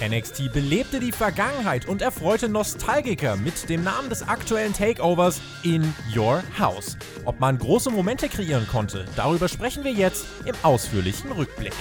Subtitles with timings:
[0.00, 6.44] NXT belebte die Vergangenheit und erfreute Nostalgiker mit dem Namen des aktuellen Takeovers In Your
[6.56, 6.96] House.
[7.24, 11.72] Ob man große Momente kreieren konnte, darüber sprechen wir jetzt im ausführlichen Rückblick.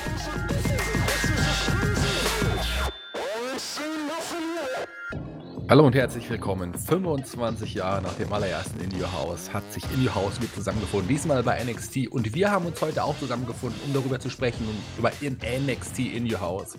[5.69, 6.73] Hallo und herzlich willkommen.
[6.73, 11.07] 25 Jahre nach dem allerersten In Your House hat sich In Your House wieder zusammengefunden.
[11.07, 12.07] Diesmal bei NXT.
[12.07, 14.65] Und wir haben uns heute auch zusammengefunden, um darüber zu sprechen
[14.97, 16.77] über NXT In Your House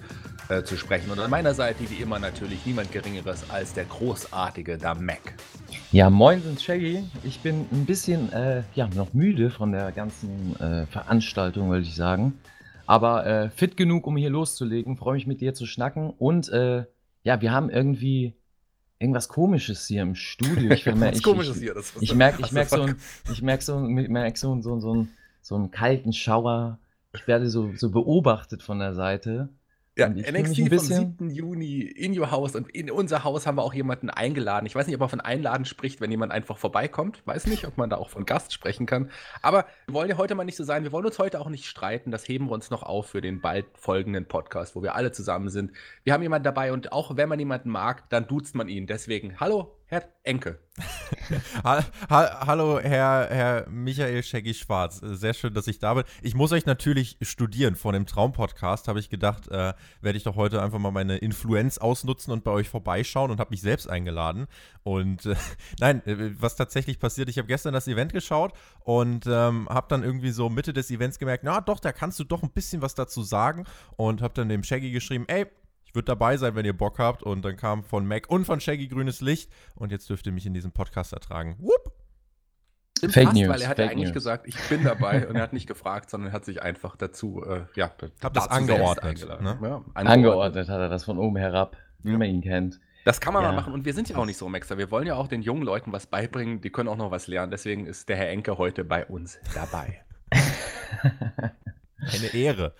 [0.48, 1.10] äh, zu sprechen.
[1.10, 5.34] Und an meiner Seite wie immer natürlich niemand Geringeres als der großartige Da Mac.
[5.92, 7.04] Ja, moin sind Shaggy.
[7.22, 11.94] Ich bin ein bisschen äh, ja, noch müde von der ganzen äh, Veranstaltung, würde ich
[11.94, 12.38] sagen.
[12.86, 14.96] Aber äh, fit genug, um hier loszulegen.
[14.96, 16.10] Freue mich mit dir zu schnacken.
[16.10, 16.84] Und äh,
[17.22, 18.34] ja, wir haben irgendwie
[18.98, 20.70] irgendwas Komisches hier im Studio.
[20.70, 21.74] Ich, merke, ich, Komisches hier.
[21.74, 22.96] Das, ich merke ich merk so, ein,
[23.30, 25.06] ich so, merk so, so, so,
[25.42, 26.78] so einen kalten Schauer.
[27.14, 29.50] Ich werde so, so beobachtet von der Seite.
[29.98, 31.30] Ja, NXT vom 7.
[31.30, 34.64] Juni in your house und in unser Haus haben wir auch jemanden eingeladen.
[34.64, 37.20] Ich weiß nicht, ob man von Einladen spricht, wenn jemand einfach vorbeikommt.
[37.26, 39.10] Weiß nicht, ob man da auch von Gast sprechen kann.
[39.42, 40.84] Aber wir wollen ja heute mal nicht so sein.
[40.84, 42.12] Wir wollen uns heute auch nicht streiten.
[42.12, 45.48] Das heben wir uns noch auf für den bald folgenden Podcast, wo wir alle zusammen
[45.48, 45.72] sind.
[46.04, 48.86] Wir haben jemanden dabei und auch wenn man jemanden mag, dann duzt man ihn.
[48.86, 50.58] Deswegen, hallo, Herr Enke.
[51.64, 55.00] ha ha hallo, Herr, Herr Michael Shaggy Schwarz.
[55.02, 56.04] Sehr schön, dass ich da bin.
[56.20, 57.74] Ich muss euch natürlich studieren.
[57.74, 59.72] Vor dem Traumpodcast habe ich gedacht, äh,
[60.02, 63.48] werde ich doch heute einfach mal meine Influenz ausnutzen und bei euch vorbeischauen und habe
[63.48, 64.46] mich selbst eingeladen.
[64.82, 65.36] Und äh,
[65.80, 70.02] nein, äh, was tatsächlich passiert, ich habe gestern das Event geschaut und ähm, habe dann
[70.02, 72.94] irgendwie so Mitte des Events gemerkt, na doch, da kannst du doch ein bisschen was
[72.94, 73.64] dazu sagen.
[73.96, 75.46] Und habe dann dem Shaggy geschrieben, ey,
[75.88, 77.22] ich würde dabei sein, wenn ihr Bock habt.
[77.22, 79.50] Und dann kam von Mac und von Shaggy grünes Licht.
[79.74, 81.56] Und jetzt dürft ihr mich in diesem Podcast ertragen.
[81.58, 81.92] Whoop.
[83.00, 83.48] Fake Fast, News.
[83.48, 84.12] Weil er hat ja eigentlich News.
[84.12, 87.62] gesagt, ich bin dabay und er hat nicht gefragt, sondern hat sich einfach dazu, äh,
[87.74, 87.90] ja,
[88.22, 89.26] hab das angeordnet.
[89.40, 89.58] Ne?
[89.62, 89.94] Ja, angeordnet.
[89.94, 90.68] angeordnet.
[90.68, 92.80] hat er das von oben herab, wie man ihn kennt.
[93.04, 93.50] Das kann man ja.
[93.50, 94.76] mal machen und wir sind ja auch nicht so Maxer.
[94.76, 97.50] Wir wollen ja auch den jungen Leuten was beibringen, die können auch noch was lernen.
[97.50, 100.02] Deswegen ist der Herr Enke heute bei uns dabei.
[102.00, 102.74] Eine Ehre.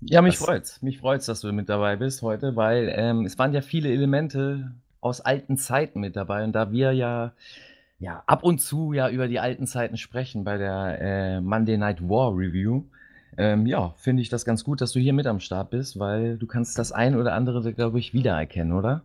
[0.00, 0.82] Ja, mich das, freut's.
[0.82, 4.72] Mich freut's, dass du mit dabei bist heute, weil ähm, es waren ja viele Elemente
[5.00, 6.44] aus alten Zeiten mit dabei.
[6.44, 7.32] Und da wir ja,
[7.98, 12.00] ja ab und zu ja über die alten Zeiten sprechen bei der äh, Monday Night
[12.02, 12.84] War Review,
[13.36, 16.36] ähm, ja, finde ich das ganz gut, dass du hier mit am Start bist, weil
[16.36, 19.02] du kannst das ein oder andere, glaube ich, wiedererkennen, oder?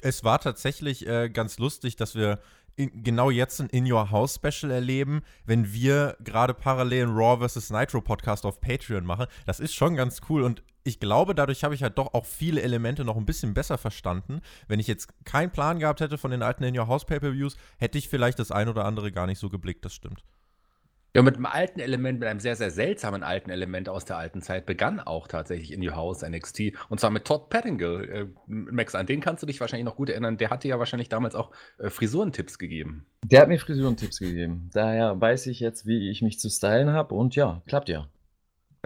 [0.00, 2.38] Es war tatsächlich äh, ganz lustig, dass wir
[2.76, 7.46] in, genau jetzt ein In Your House Special erleben, wenn wir gerade parallel einen Raw
[7.46, 7.70] vs.
[7.70, 9.26] Nitro Podcast auf Patreon machen.
[9.46, 12.60] Das ist schon ganz cool und ich glaube, dadurch habe ich halt doch auch viele
[12.60, 14.40] Elemente noch ein bisschen besser verstanden.
[14.68, 17.96] Wenn ich jetzt keinen Plan gehabt hätte von den alten In Your House Pay-Per-Views, hätte
[17.96, 20.24] ich vielleicht das ein oder andere gar nicht so geblickt, das stimmt.
[21.16, 24.42] Ja, mit einem alten Element, mit einem sehr, sehr seltsamen alten Element aus der alten
[24.42, 26.72] Zeit begann auch tatsächlich In Your House NXT.
[26.88, 28.10] Und zwar mit Todd Pettingill.
[28.10, 30.38] Äh, Max, an den kannst du dich wahrscheinlich noch gut erinnern.
[30.38, 33.06] Der hatte ja wahrscheinlich damals auch äh, Frisurentipps gegeben.
[33.24, 34.70] Der hat mir Frisurentipps gegeben.
[34.72, 37.14] Daher weiß ich jetzt, wie ich mich zu stylen habe.
[37.14, 38.08] Und ja, klappt ja.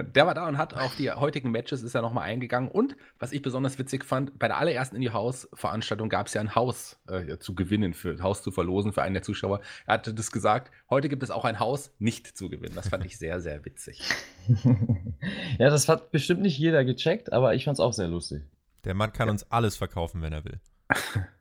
[0.03, 2.71] Der war da und hat auf die heutigen Matches ist er nochmal eingegangen.
[2.71, 6.41] Und was ich besonders witzig fand, bei der allerersten In die Haus-Veranstaltung gab es ja
[6.41, 9.61] ein Haus äh, zu gewinnen, für ein Haus zu verlosen für einen der Zuschauer.
[9.87, 12.75] Er hatte das gesagt, heute gibt es auch ein Haus nicht zu gewinnen.
[12.75, 14.03] Das fand ich sehr, sehr witzig.
[15.59, 18.43] ja, das hat bestimmt nicht jeder gecheckt, aber ich fand es auch sehr lustig.
[18.85, 19.33] Der Mann kann ja.
[19.33, 20.61] uns alles verkaufen, wenn er will.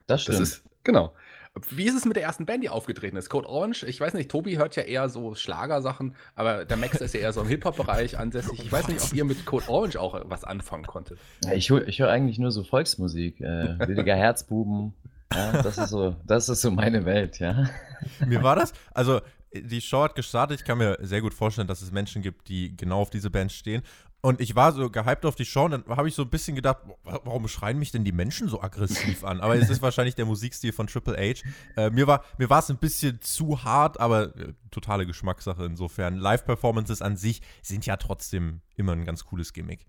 [0.07, 0.39] Das stimmt.
[0.39, 1.13] Das ist, genau.
[1.69, 3.29] Wie ist es mit der ersten Band, die aufgetreten ist?
[3.29, 3.83] Code Orange?
[3.85, 7.33] Ich weiß nicht, Tobi hört ja eher so Schlagersachen, aber der Max ist ja eher
[7.33, 8.59] so im Hip-Hop-Bereich ansässig.
[8.59, 11.19] Ich weiß nicht, ob ihr mit Code Orange auch was anfangen konntet.
[11.43, 13.41] Ja, ich, ich höre eigentlich nur so Volksmusik.
[13.41, 14.93] Äh, Williger Herzbuben.
[15.33, 17.69] Ja, das ist so, das ist so meine Welt, ja.
[18.25, 19.19] Mir war das, also
[19.53, 20.59] die Show hat gestartet.
[20.59, 23.51] Ich kann mir sehr gut vorstellen, dass es Menschen gibt, die genau auf diese Band
[23.51, 23.81] stehen.
[24.21, 26.55] Und ich war so gehypt auf die Show und dann habe ich so ein bisschen
[26.55, 29.41] gedacht, warum schreien mich denn die Menschen so aggressiv an?
[29.41, 31.43] Aber es ist wahrscheinlich der Musikstil von Triple H.
[31.75, 36.15] Äh, mir war mir es ein bisschen zu hart, aber äh, totale Geschmackssache insofern.
[36.15, 39.85] Live-Performances an sich sind ja trotzdem immer ein ganz cooles Gimmick.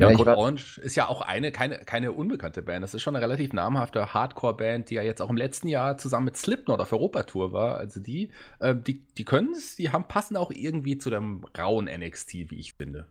[0.00, 2.82] Ja, ja Code Orange ist ja auch eine, keine, keine unbekannte Band.
[2.82, 6.24] Das ist schon eine relativ namhafte Hardcore-Band, die ja jetzt auch im letzten Jahr zusammen
[6.24, 7.76] mit Slipknot auf Europatour war.
[7.76, 11.84] Also die, äh, die, die können es, die haben, passen auch irgendwie zu dem rauen
[11.84, 13.06] NXT, wie ich finde.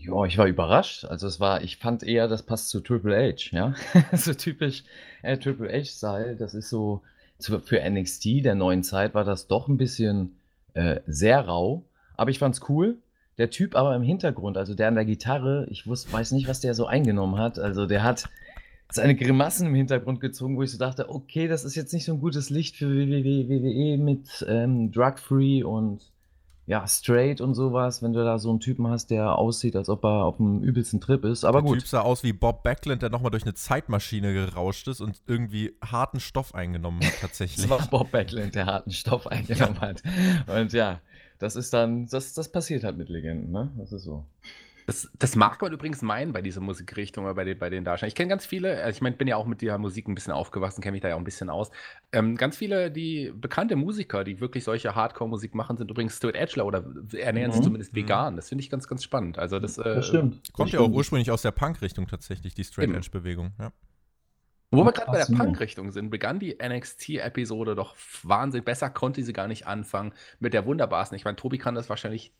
[0.00, 1.04] Ja, ich war überrascht.
[1.04, 3.74] Also es war, ich fand eher, das passt zu Triple H, ja.
[4.12, 4.84] so typisch
[5.22, 6.36] äh, Triple H-Style.
[6.36, 7.02] Das ist so,
[7.38, 10.36] für NXT der neuen Zeit war das doch ein bisschen
[10.74, 11.84] äh, sehr rau.
[12.16, 12.98] Aber ich fand's cool.
[13.38, 16.60] Der Typ aber im Hintergrund, also der an der Gitarre, ich wusste, weiß nicht, was
[16.60, 17.58] der so eingenommen hat.
[17.58, 18.28] Also der hat
[18.90, 22.14] seine Grimassen im Hintergrund gezogen, wo ich so dachte, okay, das ist jetzt nicht so
[22.14, 26.00] ein gutes Licht für WWE mit ähm, Drug Free und
[26.68, 30.04] ja, straight und sowas, wenn du da so einen Typen hast, der aussieht, als ob
[30.04, 31.46] er auf dem übelsten Trip ist.
[31.46, 31.76] Aber der gut.
[31.76, 35.22] Der Typ sah aus wie Bob Backlund, der nochmal durch eine Zeitmaschine gerauscht ist und
[35.26, 37.66] irgendwie harten Stoff eingenommen hat, tatsächlich.
[37.68, 39.88] das war Bob Backlund, der harten Stoff eingenommen ja.
[39.88, 40.02] hat.
[40.46, 41.00] Und ja,
[41.38, 43.72] das ist dann, das, das passiert halt mit Legenden, ne?
[43.78, 44.26] Das ist so.
[44.88, 48.08] Das, das mag man übrigens meinen bei dieser Musikrichtung oder bei den, bei den Darstellern.
[48.08, 50.32] Ich kenne ganz viele, also ich meine, bin ja auch mit der Musik ein bisschen
[50.32, 51.70] aufgewachsen, kenne mich da ja auch ein bisschen aus.
[52.10, 56.64] Ähm, ganz viele, die bekannte Musiker, die wirklich solche Hardcore-Musik machen, sind übrigens Stuart Edgeler
[56.64, 57.56] oder ernähren mhm.
[57.56, 57.96] sich zumindest mhm.
[57.98, 58.36] vegan.
[58.36, 59.38] Das finde ich ganz, ganz spannend.
[59.38, 60.54] Also das, äh, das stimmt.
[60.54, 63.52] Kommt das ja auch ursprünglich aus der Punk-Richtung tatsächlich, die Straight Edge-Bewegung.
[63.58, 63.72] Ja.
[64.70, 68.64] Wo wir gerade bei der Punk-Richtung sind, begann die NXT-Episode doch Wahnsinn.
[68.64, 71.14] Besser konnte sie gar nicht anfangen mit der wunderbarsten.
[71.16, 72.32] Ich meine, Tobi kann das wahrscheinlich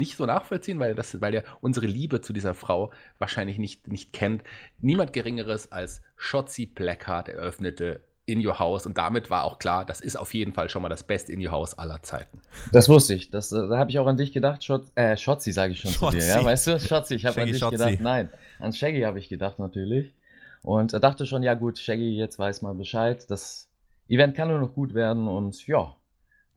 [0.00, 4.12] nicht so nachvollziehen, weil, das, weil er unsere Liebe zu dieser Frau wahrscheinlich nicht, nicht
[4.12, 4.42] kennt.
[4.80, 10.00] Niemand Geringeres als Shotzi Blackheart eröffnete In Your House und damit war auch klar, das
[10.00, 12.40] ist auf jeden Fall schon mal das beste In Your House aller Zeiten.
[12.72, 13.30] Das wusste ich.
[13.30, 14.62] Das, da habe ich auch an dich gedacht.
[14.62, 16.18] Shot, äh, Shotzi sage ich schon Shotzi.
[16.18, 16.34] zu dir.
[16.34, 16.44] Ja?
[16.44, 17.76] Weißt du, Shotzi, ich habe an dich Shotzi.
[17.76, 18.00] gedacht.
[18.00, 18.30] Nein,
[18.60, 20.14] an Shaggy habe ich gedacht natürlich.
[20.62, 23.24] Und dachte schon, ja gut, Shaggy, jetzt weiß mal Bescheid.
[23.30, 23.68] Das
[24.08, 25.94] Event kann nur noch gut werden und ja,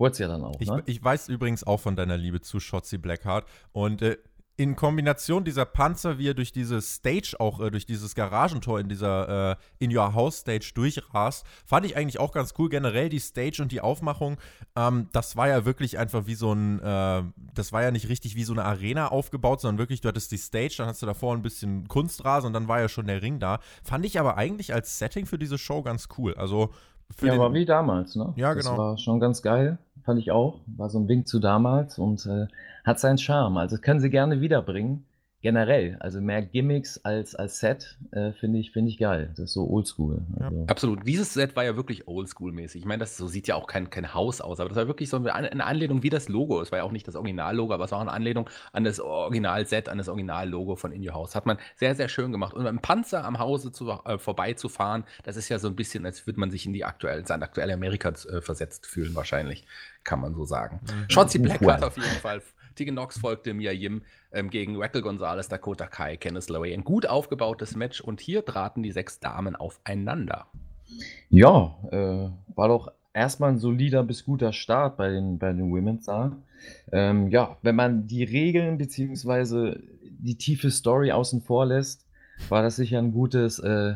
[0.02, 0.60] Wurde es ja dann auch.
[0.60, 0.82] Ich, ne?
[0.88, 3.46] ich, weiß übrigens auch von deiner Liebe zu Shotzi Blackheart.
[3.72, 4.18] Und äh,
[4.58, 8.90] in Kombination dieser Panzer, wie er durch diese Stage auch, äh, durch dieses Garagentor in
[8.90, 12.70] dieser äh, In Your House Stage durchrast, fand ich eigentlich auch ganz cool.
[12.70, 14.38] Generell die Stage und die Aufmachung,
[14.76, 17.22] ähm, das war ja wirklich einfach wie so ein, äh,
[17.54, 20.38] das war ja nicht richtig wie so eine Arena aufgebaut, sondern wirklich, du hattest die
[20.38, 23.38] Stage, dann hast du davor ein bisschen Kunstrasen und dann war ja schon der Ring
[23.38, 23.60] da.
[23.84, 26.34] Fand ich aber eigentlich als Setting für diese Show ganz cool.
[26.34, 26.72] Also
[27.22, 28.34] ja, war wie damals, ne?
[28.36, 28.70] Ja, genau.
[28.70, 30.60] Das war schon ganz geil fand ich auch.
[30.66, 32.48] War so ein Wink zu damals und äh,
[32.84, 33.58] hat seinen Charme.
[33.58, 35.06] Also können sie gerne wiederbringen
[35.42, 39.30] generell, also mehr Gimmicks als, als Set, äh, finde ich, find ich geil.
[39.32, 40.22] Das ist so oldschool.
[40.40, 40.56] Also.
[40.56, 41.08] Ja, absolut.
[41.08, 42.82] Dieses Set war ja wirklich oldschool-mäßig.
[42.82, 45.10] Ich meine, das so sieht ja auch kein, kein Haus aus, aber das war wirklich
[45.10, 46.62] so eine Anlehnung wie das Logo.
[46.62, 49.00] Es war ja auch nicht das Original-Logo, aber es war auch eine Anlehnung an das
[49.00, 51.34] Original-Set, an das Original-Logo von In Your House.
[51.34, 52.54] Hat man sehr, sehr schön gemacht.
[52.54, 56.06] Und mit einem Panzer am Hause zu, äh, vorbeizufahren, das ist ja so ein bisschen,
[56.06, 59.66] als würde man sich in die aktuelle, sein aktuelle Amerika äh, versetzt fühlen, wahrscheinlich.
[60.04, 60.82] Kann man so sagen.
[60.84, 61.10] Mhm.
[61.10, 62.42] Shotzi Black hat auf jeden Fall
[62.82, 64.02] Tegan Knox folgte Mia Yim
[64.32, 66.74] ähm, gegen Raquel Gonzalez, Dakota Kai, Kenneth LeRae.
[66.74, 70.48] Ein gut aufgebautes Match und hier traten die sechs Damen aufeinander.
[71.30, 76.06] Ja, äh, war doch erstmal ein solider bis guter Start bei den, bei den Women's
[76.06, 76.36] da.
[76.92, 79.76] Ähm, ja, wenn man die Regeln bzw.
[80.02, 82.08] die tiefe Story außen vor lässt,
[82.50, 83.94] war das sicher ein gutes äh,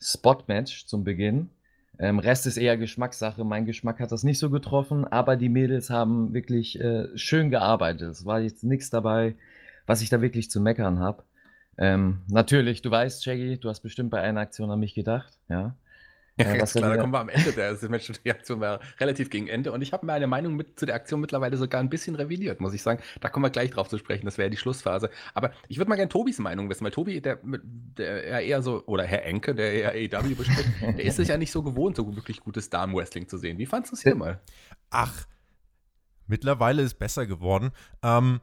[0.00, 1.50] Spot-Match zum Beginn.
[1.98, 3.44] Ähm, Rest ist eher Geschmackssache.
[3.44, 8.10] Mein Geschmack hat das nicht so getroffen, aber die Mädels haben wirklich äh, schön gearbeitet.
[8.10, 9.34] Es war jetzt nichts dabei,
[9.86, 11.24] was ich da wirklich zu meckern habe.
[11.78, 15.74] Ähm, natürlich, du weißt, Shaggy, du hast bestimmt bei einer Aktion an mich gedacht, ja.
[16.38, 18.10] Ja, äh, ganz klar, da kommen wir am Ende der Match.
[18.24, 21.20] Die Aktion war relativ gegen Ende und ich habe meine Meinung mit zu der Aktion
[21.20, 23.02] mittlerweile sogar ein bisschen revidiert, muss ich sagen.
[23.20, 25.10] Da kommen wir gleich drauf zu sprechen, das wäre die Schlussphase.
[25.34, 28.82] Aber ich würde mal gerne Tobis Meinung wissen, weil Tobi, der, der ja eher so,
[28.86, 32.16] oder Herr Enke, der eher AEW bespricht, der ist es ja nicht so gewohnt, so
[32.16, 33.58] wirklich gutes Damen-Wrestling zu sehen.
[33.58, 34.40] Wie fandest du es hier mal?
[34.90, 35.26] Ach,
[36.26, 37.72] mittlerweile ist besser geworden.
[38.02, 38.40] Ähm,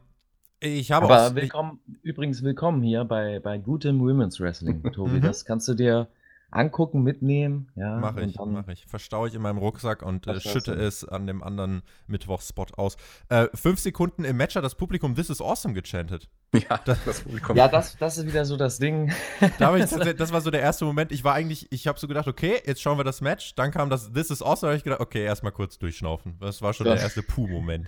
[0.60, 5.16] ich habe Aber willkommen, ich, übrigens willkommen hier bei, bei gutem Women's Wrestling, Tobi.
[5.16, 5.22] Mhm.
[5.22, 6.08] das kannst du dir
[6.50, 7.68] angucken, mitnehmen.
[7.76, 8.86] Ja, mache ich, mache ich.
[8.86, 12.96] Verstaue ich in meinem Rucksack und äh, schütte es an dem anderen Mittwochspot aus.
[13.28, 16.28] Äh, fünf Sekunden im Match hat das Publikum This is awesome gechantet.
[16.68, 17.56] Ja, das, das Publikum.
[17.56, 19.12] Ja, das, das ist wieder so das Ding.
[19.58, 19.84] Da ich,
[20.16, 21.12] das war so der erste Moment.
[21.12, 23.54] Ich war eigentlich, ich habe so gedacht, okay, jetzt schauen wir das Match.
[23.54, 24.62] Dann kam das This is awesome.
[24.62, 26.36] Da habe ich gedacht, okay, erstmal kurz durchschnaufen.
[26.40, 26.96] Das war schon das.
[26.96, 27.86] der erste Puh-Moment.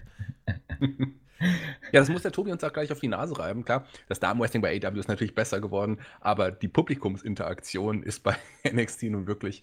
[1.92, 3.64] Ja, das muss der Tobi uns auch gleich auf die Nase reiben.
[3.64, 8.36] Klar, das Damenwrestling bei AW ist natürlich besser geworden, aber die Publikumsinteraktion ist bei
[8.70, 9.62] NXT nun wirklich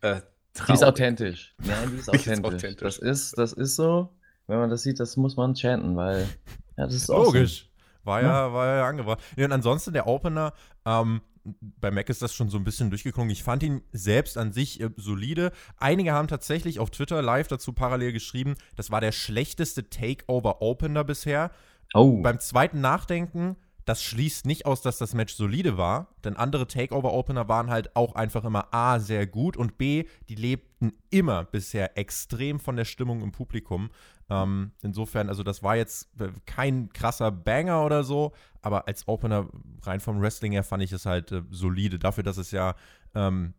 [0.00, 0.20] äh,
[0.66, 1.54] Die ist authentisch.
[1.58, 2.32] Nein, die ist authentisch.
[2.32, 2.80] ist authentisch.
[2.80, 4.10] Das, ist, das ist so,
[4.46, 6.28] wenn man das sieht, das muss man chanten, weil
[6.76, 7.62] ja, das ist logisch.
[7.62, 7.68] Awesome.
[8.04, 9.20] War ja, war ja angebracht.
[9.36, 10.54] Ja, und ansonsten der Opener,
[10.86, 11.20] ähm,
[11.60, 13.30] bei Mac ist das schon so ein bisschen durchgeklungen.
[13.30, 15.52] Ich fand ihn selbst an sich äh, solide.
[15.78, 21.50] Einige haben tatsächlich auf Twitter live dazu parallel geschrieben, das war der schlechteste Takeover-Opener bisher.
[21.94, 22.20] Oh.
[22.22, 23.56] Beim zweiten Nachdenken,
[23.88, 28.14] das schließt nicht aus, dass das Match solide war, denn andere Takeover-Opener waren halt auch
[28.14, 33.22] einfach immer A, sehr gut und B, die lebten immer bisher extrem von der Stimmung
[33.22, 33.88] im Publikum.
[34.30, 39.48] Ähm, insofern, also das war jetzt äh, kein krasser Banger oder so, aber als Opener
[39.82, 41.98] rein vom Wrestling her fand ich es halt äh, solide.
[41.98, 42.74] Dafür, dass es ja
[43.14, 43.54] ähm,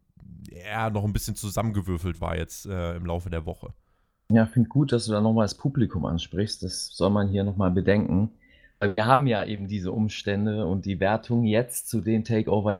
[0.49, 3.73] eher noch ein bisschen zusammengewürfelt war jetzt äh, im Laufe der Woche.
[4.31, 6.61] Ja, finde gut, dass du da nochmal das Publikum ansprichst.
[6.61, 8.31] Das soll man hier nochmal bedenken.
[8.79, 12.79] Wir haben ja eben diese Umstände und die Wertung jetzt zu den Takeover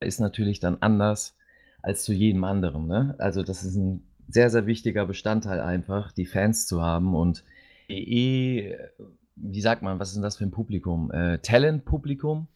[0.00, 1.36] ist natürlich dann anders
[1.82, 2.86] als zu jedem anderen.
[2.86, 3.14] Ne?
[3.18, 7.14] Also das ist ein sehr, sehr wichtiger Bestandteil einfach, die Fans zu haben.
[7.14, 7.44] Und
[7.88, 8.90] WWE,
[9.36, 11.10] wie sagt man, was ist denn das für ein Publikum?
[11.10, 12.48] Äh, Talent-Publikum?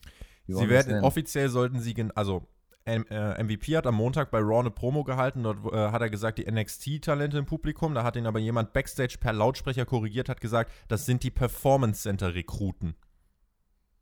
[0.49, 2.47] Sie werden, offiziell sollten sie, also
[2.87, 5.43] MVP äh, hat am Montag bei Raw eine Promo gehalten.
[5.43, 7.95] Dort äh, hat er gesagt, die NXT-Talente im Publikum.
[7.95, 12.03] Da hat ihn aber jemand backstage per Lautsprecher korrigiert, hat gesagt, das sind die Performance
[12.03, 12.95] Center-Rekruten.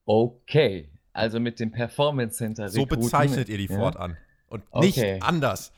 [0.05, 3.01] Okay, also mit dem Performance Center-Rekruten.
[3.01, 3.79] So bezeichnet ihr die ja.
[3.79, 4.19] fortan.
[4.49, 5.19] Und nicht okay.
[5.23, 5.73] anders.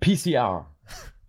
[0.00, 0.71] PCR.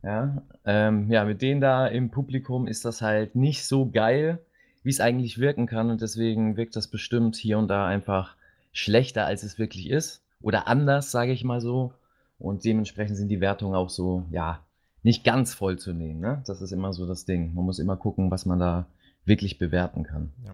[0.03, 4.39] Ja, ähm, ja, mit denen da im Publikum ist das halt nicht so geil,
[4.83, 5.89] wie es eigentlich wirken kann.
[5.89, 8.35] Und deswegen wirkt das bestimmt hier und da einfach
[8.73, 11.93] schlechter, als es wirklich ist oder anders, sage ich mal so.
[12.37, 14.59] Und dementsprechend sind die Wertungen auch so, ja,
[15.03, 16.19] nicht ganz voll zu nehmen.
[16.19, 16.41] Ne?
[16.45, 17.53] Das ist immer so das Ding.
[17.53, 18.85] Man muss immer gucken, was man da
[19.25, 20.33] wirklich bewerten kann.
[20.45, 20.53] Ja.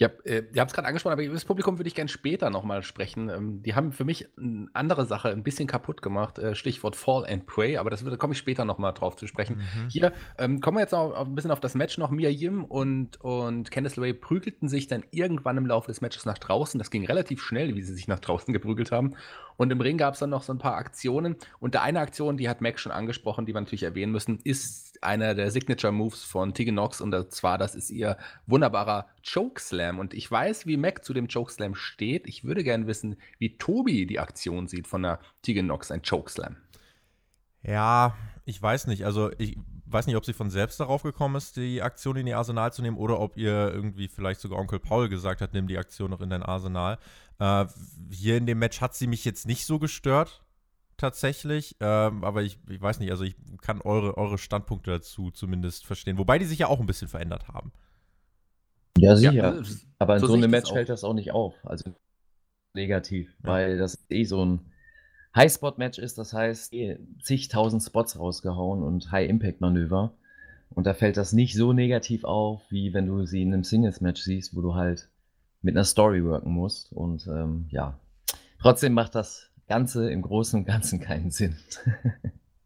[0.00, 2.50] Ja, äh, ihr habt es gerade angesprochen, aber über das Publikum würde ich gerne später
[2.50, 3.28] nochmal sprechen.
[3.28, 6.38] Ähm, die haben für mich eine andere Sache ein bisschen kaputt gemacht.
[6.38, 9.56] Äh, Stichwort Fall and Pray, aber das würde, komme ich später nochmal drauf zu sprechen.
[9.56, 9.88] Mhm.
[9.88, 12.10] Hier ähm, kommen wir jetzt noch ein bisschen auf das Match noch.
[12.10, 16.38] Mia Yim und, und Candice LeRae prügelten sich dann irgendwann im Laufe des Matches nach
[16.38, 16.78] draußen.
[16.78, 19.16] Das ging relativ schnell, wie sie sich nach draußen geprügelt haben.
[19.58, 21.36] Und im Ring gab es dann noch so ein paar Aktionen.
[21.58, 25.02] Und der eine Aktion, die hat Mac schon angesprochen, die wir natürlich erwähnen müssen, ist
[25.02, 27.00] einer der Signature Moves von Tegan Nox.
[27.00, 29.98] Und zwar, das ist ihr wunderbarer Chokeslam.
[29.98, 32.28] Und ich weiß, wie Mac zu dem Chokeslam steht.
[32.28, 36.56] Ich würde gerne wissen, wie Tobi die Aktion sieht von der Tegan Nox, ein Chokeslam.
[37.62, 39.04] Ja, ich weiß nicht.
[39.04, 42.38] Also ich weiß nicht, ob sie von selbst darauf gekommen ist, die Aktion in ihr
[42.38, 45.78] Arsenal zu nehmen, oder ob ihr irgendwie vielleicht sogar Onkel Paul gesagt hat, nimm die
[45.78, 46.98] Aktion noch in dein Arsenal.
[47.38, 47.66] Äh,
[48.10, 50.44] hier in dem Match hat sie mich jetzt nicht so gestört,
[50.96, 51.76] tatsächlich.
[51.80, 56.18] Ähm, aber ich, ich weiß nicht, also ich kann eure, eure Standpunkte dazu zumindest verstehen.
[56.18, 57.72] Wobei die sich ja auch ein bisschen verändert haben.
[58.98, 59.32] Ja, sicher.
[59.32, 59.62] Ja,
[59.98, 61.54] aber in so, so einem Match fällt das auch nicht auf.
[61.62, 61.94] Also
[62.74, 63.48] negativ, ja.
[63.48, 64.72] weil das eh so ein
[65.36, 66.18] High-Spot-Match ist.
[66.18, 70.12] Das heißt, eh zigtausend Spots rausgehauen und High-Impact-Manöver.
[70.70, 74.22] Und da fällt das nicht so negativ auf, wie wenn du sie in einem Singles-Match
[74.22, 75.08] siehst, wo du halt
[75.68, 76.90] mit einer Story worken musst.
[76.92, 77.98] Und ähm, ja,
[78.58, 81.56] trotzdem macht das Ganze im Großen und Ganzen keinen Sinn.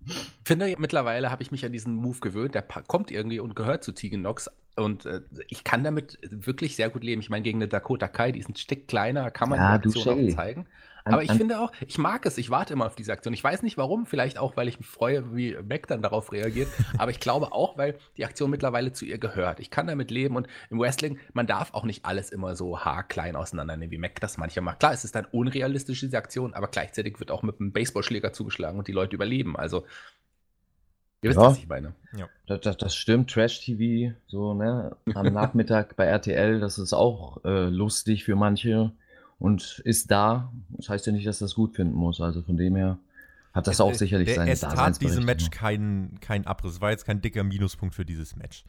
[0.05, 2.55] Ich finde, mittlerweile habe ich mich an diesen Move gewöhnt.
[2.55, 4.49] Der kommt irgendwie und gehört zu Tegan Nox.
[4.77, 7.21] Und äh, ich kann damit wirklich sehr gut leben.
[7.21, 9.89] Ich meine, gegen eine Dakota Kai, die ist ein Stück kleiner, kann man ja, die
[9.89, 10.67] Aktion auch zeigen.
[11.05, 13.35] Aber ich finde auch, ich mag es, ich warte immer auf diese Aktion.
[13.35, 16.69] Ich weiß nicht warum, vielleicht auch, weil ich mich freue, wie Beck dann darauf reagiert.
[16.99, 19.61] aber ich glaube auch, weil die Aktion mittlerweile zu ihr gehört.
[19.61, 23.37] Ich kann damit leben und im Wrestling, man darf auch nicht alles immer so haarklein
[23.37, 24.81] auseinandernehmen, wie Mac das manchmal macht.
[24.81, 28.79] Klar, es ist dann unrealistisch, diese Aktion, aber gleichzeitig wird auch mit einem Baseballschläger zugeschlagen
[28.79, 29.57] und die Leute überleben.
[29.57, 29.85] Also,
[31.23, 31.95] ihr wisst, ja, was ich meine.
[32.17, 32.29] Ja.
[32.47, 37.69] Das, das, das stimmt, Trash-TV, so, ne, am Nachmittag bei RTL, das ist auch äh,
[37.69, 38.93] lustig für manche
[39.43, 40.53] und ist da.
[40.69, 42.21] Das heißt ja nicht, dass das gut finden muss.
[42.21, 42.99] Also von dem her
[43.53, 46.75] hat das es, auch sicherlich der, seine Es tat diesem Match keinen kein Abriss.
[46.75, 48.65] Es war jetzt kein dicker Minuspunkt für dieses Match.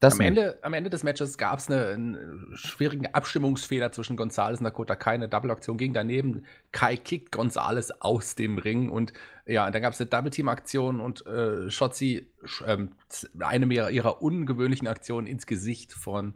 [0.00, 4.64] am, Ende, am Ende des Matches gab es eine, einen schwierigen Abstimmungsfehler zwischen Gonzales und
[4.64, 5.14] Dakota Kai.
[5.14, 6.44] Eine Double-Aktion ging daneben.
[6.70, 9.12] Kai kickt Gonzales aus dem Ring und
[9.46, 12.30] ja, dann gab es eine Double-Team-Aktion und äh, Shotzi
[12.64, 12.92] ähm,
[13.40, 16.34] eine ihrer ungewöhnlichen Aktionen ins Gesicht von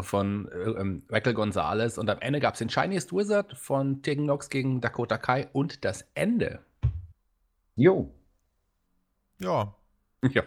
[0.00, 1.98] von äh, ähm, Michael Gonzalez.
[1.98, 5.84] Und am Ende gab es den Chinese Wizard von Tegan Nox gegen Dakota Kai und
[5.84, 6.60] das Ende.
[7.74, 8.14] Jo.
[9.38, 9.74] Ja.
[10.32, 10.42] Ja.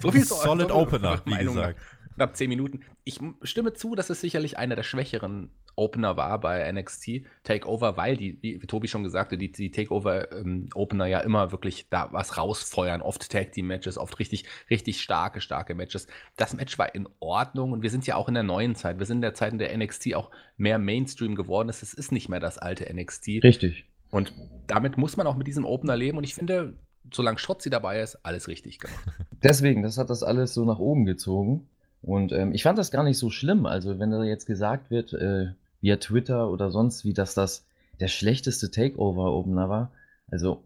[0.00, 1.78] so viel Solid Opener, wie Meinung gesagt.
[2.14, 2.80] Knapp zehn Minuten.
[3.04, 8.16] Ich stimme zu, dass es sicherlich einer der schwächeren Opener war bei NXT Takeover, weil
[8.16, 12.36] die, wie, Tobi schon gesagt hat, die, die Takeover-Opener ähm, ja immer wirklich da was
[12.36, 13.02] rausfeuern.
[13.02, 16.06] Oft Tag Team Matches, oft richtig, richtig starke, starke Matches.
[16.36, 18.98] Das Match war in Ordnung und wir sind ja auch in der neuen Zeit.
[18.98, 21.82] Wir sind in der Zeit, in der NXT auch mehr Mainstream geworden ist.
[21.82, 23.42] Es ist nicht mehr das alte NXT.
[23.42, 23.84] Richtig.
[24.10, 24.32] Und
[24.66, 26.74] damit muss man auch mit diesem Opener leben und ich finde,
[27.12, 29.04] solange Schotzi dabei ist, alles richtig gemacht.
[29.42, 31.68] Deswegen, das hat das alles so nach oben gezogen.
[32.02, 33.66] Und ähm, ich fand das gar nicht so schlimm.
[33.66, 37.64] Also, wenn da jetzt gesagt wird, äh, via Twitter oder sonst wie, dass das
[38.00, 39.92] der schlechteste Takeover-Opener war.
[40.30, 40.64] Also,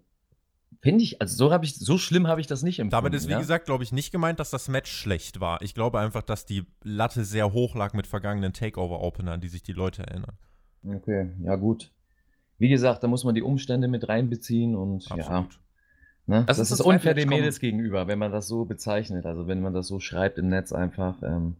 [0.80, 3.02] finde ich, also so ich, so schlimm habe ich das nicht empfunden.
[3.02, 3.38] Damit ist, wie ja?
[3.38, 5.60] gesagt, glaube ich, nicht gemeint, dass das Match schlecht war.
[5.62, 9.72] Ich glaube einfach, dass die Latte sehr hoch lag mit vergangenen Takeover-Openern, die sich die
[9.72, 10.36] Leute erinnern.
[10.86, 11.90] Okay, ja gut.
[12.58, 15.54] Wie gesagt, da muss man die Umstände mit reinbeziehen und Absolut.
[15.54, 15.60] ja.
[16.26, 16.44] Ne?
[16.46, 19.26] Das, das, ist, ist unfair den Mädels gegenüber, wenn man das so bezeichnet.
[19.26, 21.22] Also wenn man das so schreibt im Netz einfach.
[21.22, 21.56] Ähm,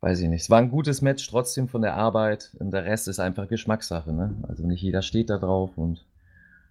[0.00, 0.42] weiß ich nicht.
[0.42, 4.12] Es war ein gutes Match trotzdem von der Arbeit und der Rest ist einfach Geschmackssache.
[4.12, 4.34] Ne?
[4.46, 6.04] Also nicht jeder steht da drauf und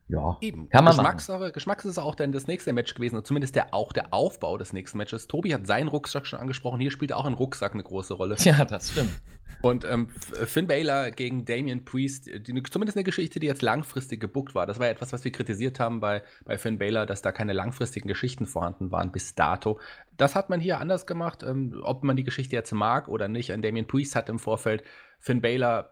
[0.08, 0.70] ja, Eben.
[0.70, 1.54] kann man Geschmackssache, machen.
[1.54, 4.98] Geschmackssache ist auch dann das nächste Match gewesen, zumindest der, auch der Aufbau des nächsten
[4.98, 5.28] Matches.
[5.28, 8.36] Tobi hat seinen Rucksack schon angesprochen, hier spielt auch ein Rucksack eine große Rolle.
[8.40, 9.22] Ja, das stimmt.
[9.62, 14.54] Und ähm, Finn Baylor gegen Damian Priest, die, zumindest eine Geschichte, die jetzt langfristig gebuckt
[14.54, 14.68] war.
[14.68, 17.54] Das war ja etwas, was wir kritisiert haben bei, bei Finn Baylor, dass da keine
[17.54, 19.80] langfristigen Geschichten vorhanden waren bis dato.
[20.18, 23.52] Das hat man hier anders gemacht, ähm, ob man die Geschichte jetzt mag oder nicht.
[23.52, 24.84] Und Damian Priest hat im Vorfeld
[25.20, 25.90] Finn Baylor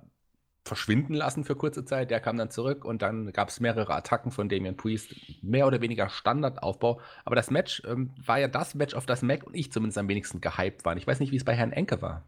[0.64, 2.10] verschwinden lassen für kurze Zeit.
[2.10, 5.14] Der kam dann zurück und dann gab es mehrere Attacken von Damian Priest.
[5.42, 7.02] Mehr oder weniger Standardaufbau.
[7.26, 10.08] Aber das Match ähm, war ja das Match, auf das Mac und ich zumindest am
[10.08, 10.98] wenigsten gehypt waren.
[10.98, 12.24] Ich weiß nicht, wie es bei Herrn Enke war.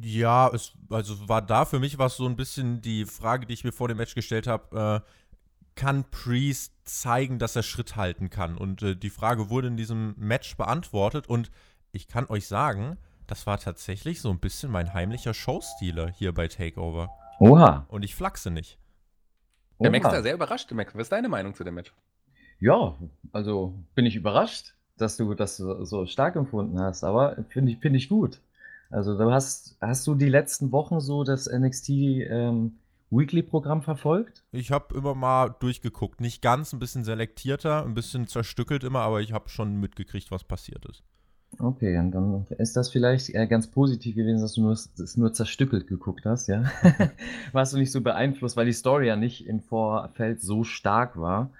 [0.00, 3.64] Ja, es also war da für mich was so ein bisschen die Frage, die ich
[3.64, 5.02] mir vor dem Match gestellt habe.
[5.04, 5.10] Äh,
[5.74, 8.56] kann Priest zeigen, dass er Schritt halten kann?
[8.56, 11.26] Und äh, die Frage wurde in diesem Match beantwortet.
[11.28, 11.50] Und
[11.92, 12.96] ich kann euch sagen,
[13.28, 17.10] das war tatsächlich so ein bisschen mein heimlicher Showstealer hier bei Takeover.
[17.38, 17.86] Oha.
[17.88, 18.78] Und ich flachse nicht.
[19.78, 20.94] Der Max ist ja sehr überrascht, Max.
[20.94, 21.94] Was ist deine Meinung zu dem Match?
[22.58, 22.96] Ja,
[23.30, 27.04] also bin ich überrascht, dass du das so stark empfunden hast.
[27.04, 28.40] Aber finde ich, find ich gut.
[28.90, 32.78] Also du hast, hast du die letzten Wochen so das NXT ähm,
[33.10, 34.42] Weekly-Programm verfolgt?
[34.50, 36.20] Ich habe immer mal durchgeguckt.
[36.20, 40.44] Nicht ganz, ein bisschen selektierter, ein bisschen zerstückelt immer, aber ich habe schon mitgekriegt, was
[40.44, 41.04] passiert ist.
[41.60, 45.32] Okay, und dann ist das vielleicht äh, ganz positiv gewesen, dass du nur, das nur
[45.32, 46.64] zerstückelt geguckt hast, ja?
[47.52, 51.50] Warst du nicht so beeinflusst, weil die Story ja nicht im Vorfeld so stark war,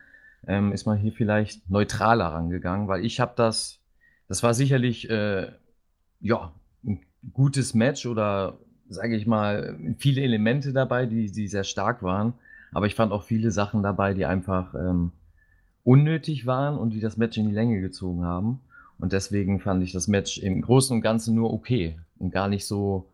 [0.47, 3.81] ähm, ist man hier vielleicht neutraler rangegangen, weil ich habe das,
[4.29, 5.51] das war sicherlich, äh,
[6.21, 6.53] ja,
[6.85, 7.01] ein
[7.33, 8.57] gutes Match oder
[8.89, 12.35] sage ich mal, viele Elemente dabei, die, die sehr stark waren.
[12.73, 15.13] Aber ich fand auch viele Sachen dabei, die einfach ähm,
[15.85, 18.61] unnötig waren und die das Match in die Länge gezogen haben.
[18.99, 22.67] Und deswegen fand ich das Match im Großen und Ganzen nur okay und gar nicht
[22.67, 23.07] so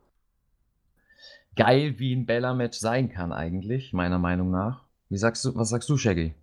[1.55, 4.83] geil, wie ein Bella-Match sein kann, eigentlich, meiner Meinung nach.
[5.09, 6.33] Wie sagst du, was sagst du, Shaggy?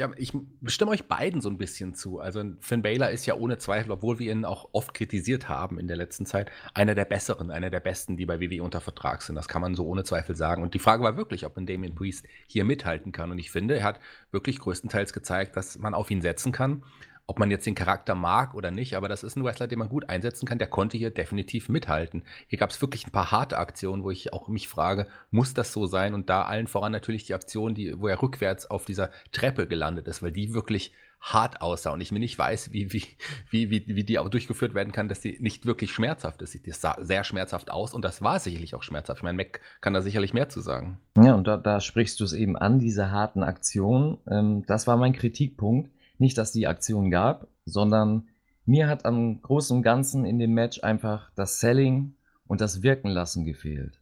[0.00, 0.32] Ja, ich
[0.66, 2.20] stimme euch beiden so ein bisschen zu.
[2.20, 5.88] Also Finn Baylor ist ja ohne Zweifel, obwohl wir ihn auch oft kritisiert haben in
[5.88, 9.34] der letzten Zeit, einer der besseren, einer der besten, die bei WWE unter Vertrag sind.
[9.34, 10.62] Das kann man so ohne Zweifel sagen.
[10.62, 13.32] Und die Frage war wirklich, ob ein Damien Priest hier mithalten kann.
[13.32, 13.98] Und ich finde, er hat
[14.30, 16.84] wirklich größtenteils gezeigt, dass man auf ihn setzen kann
[17.28, 19.90] ob man jetzt den Charakter mag oder nicht, aber das ist ein Wrestler, den man
[19.90, 20.58] gut einsetzen kann.
[20.58, 22.22] Der konnte hier definitiv mithalten.
[22.46, 25.70] Hier gab es wirklich ein paar harte Aktionen, wo ich auch mich frage, muss das
[25.74, 26.14] so sein?
[26.14, 30.08] Und da allen voran natürlich die Aktion, die, wo er rückwärts auf dieser Treppe gelandet
[30.08, 33.02] ist, weil die wirklich hart aussah und ich mir nicht weiß, wie, wie,
[33.50, 36.54] wie, wie, wie die auch durchgeführt werden kann, dass die nicht wirklich schmerzhaft ist.
[36.64, 39.18] Die sah sehr schmerzhaft aus und das war sicherlich auch schmerzhaft.
[39.18, 40.98] Ich meine, Mac kann da sicherlich mehr zu sagen.
[41.18, 44.16] Ja, und da, da sprichst du es eben an, diese harten Aktionen.
[44.30, 48.28] Ähm, das war mein Kritikpunkt nicht, dass die Aktion gab, sondern
[48.64, 52.14] mir hat am Großen und Ganzen in dem Match einfach das Selling
[52.46, 54.00] und das Wirken lassen gefehlt.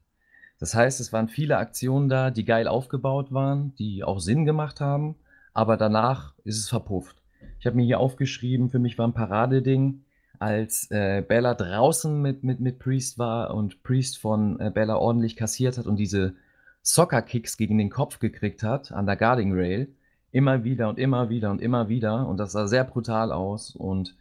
[0.59, 4.81] Das heißt, es waren viele Aktionen da, die geil aufgebaut waren, die auch Sinn gemacht
[4.81, 5.16] haben,
[5.52, 7.22] aber danach ist es verpufft.
[7.61, 10.02] Ich habe mir hier aufgeschrieben, für mich war ein Paradeding,
[10.38, 15.37] als äh, Bella draußen mit, mit, mit Priest war und Priest von äh, Bella ordentlich
[15.37, 16.35] kassiert hat und diese
[16.83, 19.88] Soccer-Kicks gegen den Kopf gekriegt hat an der Guarding Rail
[20.37, 22.29] Immer wieder und immer wieder und immer wieder.
[22.29, 23.75] Und das sah sehr brutal aus.
[23.75, 24.14] Und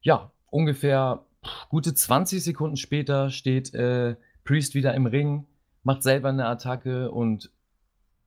[0.00, 1.22] ja, ungefähr
[1.68, 5.44] gute 20 Sekunden später steht äh, Priest wieder im Ring,
[5.82, 7.50] macht selber eine Attacke und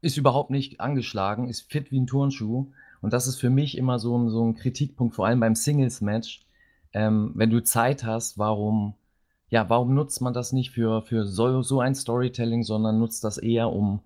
[0.01, 2.67] ist überhaupt nicht angeschlagen, ist fit wie ein Turnschuh.
[3.01, 6.45] Und das ist für mich immer so ein, so ein Kritikpunkt, vor allem beim Singles-Match.
[6.93, 8.93] Ähm, wenn du Zeit hast, warum,
[9.49, 13.39] ja, warum nutzt man das nicht für, für so, so ein Storytelling, sondern nutzt das
[13.39, 14.01] eher, um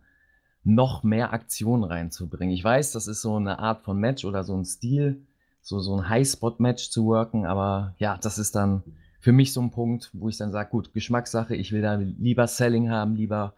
[0.68, 2.54] noch mehr Aktion reinzubringen.
[2.54, 5.22] Ich weiß, das ist so eine Art von Match oder so ein Stil,
[5.62, 8.84] so, so ein High-Spot-Match zu worken, aber ja, das ist dann
[9.22, 12.48] für mich so ein Punkt, wo ich dann sage, gut, Geschmackssache, ich will da lieber
[12.48, 13.54] Selling haben, lieber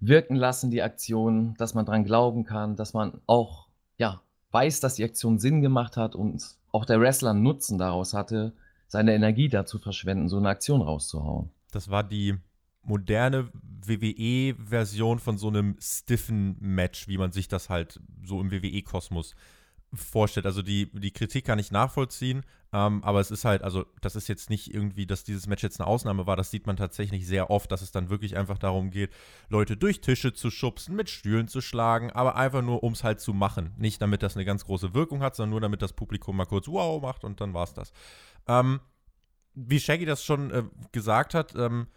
[0.00, 3.68] wirken lassen die Aktion, dass man dran glauben kann, dass man auch,
[3.98, 8.54] ja, weiß, dass die Aktion Sinn gemacht hat und auch der Wrestler Nutzen daraus hatte,
[8.88, 11.50] seine Energie dazu verschwenden, so eine Aktion rauszuhauen.
[11.72, 12.36] Das war die
[12.82, 13.50] moderne
[13.86, 19.34] WWE-Version von so einem stiffen Match, wie man sich das halt so im WWE-Kosmos
[19.94, 20.46] vorstellt.
[20.46, 24.28] Also die, die Kritik kann ich nachvollziehen, ähm, aber es ist halt, also das ist
[24.28, 27.50] jetzt nicht irgendwie, dass dieses Match jetzt eine Ausnahme war, das sieht man tatsächlich sehr
[27.50, 29.10] oft, dass es dann wirklich einfach darum geht,
[29.50, 33.20] Leute durch Tische zu schubsen, mit Stühlen zu schlagen, aber einfach nur, um es halt
[33.20, 33.72] zu machen.
[33.76, 36.68] Nicht damit das eine ganz große Wirkung hat, sondern nur damit das Publikum mal kurz
[36.68, 37.92] wow macht und dann war es das.
[38.46, 38.80] Ähm,
[39.54, 41.88] wie Shaggy das schon äh, gesagt hat, ähm,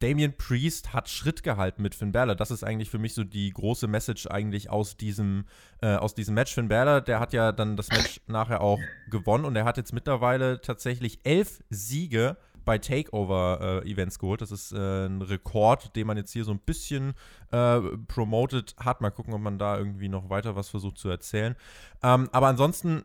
[0.00, 2.34] Damien Priest hat Schritt gehalten mit Finn Balor.
[2.34, 5.46] Das ist eigentlich für mich so die große Message eigentlich aus diesem,
[5.80, 6.52] äh, aus diesem Match.
[6.54, 8.80] Finn Balor, der hat ja dann das Match nachher auch
[9.10, 14.40] gewonnen und er hat jetzt mittlerweile tatsächlich elf Siege bei Takeover-Events äh, geholt.
[14.40, 17.14] Das ist äh, ein Rekord, den man jetzt hier so ein bisschen
[17.50, 19.00] äh, promoted hat.
[19.00, 21.56] Mal gucken, ob man da irgendwie noch weiter was versucht zu erzählen.
[22.02, 23.04] Ähm, aber ansonsten,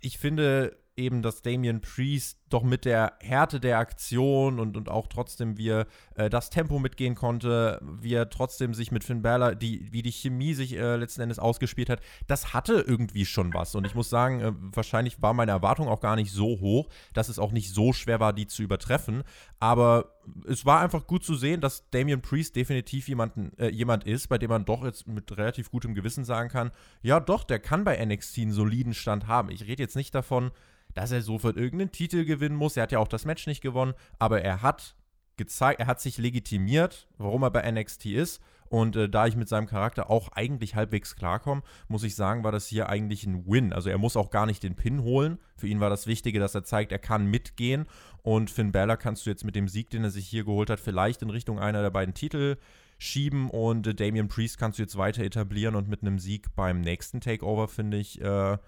[0.00, 5.08] ich finde eben, dass Damien Priest doch mit der Härte der Aktion und, und auch
[5.08, 9.54] trotzdem, wie er äh, das Tempo mitgehen konnte, wie er trotzdem sich mit Finn Balor,
[9.54, 13.74] die, wie die Chemie sich äh, letzten Endes ausgespielt hat, das hatte irgendwie schon was.
[13.74, 17.28] Und ich muss sagen, äh, wahrscheinlich war meine Erwartung auch gar nicht so hoch, dass
[17.28, 19.24] es auch nicht so schwer war, die zu übertreffen.
[19.58, 24.28] Aber es war einfach gut zu sehen, dass Damian Priest definitiv jemanden, äh, jemand ist,
[24.28, 26.70] bei dem man doch jetzt mit relativ gutem Gewissen sagen kann,
[27.02, 29.50] ja doch, der kann bei NXT einen soliden Stand haben.
[29.50, 30.52] Ich rede jetzt nicht davon,
[30.96, 32.76] dass er sofort irgendeinen Titel gewinnen muss.
[32.76, 34.94] Er hat ja auch das Match nicht gewonnen, aber er hat
[35.36, 38.40] gezeigt, er hat sich legitimiert, warum er bei NXT ist.
[38.68, 42.52] Und äh, da ich mit seinem Charakter auch eigentlich halbwegs klarkomme, muss ich sagen, war
[42.52, 43.72] das hier eigentlich ein Win.
[43.72, 45.38] Also er muss auch gar nicht den Pin holen.
[45.56, 47.86] Für ihn war das Wichtige, dass er zeigt, er kann mitgehen.
[48.22, 50.80] Und Finn Balor kannst du jetzt mit dem Sieg, den er sich hier geholt hat,
[50.80, 52.56] vielleicht in Richtung einer der beiden Titel
[52.98, 53.50] schieben.
[53.50, 55.76] Und äh, Damian Priest kannst du jetzt weiter etablieren.
[55.76, 58.58] Und mit einem Sieg beim nächsten Takeover, finde ich, äh,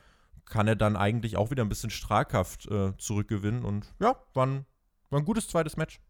[0.50, 3.64] kann er dann eigentlich auch wieder ein bisschen Strahlkraft äh, zurückgewinnen.
[3.64, 4.64] Und ja, war ein,
[5.10, 6.00] war ein gutes zweites Match.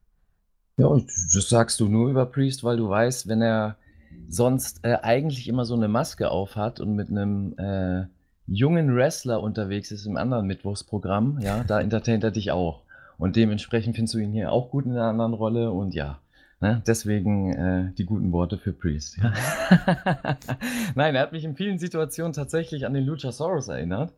[0.76, 3.76] Ja, und das sagst du nur über Priest, weil du weißt, wenn er
[4.28, 8.06] sonst äh, eigentlich immer so eine Maske aufhat und mit einem äh,
[8.46, 12.82] jungen Wrestler unterwegs ist im anderen Mittwochsprogramm, ja, da entertaint er dich auch.
[13.18, 16.20] Und dementsprechend findest du ihn hier auch gut in einer anderen Rolle und ja,
[16.60, 19.18] ne, deswegen äh, die guten Worte für Priest.
[19.18, 19.32] Ja.
[20.94, 24.12] Nein, er hat mich in vielen Situationen tatsächlich an den Luchasaurus erinnert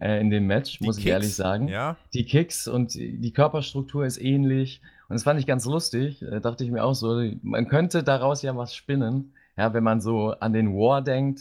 [0.00, 1.68] äh, in dem Match, die muss Kicks, ich ehrlich sagen.
[1.68, 1.96] Ja.
[2.12, 4.80] Die Kicks und die Körperstruktur ist ähnlich.
[5.08, 6.22] Und das fand ich ganz lustig.
[6.22, 9.32] Äh, dachte ich mir auch so, man könnte daraus ja was spinnen.
[9.56, 11.40] Ja, wenn man so an den War denkt,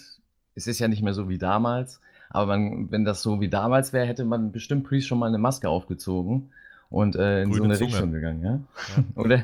[0.56, 2.00] es ist ja nicht mehr so wie damals.
[2.30, 5.38] Aber man, wenn das so wie damals wäre, hätte man bestimmt Priest schon mal eine
[5.38, 6.52] Maske aufgezogen
[6.89, 7.92] und äh, in Grüne so eine Zunge.
[7.92, 8.60] Richtung gegangen, ja?
[8.96, 9.04] ja.
[9.16, 9.44] Oder?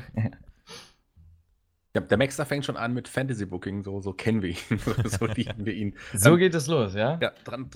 [1.92, 5.26] Ja, der Maxter fängt schon an mit Fantasy Booking, so, so kennen wir ihn, so
[5.26, 5.96] lieben wir ihn.
[6.12, 7.18] So ähm, geht es los, ja?
[7.20, 7.68] Ja, dran,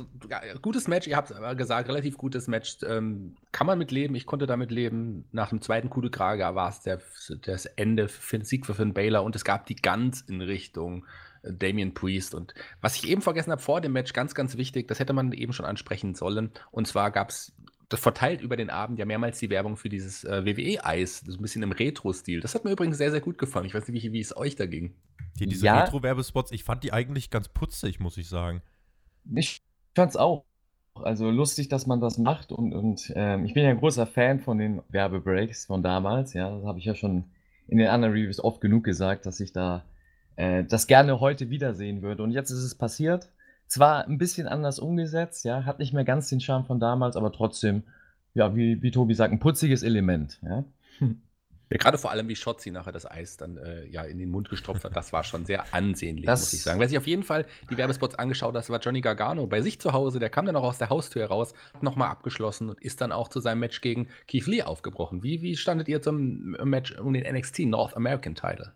[0.63, 2.79] gutes Match, ihr habt es gesagt, relativ gutes Match.
[2.87, 5.25] Ähm, kann man mit leben, ich konnte damit leben.
[5.33, 7.01] Nach dem zweiten Coup de Graga war es der,
[7.43, 11.07] das Ende für den Sieg für Finn Baylor und es gab die ganz in Richtung
[11.43, 12.37] äh, Damien Priest.
[12.37, 15.33] Und was ich eben vergessen habe vor dem Match, ganz, ganz wichtig, das hätte man
[15.33, 16.53] eben schon ansprechen sollen.
[16.71, 17.53] Und zwar gab es
[17.89, 21.43] das verteilt über den Abend ja mehrmals die Werbung für dieses äh, WWE-Eis, so ein
[21.43, 22.41] bisschen im Retro-Stil.
[22.41, 23.67] Das hat mir übrigens sehr, sehr gut gefallen.
[23.67, 24.95] Ich weiß nicht, wie, wie es euch da ging.
[25.39, 25.81] Die, diese ja.
[25.81, 28.63] Retro-Werbespots, ich fand die eigentlich ganz putzig, muss ich sagen.
[29.35, 29.63] Ich
[29.95, 30.45] fand's auch.
[30.95, 34.39] Also lustig, dass man das macht und, und ähm, ich bin ja ein großer Fan
[34.39, 37.25] von den Werbebreaks von damals, ja, das habe ich ja schon
[37.67, 39.85] in den anderen Reviews oft genug gesagt, dass ich da
[40.37, 42.23] äh, das gerne heute wiedersehen würde.
[42.23, 43.29] Und jetzt ist es passiert.
[43.67, 47.33] Zwar ein bisschen anders umgesetzt, ja, hat nicht mehr ganz den Charme von damals, aber
[47.33, 47.83] trotzdem,
[48.35, 50.65] ja, wie, wie Tobi sagt, ein putziges Element, ja.
[51.71, 54.51] Ja, gerade vor allem, wie Schotzi nachher das Eis dann äh, ja in den Mund
[54.51, 56.79] gestopft hat, das war schon sehr ansehnlich, das muss ich sagen.
[56.79, 59.93] Wer sich auf jeden Fall die Werbespots angeschaut hat, war Johnny Gargano bei sich zu
[59.93, 60.19] Hause.
[60.19, 63.29] Der kam dann auch aus der Haustür raus, hat nochmal abgeschlossen und ist dann auch
[63.29, 65.23] zu seinem Match gegen Keith Lee aufgebrochen.
[65.23, 68.73] Wie, wie standet ihr zum Match um den NXT North American Title?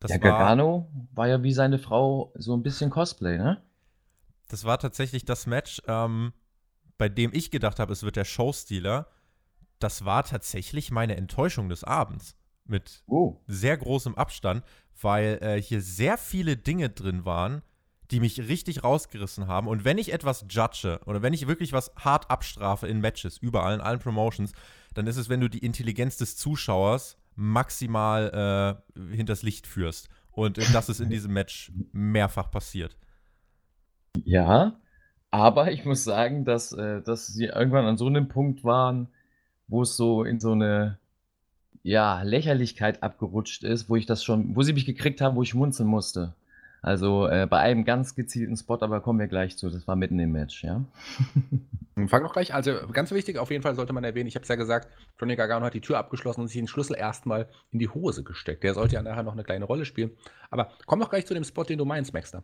[0.00, 3.62] Das ja, Gargano war ja wie seine Frau so ein bisschen Cosplay, ne?
[4.48, 6.32] Das war tatsächlich das Match, ähm,
[6.98, 9.08] bei dem ich gedacht habe, es wird der Showstealer.
[9.78, 12.36] Das war tatsächlich meine Enttäuschung des Abends.
[12.66, 13.42] Mit oh.
[13.46, 14.64] sehr großem Abstand,
[15.02, 17.60] weil äh, hier sehr viele Dinge drin waren,
[18.10, 19.68] die mich richtig rausgerissen haben.
[19.68, 23.74] Und wenn ich etwas judge oder wenn ich wirklich was hart abstrafe in Matches, überall,
[23.74, 24.52] in allen Promotions,
[24.94, 30.08] dann ist es, wenn du die Intelligenz des Zuschauers maximal äh, hinters Licht führst.
[30.30, 32.96] Und äh, das ist in diesem Match mehrfach passiert.
[34.22, 34.76] Ja,
[35.30, 39.08] aber ich muss sagen, dass, äh, dass sie irgendwann an so einem Punkt waren,
[39.66, 40.98] wo es so in so eine,
[41.82, 45.50] ja, Lächerlichkeit abgerutscht ist, wo ich das schon wo sie mich gekriegt haben, wo ich
[45.50, 46.34] schmunzeln musste.
[46.82, 49.70] Also, äh, bei einem ganz gezielten Spot, aber kommen wir gleich zu.
[49.70, 50.84] Das war mitten im Match, ja.
[52.08, 52.52] Fang noch gleich.
[52.52, 55.34] Also, ganz wichtig, auf jeden Fall sollte man erwähnen, ich habe es ja gesagt, Johnny
[55.34, 58.64] Gargano hat die Tür abgeschlossen und sich den Schlüssel erstmal in die Hose gesteckt.
[58.64, 60.10] Der sollte ja nachher noch eine kleine Rolle spielen.
[60.50, 62.42] Aber komm doch gleich zu dem Spot, den du meinst, Maxter.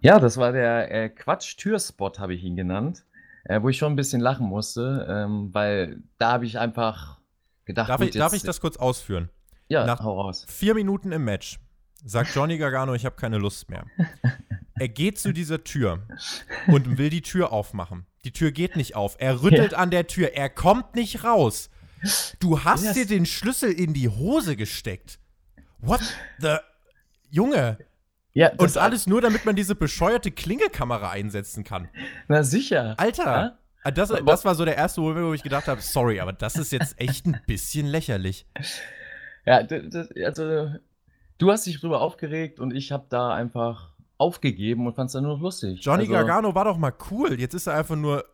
[0.00, 3.04] Ja, das war der äh, Quatsch-Türspot, habe ich ihn genannt,
[3.44, 7.18] äh, wo ich schon ein bisschen lachen musste, ähm, weil da habe ich einfach
[7.64, 9.28] gedacht, darf, gut, ich, darf ich das kurz ausführen?
[9.68, 10.46] Ja, Nach hau raus.
[10.48, 11.58] Vier Minuten im Match
[12.04, 13.84] sagt Johnny Gargano, ich habe keine Lust mehr.
[14.80, 16.06] Er geht zu dieser Tür
[16.68, 18.06] und will die Tür aufmachen.
[18.24, 19.16] Die Tür geht nicht auf.
[19.18, 19.78] Er rüttelt ja.
[19.78, 20.34] an der Tür.
[20.34, 21.68] Er kommt nicht raus.
[22.38, 22.94] Du hast yes.
[22.94, 25.18] dir den Schlüssel in die Hose gesteckt.
[25.80, 26.00] What
[26.38, 26.58] the.
[27.30, 27.78] Junge,
[28.38, 31.88] ja, und alles nur, damit man diese bescheuerte Klingelkamera einsetzen kann.
[32.28, 32.94] Na sicher.
[32.96, 33.24] Alter.
[33.24, 33.58] Ja?
[33.82, 36.54] Ah, das, das war so der erste Moment, wo ich gedacht habe, sorry, aber das
[36.54, 38.46] ist jetzt echt ein bisschen lächerlich.
[39.44, 40.70] Ja, das, also
[41.38, 45.24] du hast dich drüber aufgeregt und ich habe da einfach aufgegeben und fand es dann
[45.24, 45.80] nur noch lustig.
[45.82, 47.40] Johnny also, Gargano war doch mal cool.
[47.40, 48.24] Jetzt ist er einfach nur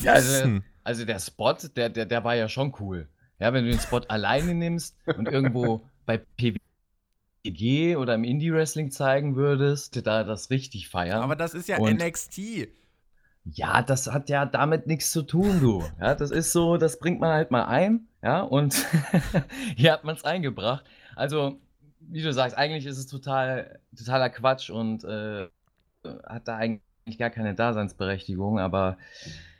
[0.00, 3.06] Ja, also, Also der Spot, der, der, der war ja schon cool.
[3.38, 6.18] Ja, wenn du den Spot alleine nimmst und irgendwo bei
[7.44, 11.22] PWG oder im Indie-Wrestling zeigen würdest, da das richtig feiern.
[11.22, 12.68] Aber das ist ja und NXT.
[13.44, 15.84] Ja, das hat ja damit nichts zu tun, du.
[16.00, 18.74] Ja, das ist so, das bringt man halt mal ein, ja, und
[19.76, 20.84] hier hat man es eingebracht.
[21.14, 21.58] Also,
[22.00, 25.48] wie du sagst, eigentlich ist es total, totaler Quatsch und äh,
[26.26, 28.96] hat da eigentlich gar keine Daseinsberechtigung, aber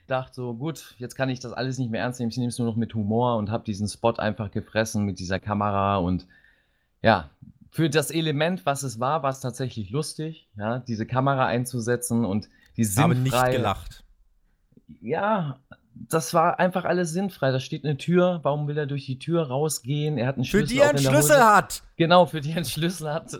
[0.07, 2.59] dachte so, gut, jetzt kann ich das alles nicht mehr ernst nehmen, ich nehme es
[2.59, 6.27] nur noch mit Humor und habe diesen Spot einfach gefressen mit dieser Kamera und
[7.03, 7.29] ja,
[7.75, 12.49] für das Element, was es war, war es tatsächlich lustig, ja, diese Kamera einzusetzen und
[12.77, 13.03] die sinnfrei.
[13.03, 14.05] Habe nicht gelacht.
[15.01, 15.59] Ja,
[15.93, 17.51] das war einfach alles sinnfrei.
[17.51, 18.39] Da steht eine Tür.
[18.45, 20.19] Warum will er durch die Tür rausgehen?
[20.19, 20.69] Er hat einen Schlüssel.
[20.69, 21.83] Für die er einen Schlüssel hat.
[21.97, 23.37] Genau, für die er einen Schlüssel hat.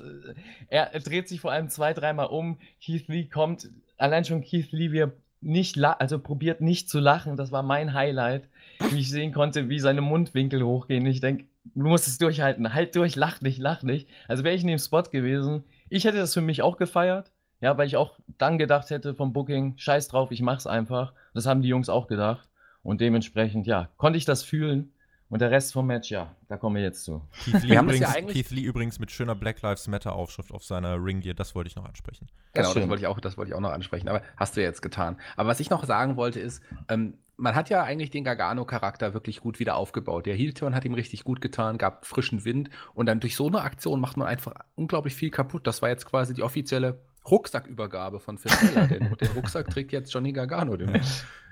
[0.67, 2.59] Er, er, dreht sich vor allem zwei, dreimal um.
[2.85, 3.71] Keith Lee kommt.
[3.99, 7.37] Allein schon Keith Lee, wie er nicht, also probiert nicht zu lachen.
[7.37, 8.49] Das war mein Highlight,
[8.91, 11.07] wie ich sehen konnte, wie seine Mundwinkel hochgehen.
[11.07, 12.73] Ich denke, du musst es durchhalten.
[12.75, 14.09] Halt durch, lach nicht, lach nicht.
[14.29, 17.31] Also wäre ich in dem Spot gewesen, ich hätte das für mich auch gefeiert.
[17.61, 21.15] Ja, weil ich auch dann gedacht hätte vom Booking, scheiß drauf, ich mach's einfach.
[21.33, 22.49] Das haben die Jungs auch gedacht.
[22.83, 24.93] Und dementsprechend, ja, konnte ich das fühlen.
[25.35, 27.21] Und der Rest vom Match, ja, da kommen wir jetzt zu.
[27.45, 31.05] Keith Lee, übrigens, ja Keith Lee übrigens mit schöner Black Lives Matter Aufschrift auf seiner
[31.05, 32.29] Ring Gear, das wollte ich noch ansprechen.
[32.53, 34.61] Genau, das, das wollte ich, auch, das wollte ich auch noch ansprechen, aber hast du
[34.61, 35.17] ja jetzt getan.
[35.35, 39.41] Aber was ich noch sagen wollte ist, ähm, man hat ja eigentlich den Gargano-Charakter wirklich
[39.41, 40.25] gut wieder aufgebaut.
[40.27, 43.63] Der Heel-Turn hat ihm richtig gut getan, gab frischen Wind und dann durch so eine
[43.63, 45.67] Aktion macht man einfach unglaublich viel kaputt.
[45.67, 48.53] Das war jetzt quasi die offizielle Rucksackübergabe von Finn
[48.89, 50.77] den, den Rucksack trägt jetzt Johnny Gargano.
[50.77, 51.01] Den,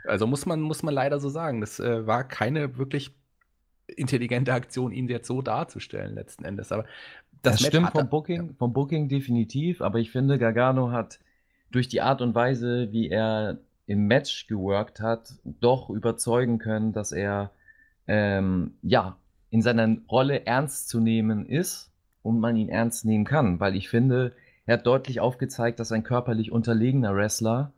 [0.07, 1.61] also muss man, muss man leider so sagen.
[1.61, 3.13] Das äh, war keine wirklich
[3.87, 6.73] intelligente Aktion, ihn jetzt so darzustellen, letzten Endes.
[6.73, 6.85] Aber
[7.43, 8.55] das, das stimmt vom Booking, ja.
[8.59, 11.19] vom Booking definitiv, aber ich finde, Gargano hat
[11.71, 17.13] durch die Art und Weise, wie er im Match geworkt hat, doch überzeugen können, dass
[17.13, 17.51] er
[18.07, 19.17] ähm, ja
[19.51, 21.91] in seiner Rolle ernst zu nehmen ist
[22.23, 24.33] und man ihn ernst nehmen kann, weil ich finde,
[24.67, 27.73] er hat deutlich aufgezeigt, dass ein körperlich unterlegener Wrestler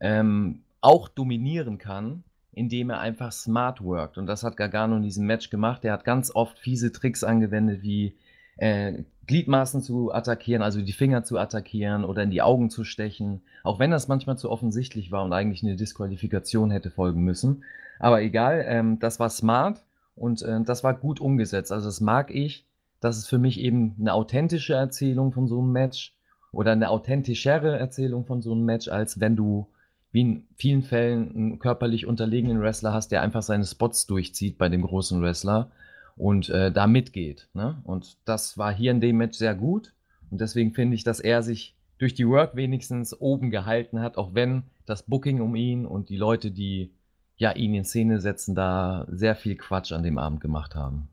[0.00, 2.22] ähm, auch dominieren kann,
[2.56, 4.16] indem er einfach smart workt.
[4.16, 5.84] Und das hat Gargano in diesem Match gemacht.
[5.84, 8.16] Er hat ganz oft fiese Tricks angewendet, wie
[8.56, 13.42] äh, Gliedmaßen zu attackieren, also die Finger zu attackieren oder in die Augen zu stechen.
[13.62, 17.62] Auch wenn das manchmal zu offensichtlich war und eigentlich eine Disqualifikation hätte folgen müssen.
[17.98, 21.72] Aber egal, ähm, das war smart und äh, das war gut umgesetzt.
[21.72, 22.64] Also das mag ich.
[23.00, 26.14] Das ist für mich eben eine authentische Erzählung von so einem Match
[26.52, 29.68] oder eine authentischere Erzählung von so einem Match, als wenn du
[30.16, 34.70] wie in vielen Fällen einen körperlich unterlegenen Wrestler hast, der einfach seine Spots durchzieht bei
[34.70, 35.70] dem großen Wrestler
[36.16, 37.50] und äh, da mitgeht.
[37.52, 37.76] Ne?
[37.84, 39.92] Und das war hier in dem Match sehr gut.
[40.30, 44.32] Und deswegen finde ich, dass er sich durch die Work wenigstens oben gehalten hat, auch
[44.32, 46.94] wenn das Booking um ihn und die Leute, die
[47.36, 51.08] ja ihn in Szene setzen, da sehr viel Quatsch an dem Abend gemacht haben.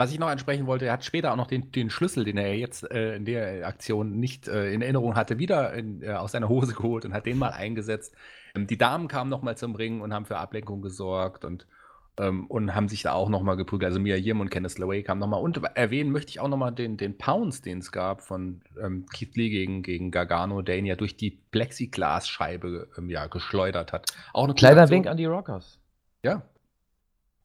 [0.00, 2.56] Was ich noch ansprechen wollte, er hat später auch noch den, den Schlüssel, den er
[2.56, 6.48] jetzt äh, in der Aktion nicht äh, in Erinnerung hatte, wieder in, äh, aus seiner
[6.48, 8.14] Hose geholt und hat den mal eingesetzt.
[8.54, 11.66] Ähm, die Damen kamen noch mal zum Ring und haben für Ablenkung gesorgt und,
[12.16, 13.90] ähm, und haben sich da auch noch mal geprügelt.
[13.90, 15.36] Also Mia Yim und Kenneth LeWay kamen noch mal.
[15.36, 19.04] Und erwähnen möchte ich auch noch mal den, den Pounce, den es gab von ähm,
[19.12, 24.10] Keith Lee gegen, gegen Gargano, der ihn ja durch die Plexiglasscheibe ähm, ja, geschleudert hat.
[24.32, 25.78] Auch eine Kleiner Wink an die Rockers.
[26.24, 26.42] Ja,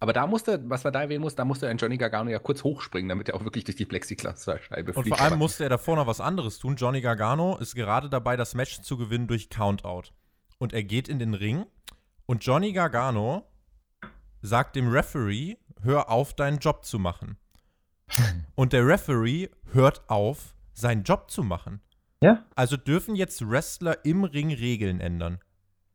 [0.06, 2.64] aber da musste, was wir da erwähnen muss, da musste ein Johnny Gargano ja kurz
[2.64, 4.98] hochspringen, damit er auch wirklich durch die Plexiglasscheibe fliegt.
[4.98, 6.76] Und vor allem musste er davor noch was anderes tun.
[6.76, 10.12] Johnny Gargano ist gerade dabei, das Match zu gewinnen durch Countout.
[10.60, 11.66] Und er geht in den Ring
[12.28, 13.48] und Johnny Gargano
[14.44, 17.38] sagt dem Referee, hör auf, deinen Job zu machen.
[18.56, 21.82] und der Referee hört auf, seinen Job zu machen.
[22.22, 22.46] Ja.
[22.56, 25.40] Also dürfen jetzt Wrestler im Ring Regeln ändern.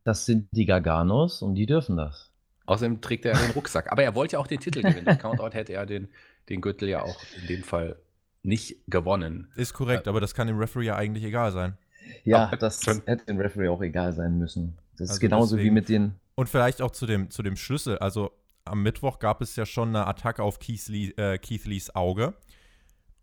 [0.03, 2.30] Das sind die Garganos und die dürfen das.
[2.71, 3.91] Außerdem trägt er den Rucksack.
[3.91, 5.03] Aber er wollte ja auch den Titel gewinnen.
[5.05, 6.07] Mit Countout hätte er den,
[6.47, 7.97] den Gürtel ja auch in dem Fall
[8.43, 9.51] nicht gewonnen.
[9.55, 11.77] Ist korrekt, aber das kann dem Referee ja eigentlich egal sein.
[12.23, 13.01] Ja, Ach, das schon.
[13.05, 14.77] hätte dem Referee auch egal sein müssen.
[14.93, 15.75] Das also ist genauso deswegen.
[15.75, 16.15] wie mit den.
[16.35, 17.97] Und vielleicht auch zu dem, zu dem Schlüssel.
[17.97, 18.31] Also
[18.63, 22.33] am Mittwoch gab es ja schon eine Attacke auf Keith, Lee, äh, Keith Lees Auge.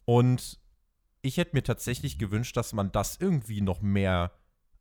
[0.05, 0.61] Und
[1.23, 4.31] ich hätte mir tatsächlich gewünscht, dass man das irgendwie noch mehr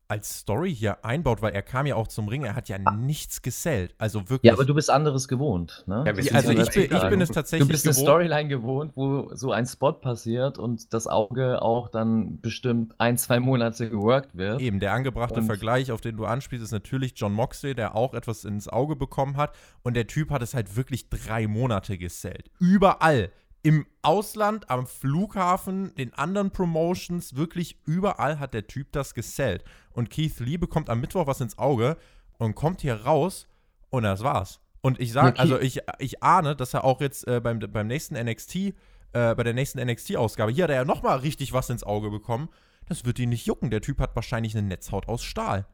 [0.08, 3.42] als Story hier einbaut, weil er kam ja auch zum Ring, er hat ja nichts
[3.42, 3.94] gesellt.
[3.98, 4.48] Also wirklich.
[4.48, 6.02] Ja, aber du bist anderes gewohnt, ne?
[6.06, 7.68] Ja, also ich bin, ich bin, es tatsächlich.
[7.68, 7.98] Du bist gewohnt.
[7.98, 13.18] eine Storyline gewohnt, wo so ein Spot passiert und das Auge auch dann bestimmt ein,
[13.18, 14.62] zwei Monate geworkt wird.
[14.62, 18.14] Eben, der angebrachte und Vergleich, auf den du anspielst, ist natürlich John Moxley, der auch
[18.14, 19.54] etwas ins Auge bekommen hat.
[19.82, 22.50] Und der Typ hat es halt wirklich drei Monate gesellt.
[22.58, 23.30] Überall
[23.68, 29.62] im Ausland, am Flughafen, den anderen Promotions, wirklich überall hat der Typ das gesellt.
[29.90, 31.98] Und Keith Lee bekommt am Mittwoch was ins Auge
[32.38, 33.46] und kommt hier raus
[33.90, 34.60] und das war's.
[34.80, 35.40] Und ich sage, okay.
[35.40, 38.72] also ich, ich ahne, dass er auch jetzt äh, beim, beim nächsten NXT, äh,
[39.12, 42.48] bei der nächsten NXT-Ausgabe, hier hat er ja nochmal richtig was ins Auge bekommen.
[42.86, 43.68] Das wird ihn nicht jucken.
[43.68, 45.66] Der Typ hat wahrscheinlich eine Netzhaut aus Stahl.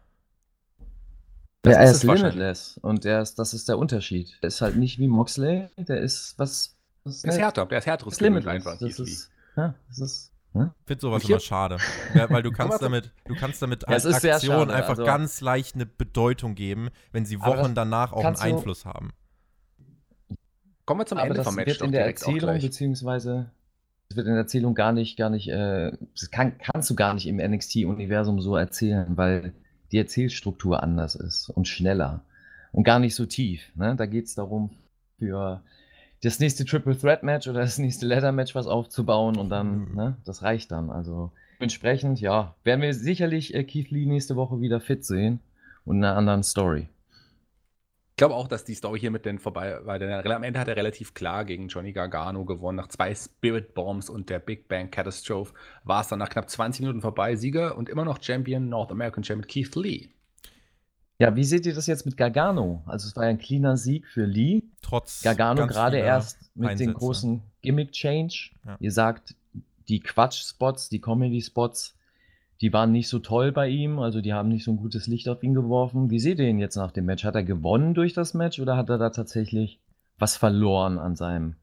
[1.62, 4.36] Das ja, er ist, ist limitless und der ist, das ist der Unterschied.
[4.42, 6.76] Er ist halt nicht wie Moxley, der ist was.
[7.04, 8.78] Was der ist härter, der ist härteres Limit einfach.
[8.78, 10.70] Das ist, ja, das ist hm?
[10.82, 11.78] Ich finde sowas immer schade.
[12.14, 15.74] Ja, weil du kannst damit, du kannst damit als ja, Aktion einfach also, ganz leicht
[15.74, 19.12] eine Bedeutung geben, wenn sie Wochen danach auch einen Einfluss haben.
[20.84, 21.66] Kommen wir zum aber Ende das vom Match.
[21.66, 23.50] Wird in der Erzählung, beziehungsweise
[24.10, 27.14] es wird in der Erzählung gar nicht, gar nicht, äh, das kann, kannst du gar
[27.14, 29.54] nicht im NXT-Universum so erzählen, weil
[29.90, 32.24] die Erzählstruktur anders ist und schneller
[32.70, 33.74] und gar nicht so tief.
[33.74, 33.96] Ne?
[33.96, 34.70] Da geht es darum,
[35.18, 35.62] für
[36.24, 39.94] das nächste Triple Threat Match oder das nächste Ladder Match was aufzubauen und dann, mhm.
[39.94, 40.90] ne, das reicht dann.
[40.90, 45.40] Also entsprechend, ja, werden wir sicherlich äh, Keith Lee nächste Woche wieder fit sehen
[45.84, 46.88] und in einer anderen Story.
[48.14, 49.98] Ich glaube auch, dass die Story hier mit den vorbei war.
[49.98, 52.76] Denn am Ende hat er relativ klar gegen Johnny Gargano gewonnen.
[52.76, 56.82] Nach zwei Spirit Bombs und der Big Bang Catastrophe war es dann nach knapp 20
[56.82, 57.34] Minuten vorbei.
[57.34, 60.10] Sieger und immer noch Champion, North American Champion Keith Lee.
[61.18, 62.82] Ja, wie seht ihr das jetzt mit Gargano?
[62.86, 64.62] Also es war ja ein cleaner Sieg für Lee.
[64.82, 66.90] Trotz Gargano gerade erst mit Einsätze.
[66.90, 68.50] den großen Gimmick-Change.
[68.64, 68.76] Ja.
[68.80, 69.36] Ihr sagt,
[69.88, 71.94] die Quatsch-Spots, die Comedy-Spots,
[72.60, 75.28] die waren nicht so toll bei ihm, also die haben nicht so ein gutes Licht
[75.28, 76.10] auf ihn geworfen.
[76.10, 77.24] Wie seht ihr ihn jetzt nach dem Match?
[77.24, 79.78] Hat er gewonnen durch das Match oder hat er da tatsächlich
[80.18, 81.56] was verloren an seinem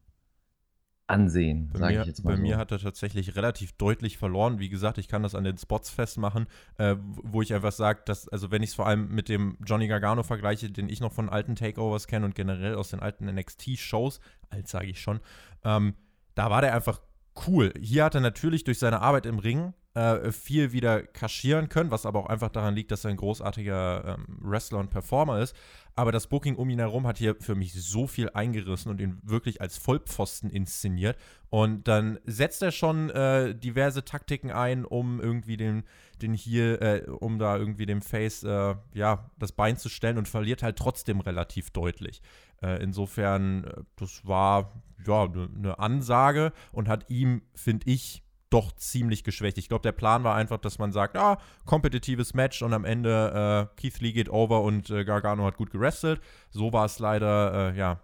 [1.11, 2.31] Ansehen, sage ich jetzt mal.
[2.31, 2.41] Bei so.
[2.41, 4.59] mir hat er tatsächlich relativ deutlich verloren.
[4.59, 6.47] Wie gesagt, ich kann das an den Spots festmachen,
[6.77, 9.87] äh, wo ich einfach sage, dass, also wenn ich es vor allem mit dem Johnny
[9.87, 14.19] Gargano vergleiche, den ich noch von alten Takeovers kenne und generell aus den alten NXT-Shows,
[14.49, 15.19] alt sage ich schon,
[15.63, 15.93] ähm,
[16.35, 17.01] da war der einfach
[17.47, 17.73] cool.
[17.79, 22.05] Hier hat er natürlich durch seine Arbeit im Ring äh, viel wieder kaschieren können, was
[22.05, 25.55] aber auch einfach daran liegt, dass er ein großartiger ähm, Wrestler und Performer ist.
[25.95, 29.19] Aber das Booking um ihn herum hat hier für mich so viel eingerissen und ihn
[29.23, 31.17] wirklich als Vollpfosten inszeniert.
[31.49, 35.83] Und dann setzt er schon äh, diverse Taktiken ein, um irgendwie den,
[36.21, 40.29] den hier, äh, um da irgendwie dem Face, äh, ja, das Bein zu stellen und
[40.29, 42.21] verliert halt trotzdem relativ deutlich.
[42.61, 49.23] Äh, insofern, das war ja eine ne Ansage und hat ihm, finde ich, doch ziemlich
[49.23, 49.57] geschwächt.
[49.57, 53.69] Ich glaube, der Plan war einfach, dass man sagt, ah, kompetitives Match und am Ende
[53.75, 56.21] äh, Keith Lee geht over und äh, Gargano hat gut gerestelt.
[56.51, 57.99] So war es leider, äh, ja,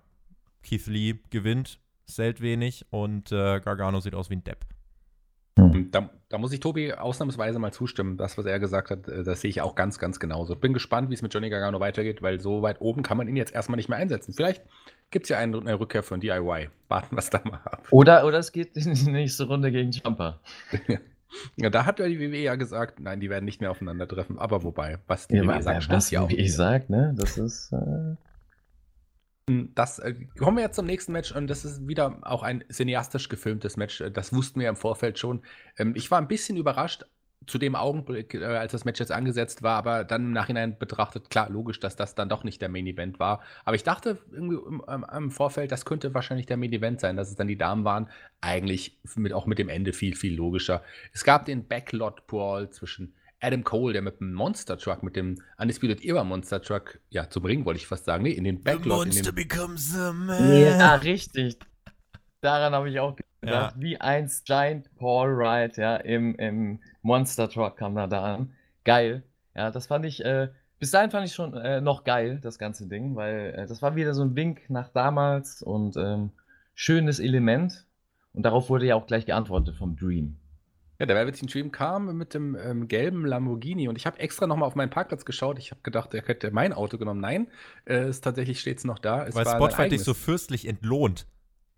[0.64, 4.66] Keith Lee gewinnt, zählt wenig und äh, Gargano sieht aus wie ein Depp.
[5.58, 5.92] Hm.
[5.92, 8.16] Da, da, muss ich Tobi ausnahmsweise mal zustimmen.
[8.16, 10.56] Das, was er gesagt hat, äh, das sehe ich auch ganz, ganz genauso.
[10.56, 13.36] Bin gespannt, wie es mit Johnny Gargano weitergeht, weil so weit oben kann man ihn
[13.36, 14.34] jetzt erstmal nicht mehr einsetzen.
[14.34, 14.64] Vielleicht
[15.12, 16.70] gibt es ja eine, eine, Rückkehr von DIY.
[16.88, 17.88] Warten wir es da mal ab.
[17.92, 20.40] Oder, oder es geht in die nächste Runde gegen Jumper.
[21.56, 24.38] ja, da hat ja die WWE ja gesagt, nein, die werden nicht mehr aufeinandertreffen.
[24.40, 26.30] Aber wobei, was die ja, WWE sagt, stimmt ja auch.
[26.30, 27.14] Wie ich sage, ne?
[27.18, 27.72] Das ist.
[27.72, 28.16] Äh
[29.76, 33.30] das äh, kommen wir jetzt zum nächsten Match und das ist wieder auch ein cineastisch
[33.30, 34.04] gefilmtes Match.
[34.12, 35.42] Das wussten wir im Vorfeld schon.
[35.78, 37.06] Ähm, ich war ein bisschen überrascht,
[37.48, 41.30] zu dem Augenblick, äh, als das Match jetzt angesetzt war, aber dann im Nachhinein betrachtet,
[41.30, 43.42] klar, logisch, dass das dann doch nicht der Main Event war.
[43.66, 47.30] Aber ich dachte irgendwie im, im Vorfeld, das könnte wahrscheinlich der Main Event sein, dass
[47.30, 48.10] es dann die Damen waren.
[48.42, 50.84] Eigentlich mit, auch mit dem Ende viel, viel logischer.
[51.14, 55.42] Es gab den Backlot Brawl zwischen Adam Cole, der mit dem Monster Truck, mit dem
[55.58, 59.02] Undisputed Era Monster Truck, ja, zum Ring wollte ich fast sagen, nee, in den Backlot.
[59.02, 60.62] The Monster becomes a man.
[60.62, 61.58] Ja, richtig.
[62.42, 63.74] Daran habe ich auch gedacht, ja.
[63.76, 68.54] wie eins Giant Paul Wright, ja, im, im Monster Truck kam da an.
[68.84, 69.24] Geil.
[69.56, 72.88] Ja, das fand ich, äh, bis dahin fand ich schon äh, noch geil, das ganze
[72.88, 76.32] Ding, weil äh, das war wieder so ein Wink nach damals und ähm,
[76.76, 77.86] schönes Element.
[78.34, 80.38] Und darauf wurde ja auch gleich geantwortet vom Dream.
[81.00, 84.68] Ja, der Velveteen Dream kam mit dem ähm, gelben Lamborghini und ich habe extra nochmal
[84.68, 85.60] auf meinen Parkplatz geschaut.
[85.60, 87.22] Ich habe gedacht, er hätte mein Auto genommen.
[87.22, 87.48] Nein,
[87.86, 89.26] äh, ist tatsächlich steht es noch da.
[89.26, 91.28] Es Weil Spotify dich so fürstlich entlohnt.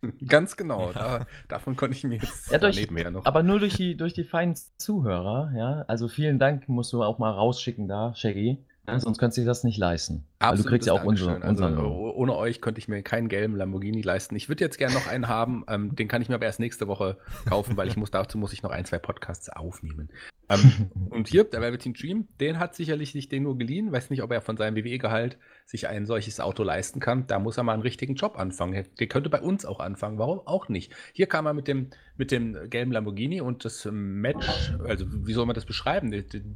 [0.27, 0.91] Ganz genau.
[0.93, 3.25] Da, davon konnte ich mir jetzt ja, durch, ja noch.
[3.25, 5.85] Aber nur durch die, durch die feinen Zuhörer, ja.
[5.87, 8.63] Also vielen Dank musst du auch mal rausschicken da, Shaggy.
[8.93, 10.25] Ja, sonst könntest du das nicht leisten.
[10.39, 10.65] Absolut.
[10.65, 14.35] du kriegst ja auch unsere, also, ohne euch könnte ich mir keinen gelben Lamborghini leisten.
[14.35, 15.63] Ich würde jetzt gerne noch einen haben.
[15.67, 18.53] Ähm, den kann ich mir aber erst nächste Woche kaufen, weil ich muss dazu muss
[18.53, 20.09] ich noch ein, zwei Podcasts aufnehmen.
[20.49, 23.91] Ähm, und hier, der Velveteen Dream, den hat sicherlich nicht den nur geliehen.
[23.91, 27.27] Weiß nicht, ob er von seinem WWE-Gehalt sich ein solches Auto leisten kann.
[27.27, 28.85] Da muss er mal einen richtigen Job anfangen.
[28.99, 30.17] Der könnte bei uns auch anfangen.
[30.17, 30.93] Warum auch nicht?
[31.13, 35.45] Hier kam er mit dem, mit dem gelben Lamborghini und das Match, also wie soll
[35.45, 36.11] man das beschreiben?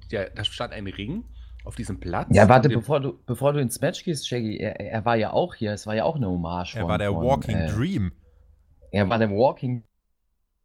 [0.10, 1.26] Da stand ein Ring
[1.64, 2.30] auf diesem Platz.
[2.32, 5.56] Ja, warte, bevor du, bevor du ins Match gehst, Shaggy, er, er war ja auch
[5.56, 6.76] hier, es war ja auch eine Hommage.
[6.76, 8.12] Er von, war der von, Walking äh, Dream.
[8.92, 9.84] Er war der Walking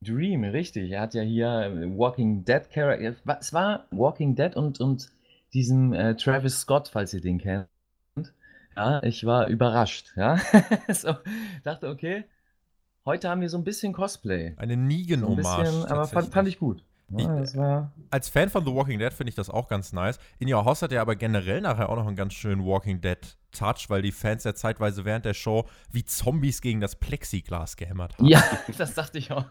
[0.01, 0.91] Dream, richtig.
[0.93, 3.15] Er hat ja hier äh, Walking Dead Character.
[3.41, 5.11] Es war Walking Dead und, und
[5.53, 7.69] diesem äh, Travis Scott, falls ihr den kennt.
[8.77, 10.39] Ja, ich war überrascht, ja.
[10.89, 11.15] so,
[11.65, 12.25] dachte, okay,
[13.05, 14.55] heute haben wir so ein bisschen Cosplay.
[14.57, 15.67] Eine Negan-Hommage.
[15.67, 16.85] So aber fand, fand ich gut.
[17.11, 17.57] Ja, ich,
[18.11, 20.19] als Fan von The Walking Dead finde ich das auch ganz nice.
[20.39, 23.38] In Your House hat ja aber generell nachher auch noch einen ganz schönen Walking Dead
[23.53, 28.17] Touch, weil die Fans ja zeitweise während der Show wie Zombies gegen das Plexiglas gehämmert
[28.19, 28.27] haben.
[28.27, 28.43] Ja,
[28.79, 29.47] das dachte ich auch.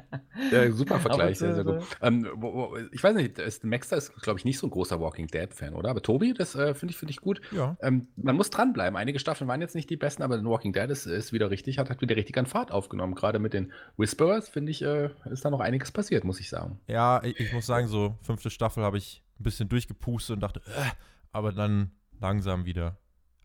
[0.52, 1.82] ja, super Vergleich, sehr, sehr gut.
[2.02, 5.00] Ähm, wo, wo, ich weiß nicht, ist, Maxter ist, glaube ich, nicht so ein großer
[5.00, 5.90] Walking Dead-Fan, oder?
[5.90, 7.40] Aber Tobi, das äh, finde ich, find ich gut.
[7.50, 7.76] Ja.
[7.80, 8.96] Ähm, man muss dranbleiben.
[8.96, 11.90] Einige Staffeln waren jetzt nicht die besten, aber Walking Dead ist, ist wieder richtig, hat,
[11.90, 13.14] hat wieder richtig an Fahrt aufgenommen.
[13.14, 16.80] Gerade mit den Whisperers, finde ich, äh, ist da noch einiges passiert, muss ich sagen.
[16.86, 20.60] Ja, ich, ich muss sagen, so fünfte Staffel habe ich ein bisschen durchgepustet und dachte,
[20.66, 20.90] äh,
[21.32, 22.98] aber dann langsam wieder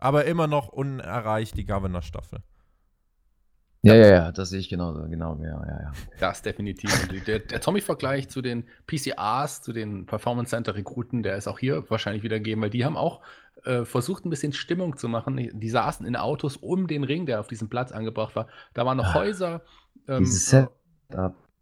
[0.04, 2.39] aber immer noch unerreicht die Governor-Staffel.
[3.84, 5.91] Ja, ja, ja, das sehe ich genauso, genau, ja, ja, ja.
[6.20, 7.08] Das definitiv.
[7.26, 11.89] der, der Tommy-Vergleich zu den PCRs, zu den Performance Center Rekruten, der ist auch hier
[11.89, 13.22] wahrscheinlich wieder gegeben, weil die haben auch
[13.64, 15.38] äh, versucht, ein bisschen Stimmung zu machen.
[15.38, 18.47] Die saßen in Autos um den Ring, der auf diesem Platz angebracht war.
[18.74, 19.62] Da waren noch ah, Häuser.
[20.08, 20.72] Ähm, Setup.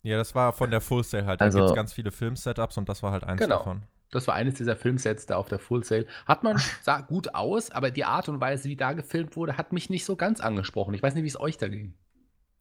[0.03, 1.41] Ja, das war von der Full Sail halt.
[1.41, 3.57] Da also, gibt es ganz viele Film-Setups und das war halt eins genau.
[3.57, 3.83] davon.
[4.12, 6.05] Das war eines dieser Filmsets da auf der Full Sail.
[6.26, 9.72] Hat man, sah gut aus, aber die Art und Weise, wie da gefilmt wurde, hat
[9.72, 10.93] mich nicht so ganz angesprochen.
[10.93, 11.93] Ich weiß nicht, wie es euch da ging.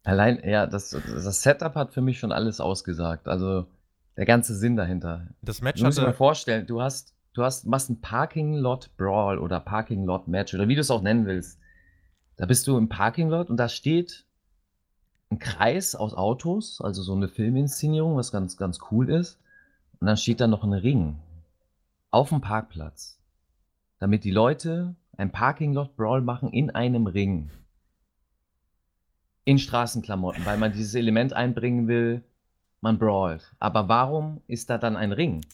[0.03, 3.27] Allein, ja, das, das Setup hat für mich schon alles ausgesagt.
[3.27, 3.67] Also
[4.17, 5.27] der ganze Sinn dahinter.
[5.41, 8.89] Das Match du musst dir mal vorstellen, du hast, du hast, machst ein Parking Lot
[8.97, 11.59] Brawl oder Parking Lot Match oder wie du es auch nennen willst.
[12.37, 14.25] Da bist du im Parking Lot und da steht
[15.29, 19.39] ein Kreis aus Autos, also so eine Filminszenierung, was ganz, ganz cool ist.
[19.99, 21.19] Und dann steht da noch ein Ring
[22.11, 23.19] auf dem Parkplatz,
[23.99, 27.49] damit die Leute ein Parking-Lot-Brawl machen in einem Ring.
[29.45, 32.23] In Straßenklamotten, weil man dieses Element einbringen will,
[32.81, 33.55] man brawlt.
[33.59, 35.45] Aber warum ist da dann ein Ring?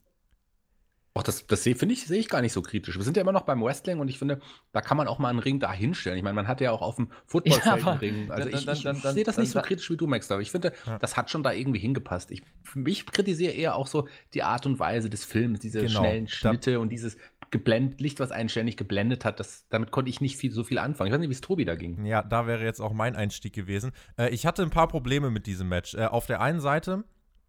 [1.18, 2.96] Auch das, das finde ich, sehe ich gar nicht so kritisch.
[2.96, 4.40] Wir sind ja immer noch beim Wrestling und ich finde,
[4.72, 6.16] da kann man auch mal einen Ring da hinstellen.
[6.16, 8.32] Ich meine, man hat ja auch auf dem Footballfeld ja, einen Ring.
[8.32, 10.52] Also dann, ich, ich, ich sehe das nicht so kritisch wie du, Max, aber ich
[10.52, 11.00] finde, ja.
[11.00, 12.30] das hat schon da irgendwie hingepasst.
[12.30, 12.44] Ich,
[12.86, 16.02] ich kritisiere eher auch so die Art und Weise des Films, diese genau.
[16.02, 17.18] schnellen Schnitte da, und dieses
[17.50, 20.78] geblendet, Licht, was einen ständig geblendet hat, das, damit konnte ich nicht viel, so viel
[20.78, 21.08] anfangen.
[21.08, 22.06] Ich weiß nicht, wie es Tobi da ging.
[22.06, 23.92] Ja, da wäre jetzt auch mein Einstieg gewesen.
[24.20, 25.96] Äh, ich hatte ein paar Probleme mit diesem Match.
[25.96, 27.06] Äh, auf der einen Seite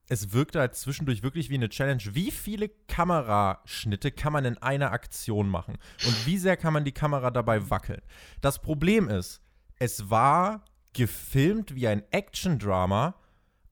[0.09, 2.03] es wirkte halt zwischendurch wirklich wie eine Challenge.
[2.13, 5.79] Wie viele Kameraschnitte kann man in einer Aktion machen?
[6.07, 8.01] Und wie sehr kann man die Kamera dabei wackeln?
[8.41, 9.43] Das Problem ist,
[9.79, 13.15] es war gefilmt wie ein Action-Drama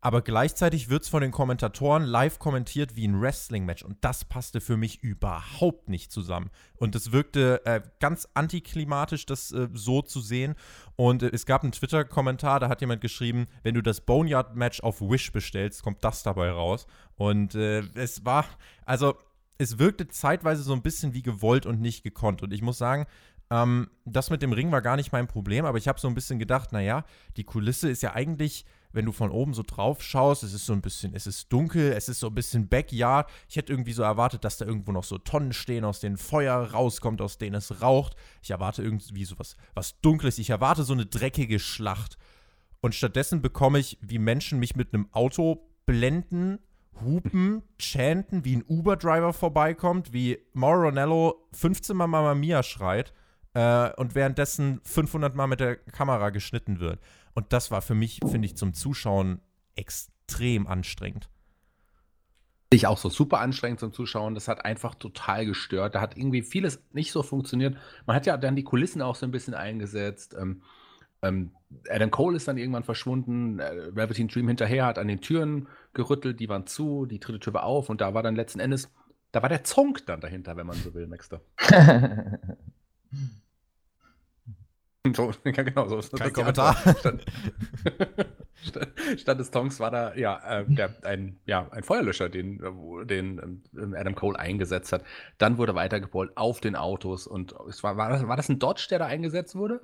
[0.07, 4.61] aber gleichzeitig wird es von den Kommentatoren live kommentiert wie ein Wrestling-Match und das passte
[4.61, 6.51] für mich überhaupt nicht zusammen.
[6.77, 10.55] Und es wirkte äh, ganz antiklimatisch, das äh, so zu sehen.
[10.95, 15.01] Und äh, es gab einen Twitter-Kommentar, da hat jemand geschrieben, wenn du das Boneyard-Match auf
[15.01, 16.87] Wish bestellst, kommt das dabei raus.
[17.17, 18.45] Und äh, es war,
[18.85, 19.17] also
[19.59, 22.45] es wirkte zeitweise so ein bisschen wie gewollt und nicht gekonnt.
[22.45, 23.07] Und ich muss sagen,
[23.51, 26.15] ähm, das mit dem Ring war gar nicht mein Problem, aber ich habe so ein
[26.15, 27.05] bisschen gedacht, naja,
[27.37, 28.67] die Kulisse ist ja eigentlich
[28.97, 31.93] wenn du von oben so drauf schaust, es ist so ein bisschen, es ist dunkel,
[31.93, 33.29] es ist so ein bisschen Backyard.
[33.47, 36.57] Ich hätte irgendwie so erwartet, dass da irgendwo noch so Tonnen stehen, aus denen Feuer
[36.57, 38.17] rauskommt, aus denen es raucht.
[38.43, 40.39] Ich erwarte irgendwie so was, was Dunkles.
[40.39, 42.17] Ich erwarte so eine dreckige Schlacht.
[42.81, 46.59] Und stattdessen bekomme ich, wie Menschen mich mit einem Auto blenden,
[47.05, 53.13] hupen, chanten, wie ein Uber-Driver vorbeikommt, wie Mauro Ronello 15 Mal Mama Mia schreit
[53.53, 56.99] äh, und währenddessen 500 Mal mit der Kamera geschnitten wird.
[57.37, 59.43] Und das war für mich, finde ich, zum Zuschauen
[59.75, 61.29] extrem anstrengend.
[62.71, 64.35] Ich auch so super anstrengend zum Zuschauen.
[64.35, 65.95] Das hat einfach total gestört.
[65.95, 67.77] Da hat irgendwie vieles nicht so funktioniert.
[68.07, 70.35] Man hat ja dann die Kulissen auch so ein bisschen eingesetzt.
[70.41, 70.63] Ähm,
[71.21, 71.53] ähm,
[71.91, 73.59] Adam Cole ist dann irgendwann verschwunden.
[73.59, 76.41] Äh, Velveteen Dream hinterher hat an den Türen gerüttelt.
[76.41, 77.91] Die waren zu, die dritte Tür war auf.
[77.91, 78.91] Und da war dann letzten Endes,
[79.33, 81.43] da war der Zonk dann dahinter, wenn man so will, Maxter.
[85.17, 86.77] So, ja, genau, so ist Kein Kommentar.
[88.63, 92.61] Statt, statt, des Tongs war da ja, äh, der, ein, ja ein Feuerlöscher, den,
[93.05, 95.03] den ähm, Adam Cole eingesetzt hat.
[95.39, 98.87] Dann wurde weitergebollt auf den Autos und es war, war, das, war das ein Dodge,
[98.91, 99.81] der da eingesetzt wurde?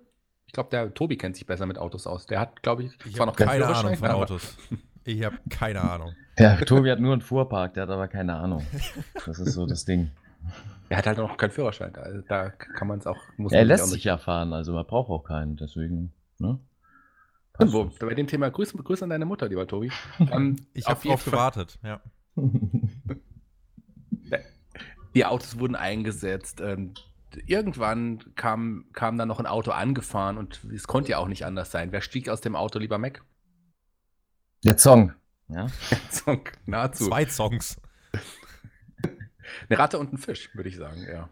[0.46, 2.26] Ich glaube, der Tobi kennt sich besser mit Autos aus.
[2.26, 4.56] Der hat, glaube ich, ich zwar noch keine Ahnung von Autos.
[5.04, 6.14] Ich habe keine Ahnung.
[6.38, 8.64] Ja, Tobi hat nur einen Fuhrpark, der hat aber keine Ahnung.
[9.26, 10.10] Das ist so das Ding.
[10.93, 11.90] Er hat halt noch keinen Führerschein.
[11.95, 13.16] Da, da kann man es auch.
[13.38, 15.57] Muss er lässt sich ja fahren, also man braucht auch keinen.
[15.57, 16.12] Deswegen.
[16.38, 16.59] Ne?
[17.59, 19.90] Wo, bei dem Thema Grüße, Grüße an deine Mutter, lieber Tobi.
[20.30, 22.03] Ähm, ich habe drauf gewartet, ja.
[25.14, 26.61] Die Autos wurden eingesetzt.
[26.61, 26.93] Ähm,
[27.47, 31.70] irgendwann kam, kam dann noch ein Auto angefahren und es konnte ja auch nicht anders
[31.70, 31.90] sein.
[31.90, 33.24] Wer stieg aus dem Auto, lieber Mac?
[34.62, 35.14] Der Zong.
[35.49, 35.68] Ja.
[35.90, 37.07] Der Zong, nahezu.
[37.07, 37.80] Zwei Songs.
[39.68, 41.28] Eine Ratte und ein Fisch, würde ich sagen, ja.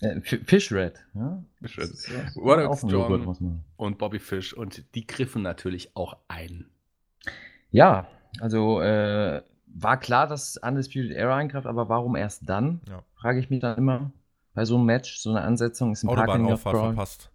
[0.00, 1.04] Äh, Fish Red.
[1.14, 1.42] Ja?
[1.60, 2.36] Fish Red.
[2.36, 4.52] Roderick Strong und Bobby Fish.
[4.52, 6.66] Und die griffen natürlich auch ein.
[7.70, 8.08] Ja,
[8.40, 12.80] also äh, war klar, dass Undisputed Era eingreift, aber warum erst dann?
[12.88, 13.02] Ja.
[13.14, 14.10] Frage ich mich dann immer.
[14.54, 17.30] Bei so einem Match, so eine Ansetzung ist ein Autobahnauffahrt verpasst.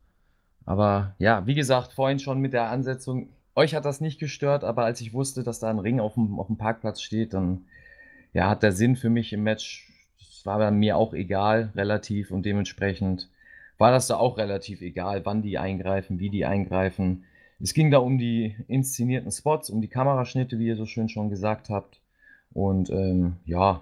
[0.66, 4.84] Aber ja, wie gesagt, vorhin schon mit der Ansetzung, euch hat das nicht gestört, aber
[4.84, 7.66] als ich wusste, dass da ein Ring auf dem, auf dem Parkplatz steht, dann
[8.34, 9.87] ja, hat der Sinn für mich im Match,
[10.38, 13.28] das war bei mir auch egal, relativ, und dementsprechend
[13.80, 17.26] war das da auch relativ egal, wann die eingreifen, wie die eingreifen.
[17.60, 21.30] Es ging da um die inszenierten Spots, um die Kameraschnitte, wie ihr so schön schon
[21.30, 22.00] gesagt habt.
[22.54, 23.82] Und ähm, ja,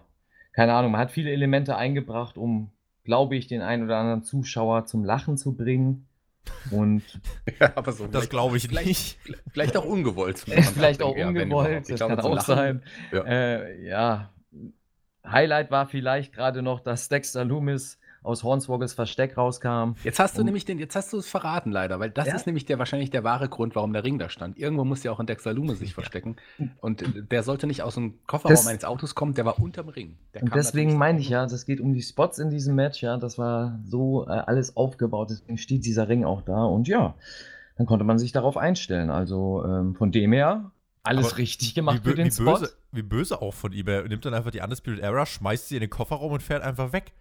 [0.54, 2.72] keine Ahnung, man hat viele Elemente eingebracht, um,
[3.04, 6.08] glaube ich, den einen oder anderen Zuschauer zum Lachen zu bringen.
[6.72, 7.04] Und
[7.60, 9.20] ja, aber so das glaube ich vielleicht, nicht.
[9.52, 10.40] Vielleicht auch ungewollt.
[10.74, 12.82] vielleicht auch ungewollt, das kann auch sein.
[13.12, 13.24] Ja.
[13.24, 14.30] Äh, ja.
[15.32, 19.94] Highlight war vielleicht gerade noch, dass Dexter Loomis aus Hornswoggles Versteck rauskam.
[20.04, 22.36] Jetzt hast du nämlich den, jetzt hast du es verraten leider, weil das ja?
[22.36, 24.58] ist nämlich der wahrscheinlich der wahre Grund, warum der Ring da stand.
[24.58, 26.36] Irgendwo muss ja auch ein Dexter Lume sich verstecken.
[26.82, 30.18] Und der sollte nicht aus dem Kofferraum das, eines Autos kommen, der war unterm Ring.
[30.42, 33.38] und deswegen meine ich ja, das geht um die Spots in diesem Match, ja, das
[33.38, 37.16] war so äh, alles aufgebaut, deswegen steht dieser Ring auch da und ja,
[37.78, 39.10] dann konnte man sich darauf einstellen.
[39.10, 40.72] Also ähm, von dem her
[41.06, 42.60] alles Aber richtig gemacht für den wie Spot.
[42.60, 43.88] Böse, wie böse auch von ihm.
[43.88, 46.94] Er nimmt dann einfach die Undisputed Era, schmeißt sie in den Kofferraum und fährt einfach
[46.94, 47.14] weg.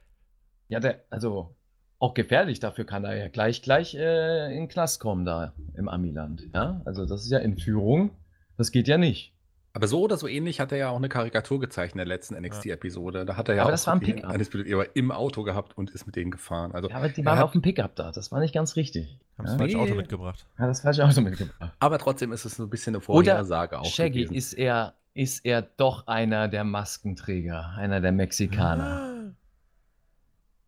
[0.68, 1.57] Ja, der, also
[1.99, 5.89] auch gefährlich, dafür kann er ja gleich, gleich äh, in den Knast kommen da im
[5.89, 6.43] Amiland.
[6.55, 8.11] Ja, also das ist ja Entführung,
[8.57, 9.34] das geht ja nicht.
[9.77, 12.41] Aber so oder so ähnlich hat er ja auch eine Karikatur gezeichnet in der letzten
[12.41, 13.25] NXT-Episode.
[13.25, 14.91] Da hat er ja aber auch das war ein Pickup.
[14.95, 16.70] im Auto gehabt und ist mit denen gefahren.
[16.72, 18.12] Also, ja, aber die waren auf dem Pickup da.
[18.12, 19.18] Das war nicht ganz richtig.
[19.37, 20.47] Haben das falsche Auto mitgebracht.
[20.61, 21.72] Ja, das falsche Auto mitgebracht.
[21.81, 23.85] Aber trotzdem ist es so ein bisschen eine Vorhersage auch.
[23.85, 24.35] Shaggy, gewesen.
[24.35, 29.13] ist er, ist er doch einer der Maskenträger, einer der Mexikaner.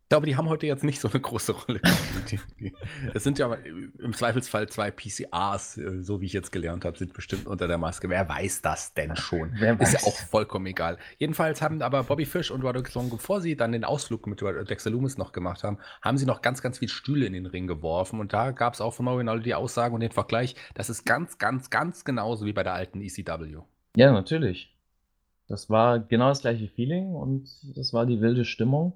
[0.07, 1.81] Ich glaube, die haben heute jetzt nicht so eine große Rolle.
[3.13, 7.11] Es sind ja im Zweifelsfall zwei PCAs, äh, so wie ich jetzt gelernt habe, sind
[7.11, 8.09] bestimmt unter der Maske.
[8.09, 9.51] Wer weiß das denn schon?
[9.59, 10.97] Wer Ist ja auch vollkommen egal.
[11.17, 14.91] Jedenfalls haben aber Bobby Fish und Roderick Strong, bevor sie dann den Ausflug mit Dexter
[14.91, 18.21] Loomis noch gemacht haben, haben sie noch ganz, ganz viel Stühle in den Ring geworfen.
[18.21, 21.37] Und da gab es auch von Morinaldo die Aussage und den Vergleich, das ist ganz,
[21.37, 23.57] ganz, ganz genauso wie bei der alten ECW.
[23.97, 24.73] Ja, natürlich.
[25.49, 28.93] Das war genau das gleiche Feeling und das war die wilde Stimmung.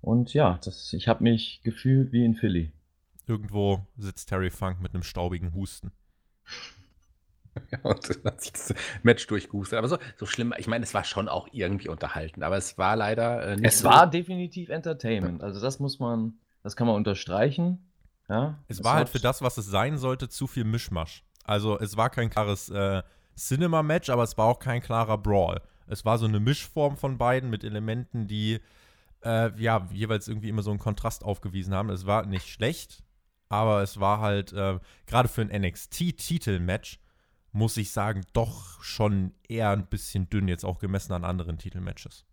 [0.00, 2.72] Und ja, das, ich habe mich gefühlt wie in Philly.
[3.26, 5.92] Irgendwo sitzt Terry Funk mit einem staubigen Husten.
[7.70, 9.78] Ja, und hat sich das Match durchgehustet.
[9.78, 12.96] Aber so, so schlimm, ich meine, es war schon auch irgendwie unterhalten, aber es war
[12.96, 13.66] leider äh, nicht.
[13.66, 15.42] Es so war definitiv Entertainment.
[15.42, 17.90] Also das muss man, das kann man unterstreichen.
[18.28, 21.24] Ja, es, es war halt für das, was es sein sollte, zu viel Mischmasch.
[21.44, 23.02] Also es war kein klares äh,
[23.36, 25.62] Cinema-Match, aber es war auch kein klarer Brawl.
[25.86, 28.60] Es war so eine Mischform von beiden mit Elementen, die
[29.24, 31.90] äh, ja, jeweils irgendwie immer so einen Kontrast aufgewiesen haben.
[31.90, 33.02] Es war nicht schlecht,
[33.48, 36.98] aber es war halt äh, gerade für ein NXT-Titelmatch,
[37.52, 42.24] muss ich sagen, doch schon eher ein bisschen dünn, jetzt auch gemessen an anderen Titelmatches.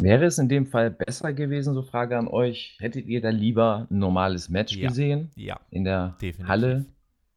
[0.00, 3.86] Wäre es in dem Fall besser gewesen, so Frage an euch, hättet ihr da lieber
[3.88, 4.88] ein normales Match ja.
[4.88, 5.30] gesehen?
[5.36, 5.60] Ja.
[5.70, 6.48] In der Definitiv.
[6.48, 6.86] Halle?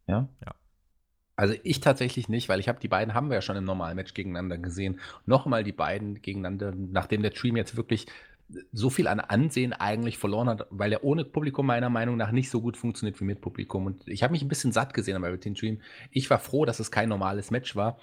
[0.07, 0.27] Ja?
[0.43, 0.55] Ja.
[1.35, 3.97] Also ich tatsächlich nicht, weil ich habe die beiden haben wir ja schon im normalen
[3.97, 4.99] Match gegeneinander gesehen.
[5.25, 8.07] Nochmal die beiden gegeneinander, nachdem der Stream jetzt wirklich
[8.71, 12.49] so viel an Ansehen eigentlich verloren hat, weil er ohne Publikum meiner Meinung nach nicht
[12.49, 13.85] so gut funktioniert wie mit Publikum.
[13.85, 15.81] Und ich habe mich ein bisschen satt gesehen am Everton Dream.
[16.11, 17.97] Ich war froh, dass es kein normales Match war.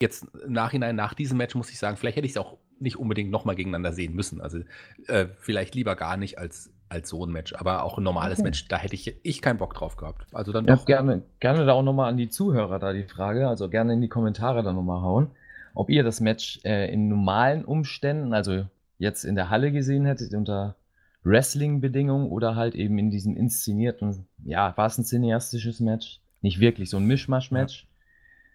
[0.00, 2.98] Jetzt im Nachhinein, nach diesem Match, muss ich sagen, vielleicht hätte ich es auch nicht
[2.98, 4.40] unbedingt nochmal gegeneinander sehen müssen.
[4.40, 4.60] Also
[5.06, 7.54] äh, vielleicht lieber gar nicht als, als so ein Match.
[7.54, 8.48] Aber auch ein normales okay.
[8.48, 10.26] Match, da hätte ich, ich keinen Bock drauf gehabt.
[10.32, 10.86] Also dann doch.
[10.86, 13.48] gerne, gerne da auch nochmal an die Zuhörer da die Frage.
[13.48, 15.30] Also gerne in die Kommentare da nochmal hauen.
[15.74, 18.64] Ob ihr das Match äh, in normalen Umständen, also
[18.98, 20.76] jetzt in der Halle gesehen hättet, unter
[21.24, 26.20] Wrestling-Bedingungen oder halt eben in diesem inszenierten, ja, war es ein cineastisches Match?
[26.42, 27.86] Nicht wirklich, so ein Mischmasch-Match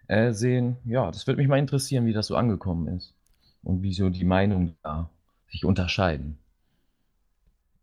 [0.08, 0.16] ja.
[0.16, 0.78] äh, sehen.
[0.86, 3.16] Ja, das würde mich mal interessieren, wie das so angekommen ist.
[3.64, 5.10] Und wie so die Meinungen da
[5.50, 6.38] sich unterscheiden.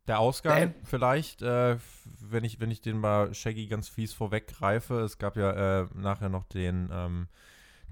[0.07, 1.77] Der Ausgang äh, vielleicht, äh,
[2.21, 5.01] wenn, ich, wenn ich den mal Shaggy ganz fies vorweggreife.
[5.01, 7.29] Es gab ja äh, nachher noch den, ähm,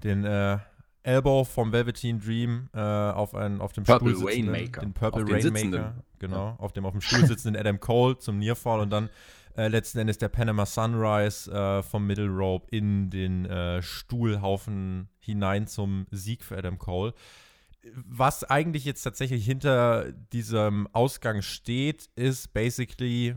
[0.01, 0.57] den äh,
[1.05, 4.81] Elbow vom Velveteen Dream äh, auf, einen, auf dem Purple Stuhl sitzenden, Rainmaker.
[4.81, 6.55] den Purple auf Rainmaker, genau, ja.
[6.57, 9.09] auf dem auf dem Stuhl sitzenden Adam Cole zum Nearfall und dann
[9.55, 15.67] äh, letzten Endes der Panama Sunrise äh, vom Middle Rope in den äh, Stuhlhaufen hinein
[15.67, 17.13] zum Sieg für Adam Cole.
[17.93, 23.35] Was eigentlich jetzt tatsächlich hinter diesem Ausgang steht, ist basically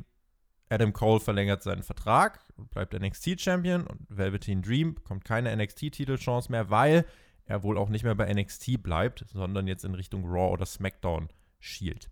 [0.70, 2.40] Adam Cole verlängert seinen Vertrag
[2.70, 7.04] bleibt NXT-Champion und Velveteen Dream bekommt keine NXT-Titelchance mehr, weil
[7.48, 11.30] er wohl auch nicht mehr bei NXT bleibt, sondern jetzt in Richtung Raw oder SmackDown
[11.58, 12.10] schielt.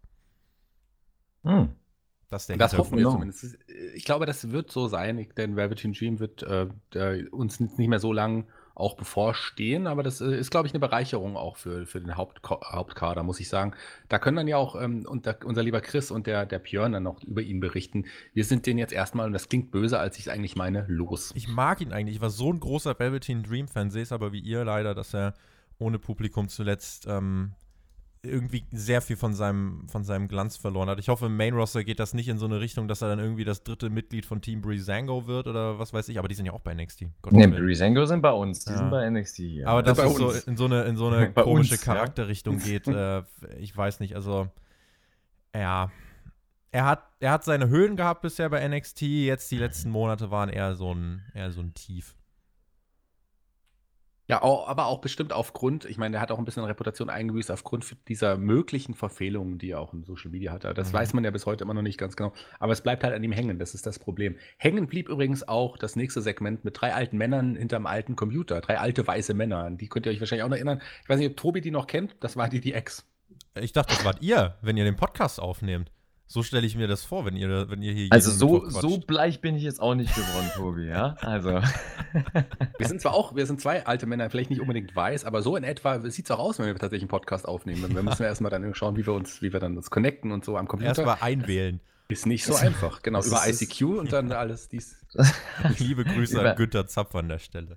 [1.45, 1.69] Hm.
[2.29, 3.13] Das, das hoffen wir genau.
[3.13, 3.57] zumindest.
[3.95, 8.13] Ich glaube, das wird so sein, denn Velveteen Dream wird äh, uns nicht mehr so
[8.13, 12.17] lang auch bevorstehen, aber das äh, ist, glaube ich, eine Bereicherung auch für, für den
[12.17, 13.73] Haupt, Hauptkader, muss ich sagen.
[14.09, 16.93] Da können dann ja auch ähm, und der, unser lieber Chris und der, der Björn
[16.93, 18.05] dann noch über ihn berichten.
[18.35, 21.33] Wir sind den jetzt erstmal, und das klingt böse, als ich es eigentlich meine, los.
[21.35, 22.17] Ich mag ihn eigentlich.
[22.17, 25.33] Ich war so ein großer Velveteen Dream-Fan, sehe es aber wie ihr leider, dass er
[25.79, 27.53] ohne Publikum zuletzt ähm,
[28.27, 30.99] irgendwie sehr viel von seinem, von seinem Glanz verloren hat.
[30.99, 33.19] Ich hoffe, im Main Roster geht das nicht in so eine Richtung, dass er dann
[33.19, 36.47] irgendwie das dritte Mitglied von Team Breezango wird oder was weiß ich, aber die sind
[36.47, 37.07] ja auch bei NXT.
[37.23, 38.79] Gott ne, Breezango sind bei uns, die ja.
[38.79, 39.39] sind bei NXT.
[39.39, 39.69] Ja.
[39.69, 42.65] Aber dass es so in so eine, in so eine komische uns, Charakterrichtung ja.
[42.65, 43.23] geht, äh,
[43.59, 44.49] ich weiß nicht, also
[45.55, 45.91] ja.
[46.73, 50.51] Er hat, er hat seine Höhen gehabt bisher bei NXT, jetzt die letzten Monate waren
[50.51, 52.15] eher so ein, eher so ein Tief.
[54.29, 57.97] Ja, aber auch bestimmt aufgrund, ich meine, er hat auch ein bisschen Reputation eingebüßt aufgrund
[58.09, 60.75] dieser möglichen Verfehlungen, die er auch in Social Media hatte.
[60.75, 60.95] Das mhm.
[60.95, 62.33] weiß man ja bis heute immer noch nicht ganz genau.
[62.59, 64.37] Aber es bleibt halt an ihm hängen, das ist das Problem.
[64.57, 68.61] Hängen blieb übrigens auch das nächste Segment mit drei alten Männern hinterm alten Computer.
[68.61, 69.59] Drei alte weiße Männer.
[69.59, 70.83] An die könnt ihr euch wahrscheinlich auch noch erinnern.
[71.03, 72.17] Ich weiß nicht, ob Tobi die noch kennt.
[72.21, 73.07] Das war die, die Ex.
[73.55, 75.91] Ich dachte, das wart ihr, wenn ihr den Podcast aufnehmt.
[76.29, 78.09] So stelle ich mir das vor, wenn ihr, wenn ihr hier.
[78.11, 81.17] Also so, so bleich bin ich jetzt auch nicht geworden, Tobi, ja?
[81.21, 81.51] Also.
[82.79, 85.57] wir sind zwar auch, wir sind zwei alte Männer, vielleicht nicht unbedingt weiß, aber so
[85.57, 87.95] in etwa sieht es auch aus, wenn wir tatsächlich einen Podcast aufnehmen.
[87.95, 90.45] Wir müssen ja erstmal dann schauen, wie wir uns, wie wir dann uns connecten und
[90.45, 90.89] so am Computer.
[90.89, 91.81] Erstmal einwählen.
[92.09, 93.23] Ist nicht so einfach, genau.
[93.23, 94.97] Über ICQ und dann alles dies.
[95.79, 97.77] Liebe Grüße an Günter Zapf an der Stelle.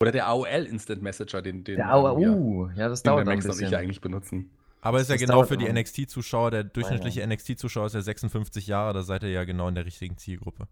[0.00, 3.36] Oder der AOL Instant Messenger, den, den der AOL, uh, ja, das dauert den der
[3.36, 4.50] Max und ich eigentlich benutzen.
[4.86, 7.26] Aber ist ja genau für die NXT-Zuschauer, der durchschnittliche ja.
[7.26, 10.68] NXT-Zuschauer ist ja 56 Jahre, da seid ihr ja genau in der richtigen Zielgruppe.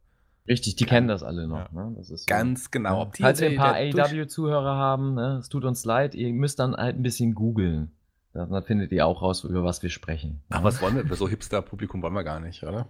[0.47, 1.73] Richtig, die kennen das alle noch.
[1.73, 1.89] Ja.
[1.89, 1.95] Ne?
[1.97, 2.69] Das ist Ganz so.
[2.71, 3.01] genau.
[3.03, 5.39] Ob Falls wir ein paar AEW-Zuhörer haben, ne?
[5.41, 7.91] es tut uns leid, ihr müsst dann halt ein bisschen googeln.
[8.35, 10.43] Dann findet ihr auch raus, über was wir sprechen.
[10.51, 11.17] Ach, was wollen wir?
[11.17, 12.89] So Hipster-Publikum wollen wir gar nicht, oder?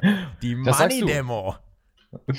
[0.42, 1.54] Die Money-Demo.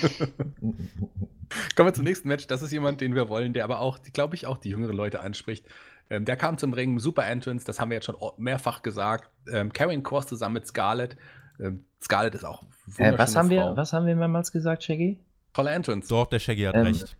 [1.75, 2.47] Kommen wir zum nächsten Match.
[2.47, 5.21] Das ist jemand, den wir wollen, der aber auch, glaube ich, auch die jüngeren Leute
[5.21, 5.65] anspricht.
[6.11, 9.31] Ähm, der kam zum Ring, super Entrance, das haben wir jetzt schon mehrfach gesagt.
[9.49, 11.15] Ähm, Karrion Cross zusammen mit Scarlett.
[11.57, 12.63] Ähm, Scarlett ist auch
[12.97, 13.55] äh, was haben Frau.
[13.55, 15.19] wir Was haben wir mehrmals gesagt, Shaggy?
[15.53, 16.09] Tolle Entrance.
[16.09, 17.15] Doch, der Shaggy hat ähm, recht.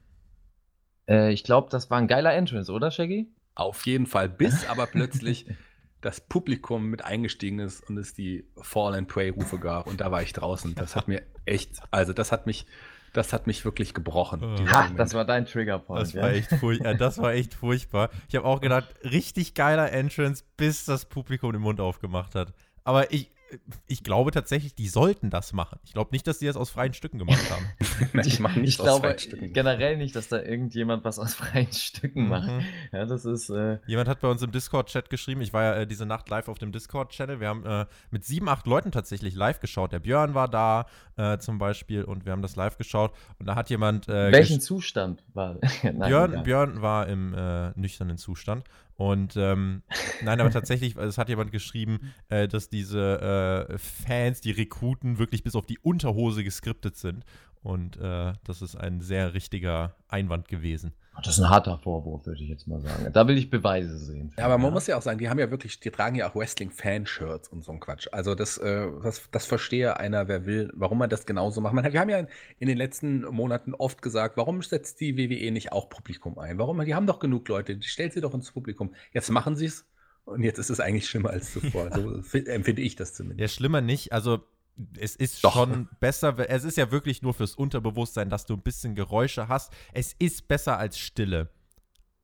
[1.08, 3.32] Äh, ich glaube, das war ein geiler Entrance, oder Shaggy?
[3.56, 5.46] Auf jeden Fall, bis aber plötzlich
[6.02, 10.12] das Publikum mit eingestiegen ist und es die Fall and Pray Rufe gab und da
[10.12, 10.76] war ich draußen.
[10.76, 12.66] Das hat mir echt, also das hat mich
[13.14, 14.42] das hat mich wirklich gebrochen.
[14.44, 14.68] Oh.
[14.68, 16.02] Ha, das war dein Triggerpoint.
[16.02, 16.22] Das, ja.
[16.22, 18.10] war echt äh, das war echt furchtbar.
[18.30, 22.54] Ich habe auch gedacht, richtig geiler Entrance, bis das Publikum den Mund aufgemacht hat.
[22.84, 23.32] Aber ich,
[23.88, 25.80] ich glaube tatsächlich, die sollten das machen.
[25.84, 27.66] Ich glaube nicht, dass die das aus freien Stücken gemacht haben.
[28.26, 29.16] ich mache nicht ich glaube
[29.54, 32.50] generell nicht, dass da irgendjemand was aus freien Stücken macht.
[32.50, 32.66] Mhm.
[32.92, 33.50] Ja, das ist.
[33.50, 35.42] Äh Jemand hat bei uns im Discord-Chat geschrieben.
[35.42, 37.40] Ich war ja äh, diese Nacht live auf dem Discord-Channel.
[37.40, 39.92] Wir haben äh, mit sieben, acht Leuten tatsächlich live geschaut.
[39.92, 40.86] Der Björn war da
[41.18, 43.14] äh, zum Beispiel und wir haben das live geschaut.
[43.40, 44.08] Und da hat jemand.
[44.08, 45.58] Äh, Welchen Zustand war?
[45.84, 48.64] Nein, Björn, Björn war im äh, nüchternen Zustand.
[49.02, 49.82] Und ähm,
[50.22, 55.44] nein, aber tatsächlich, es hat jemand geschrieben, äh, dass diese äh, Fans, die Rekruten, wirklich
[55.44, 57.26] bis auf die Unterhose geskriptet sind.
[57.64, 60.94] Und äh, das ist ein sehr richtiger Einwand gewesen.
[61.24, 63.12] Das ist ein harter Vorwurf, würde ich jetzt mal sagen.
[63.12, 64.34] Da will ich Beweise sehen.
[64.38, 66.36] Ja, aber man muss ja auch sagen, die haben ja wirklich, die tragen ja auch
[66.36, 68.08] Wrestling-Fan-Shirts und so ein Quatsch.
[68.12, 71.74] Also das, äh, das, das verstehe einer, wer will, warum man das genauso macht.
[71.74, 72.28] Man, wir haben ja in,
[72.60, 76.58] in, den letzten Monaten oft gesagt, warum setzt die WWE nicht auch Publikum ein?
[76.58, 76.84] Warum?
[76.84, 78.96] Die haben doch genug Leute, die stellt sie doch ins Publikum.
[79.12, 79.86] Jetzt machen sie es
[80.26, 81.92] und jetzt ist es eigentlich schlimmer als zuvor.
[81.94, 83.42] so empfinde ich das zumindest.
[83.42, 84.14] Ja, schlimmer nicht.
[84.14, 84.46] Also
[84.98, 85.54] es ist Doch.
[85.54, 89.72] schon besser, es ist ja wirklich nur fürs Unterbewusstsein, dass du ein bisschen Geräusche hast.
[89.94, 91.50] Es ist besser als Stille.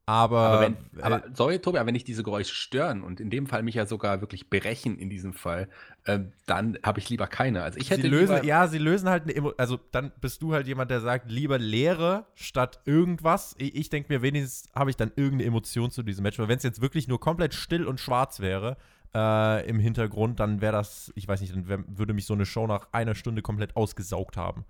[0.10, 3.30] Aber, aber, wenn, äh, aber sorry, Tobi, aber wenn ich diese Geräusche stören und in
[3.30, 5.68] dem Fall mich ja sogar wirklich brechen in diesem Fall,
[6.06, 7.62] äh, dann habe ich lieber keine.
[7.62, 10.66] Also ich hätte sie lösen, ja, sie lösen halt eine also dann bist du halt
[10.66, 13.54] jemand, der sagt, lieber Leere statt irgendwas.
[13.58, 16.40] Ich, ich denke mir, wenigstens habe ich dann irgendeine Emotion zu diesem Match.
[16.40, 18.78] Weil wenn es jetzt wirklich nur komplett still und schwarz wäre,
[19.14, 22.46] äh, im Hintergrund, dann wäre das, ich weiß nicht, dann wär, würde mich so eine
[22.46, 24.66] Show nach einer Stunde komplett ausgesaugt haben.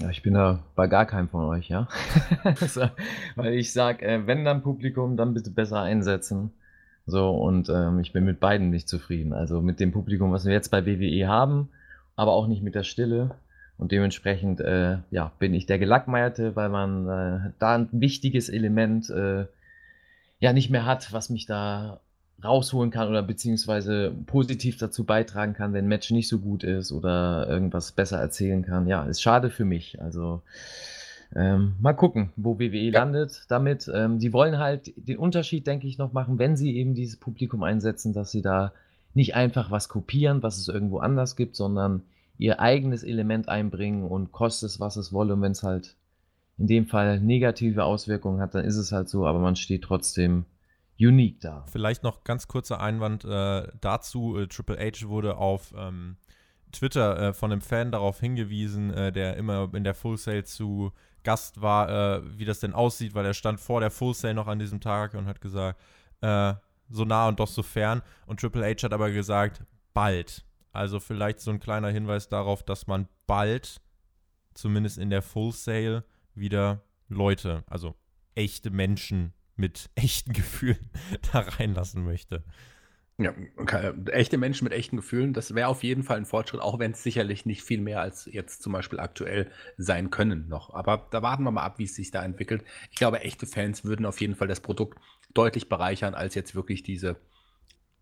[0.00, 1.86] Ja, ich bin da bei gar keinem von euch, ja.
[3.36, 6.52] weil ich sage, äh, wenn dann Publikum, dann bitte besser einsetzen.
[7.06, 9.32] So, und ähm, ich bin mit beiden nicht zufrieden.
[9.32, 11.68] Also mit dem Publikum, was wir jetzt bei WWE haben,
[12.16, 13.36] aber auch nicht mit der Stille.
[13.76, 19.10] Und dementsprechend, äh, ja, bin ich der Gelackmeierte, weil man äh, da ein wichtiges Element
[19.10, 19.46] äh,
[20.38, 22.00] ja nicht mehr hat, was mich da
[22.44, 26.92] rausholen kann oder beziehungsweise positiv dazu beitragen kann, wenn ein Match nicht so gut ist
[26.92, 28.86] oder irgendwas besser erzählen kann.
[28.86, 30.00] Ja, ist schade für mich.
[30.00, 30.42] Also
[31.34, 32.92] ähm, mal gucken, wo WWE ja.
[32.92, 33.90] landet damit.
[33.92, 37.62] Ähm, die wollen halt den Unterschied, denke ich, noch machen, wenn sie eben dieses Publikum
[37.62, 38.72] einsetzen, dass sie da
[39.14, 42.02] nicht einfach was kopieren, was es irgendwo anders gibt, sondern
[42.38, 45.34] ihr eigenes Element einbringen und kostet es, was es wolle.
[45.34, 45.94] Und wenn es halt
[46.58, 50.44] in dem Fall negative Auswirkungen hat, dann ist es halt so, aber man steht trotzdem
[50.98, 51.64] unique da.
[51.70, 54.38] Vielleicht noch ganz kurzer Einwand äh, dazu.
[54.38, 56.16] Äh, Triple H wurde auf ähm,
[56.72, 60.92] Twitter äh, von einem Fan darauf hingewiesen, äh, der immer in der Full Sale zu
[61.22, 64.48] Gast war, äh, wie das denn aussieht, weil er stand vor der Full Sale noch
[64.48, 65.80] an diesem Tag und hat gesagt,
[66.20, 66.54] äh,
[66.88, 68.02] so nah und doch so fern.
[68.26, 69.62] Und Triple H hat aber gesagt,
[69.94, 70.44] bald.
[70.72, 73.80] Also vielleicht so ein kleiner Hinweis darauf, dass man bald,
[74.54, 77.94] zumindest in der Full Sale, wieder Leute, also
[78.34, 80.90] echte Menschen mit echten Gefühlen
[81.32, 82.44] da reinlassen möchte.
[83.18, 83.34] Ja,
[84.10, 87.02] echte Menschen mit echten Gefühlen, das wäre auf jeden Fall ein Fortschritt, auch wenn es
[87.02, 90.72] sicherlich nicht viel mehr als jetzt zum Beispiel aktuell sein können noch.
[90.74, 92.64] Aber da warten wir mal ab, wie es sich da entwickelt.
[92.90, 94.98] Ich glaube, echte Fans würden auf jeden Fall das Produkt
[95.34, 97.16] deutlich bereichern, als jetzt wirklich diese,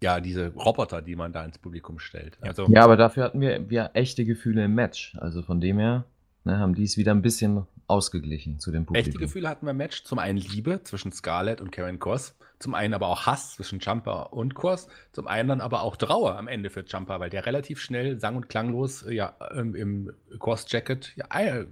[0.01, 2.39] ja, diese Roboter, die man da ins Publikum stellt.
[2.41, 5.17] Also, ja, aber dafür hatten wir, wir echte Gefühle im Match.
[5.19, 6.05] Also von dem her
[6.45, 9.09] ne, haben die es wieder ein bisschen ausgeglichen zu dem Publikum.
[9.09, 10.05] Echte Gefühle hatten wir im Match.
[10.05, 12.37] Zum einen Liebe zwischen Scarlett und Karen Cross.
[12.59, 14.89] Zum einen aber auch Hass zwischen Jumper und Cross.
[15.13, 18.49] Zum einen aber auch Trauer am Ende für Jumper, weil der relativ schnell sang- und
[18.49, 21.27] klanglos ja, ähm, im Cross-Jacket ja,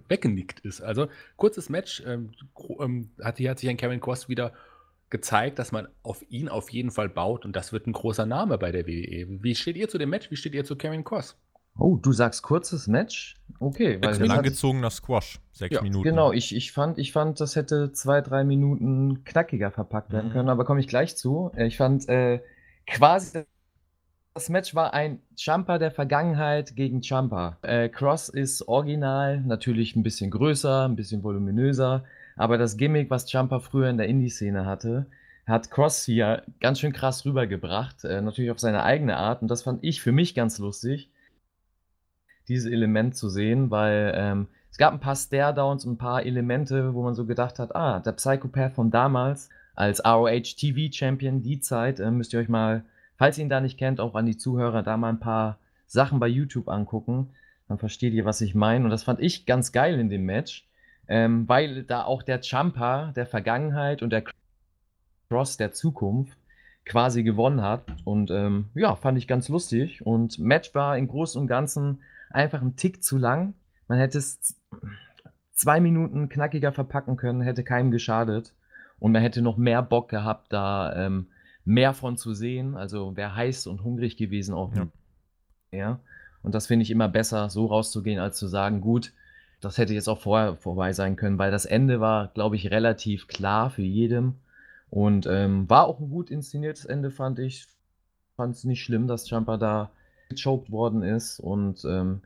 [0.09, 0.81] weggenickt ist.
[0.81, 2.03] Also kurzes Match.
[2.07, 2.33] Ähm,
[2.81, 4.53] ähm, hat, hier hat sich ein Karen Cross wieder
[5.11, 8.59] gezeigt, dass man auf ihn auf jeden Fall baut und das wird ein großer Name
[8.59, 9.27] bei der WWE.
[9.43, 10.31] Wie steht ihr zu dem Match?
[10.31, 11.37] Wie steht ihr zu Karen Cross?
[11.79, 13.37] Oh, du sagst kurzes Match?
[13.61, 13.99] Okay.
[14.03, 16.05] Weil langgezogener Squash, sechs ja, Minuten.
[16.05, 20.33] Genau, ich, ich, fand, ich fand, das hätte zwei, drei Minuten knackiger verpackt werden mhm.
[20.33, 21.53] können, aber komme ich gleich zu.
[21.57, 22.41] Ich fand äh,
[22.87, 23.45] quasi
[24.39, 27.59] das Match war ein Jumper der Vergangenheit gegen Jumper.
[27.63, 32.05] Äh, Cross ist original, natürlich ein bisschen größer, ein bisschen voluminöser,
[32.37, 35.07] aber das Gimmick, was Jumper früher in der Indie-Szene hatte,
[35.45, 39.63] hat Cross hier ganz schön krass rübergebracht, äh, natürlich auf seine eigene Art und das
[39.63, 41.11] fand ich für mich ganz lustig
[42.49, 47.03] dieses Element zu sehen, weil ähm, es gab ein paar Stare-Downs, ein paar Elemente, wo
[47.03, 52.01] man so gedacht hat, ah, der Psychopath von damals als ROH TV Champion, die Zeit,
[52.01, 52.85] äh, müsst ihr euch mal,
[53.17, 56.21] falls ihr ihn da nicht kennt, auch an die Zuhörer da mal ein paar Sachen
[56.21, 57.31] bei YouTube angucken.
[57.69, 58.85] Dann versteht ihr, was ich meine.
[58.85, 60.67] Und das fand ich ganz geil in dem Match,
[61.07, 64.25] ähm, weil da auch der Jumper der Vergangenheit und der
[65.29, 66.39] Cross der Zukunft
[66.85, 67.85] quasi gewonnen hat.
[68.05, 70.05] Und ähm, ja, fand ich ganz lustig.
[70.05, 72.01] Und Match war im Großen und Ganzen
[72.31, 73.55] einfach ein Tick zu lang.
[73.87, 74.57] Man hätte es
[75.53, 78.55] zwei Minuten knackiger verpacken können, hätte keinem geschadet.
[78.99, 81.29] Und man hätte noch mehr Bock gehabt, da ähm,
[81.65, 82.77] mehr von zu sehen.
[82.77, 84.75] Also wäre heiß und hungrig gewesen auch.
[84.75, 84.89] Ja.
[85.71, 86.01] ja.
[86.43, 89.13] Und das finde ich immer besser, so rauszugehen, als zu sagen, gut,
[89.61, 93.27] das hätte jetzt auch vorher vorbei sein können, weil das Ende war, glaube ich, relativ
[93.27, 94.37] klar für jedem.
[94.91, 97.67] Und ähm, war auch ein gut inszeniertes Ende, fand ich.
[98.37, 99.91] Fand es nicht schlimm, dass Jumper da
[100.29, 101.41] gechoked worden ist.
[101.41, 102.23] Und ähm,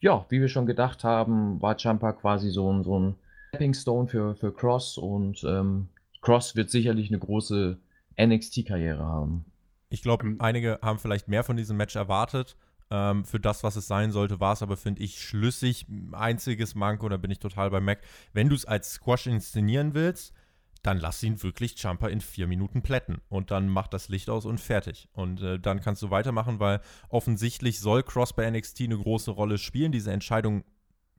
[0.00, 3.14] ja, wie wir schon gedacht haben, war Jumper quasi so ein, so ein
[3.48, 5.88] Stepping Stone für, für Cross und ähm,
[6.20, 7.78] Cross wird sicherlich eine große
[8.20, 9.44] NXT-Karriere haben.
[9.90, 12.56] Ich glaube, einige haben vielleicht mehr von diesem Match erwartet.
[12.90, 15.86] Ähm, für das, was es sein sollte, war es aber, finde ich, schlüssig.
[16.12, 18.00] Einziges Manko, da bin ich total bei Mac.
[18.32, 20.34] Wenn du es als Squash inszenieren willst,
[20.82, 24.44] dann lass ihn wirklich Jumper in vier Minuten plätten und dann macht das Licht aus
[24.44, 25.08] und fertig.
[25.12, 29.58] Und äh, dann kannst du weitermachen, weil offensichtlich soll Cross bei NXT eine große Rolle
[29.58, 29.92] spielen.
[29.92, 30.64] Diese Entscheidung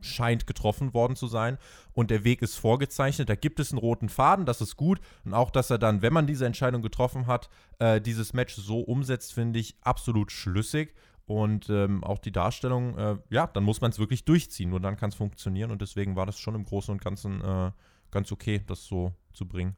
[0.02, 1.58] scheint getroffen worden zu sein
[1.94, 3.28] und der Weg ist vorgezeichnet.
[3.28, 5.02] Da gibt es einen roten Faden, das ist gut.
[5.26, 7.50] Und auch, dass er dann, wenn man diese Entscheidung getroffen hat,
[7.80, 10.94] äh, dieses Match so umsetzt, finde ich absolut schlüssig.
[11.26, 14.98] Und ähm, auch die Darstellung, äh, ja, dann muss man es wirklich durchziehen, nur dann
[14.98, 15.70] kann es funktionieren.
[15.70, 17.72] Und deswegen war das schon im Großen und Ganzen äh,
[18.12, 19.76] ganz okay, das so zu bringen.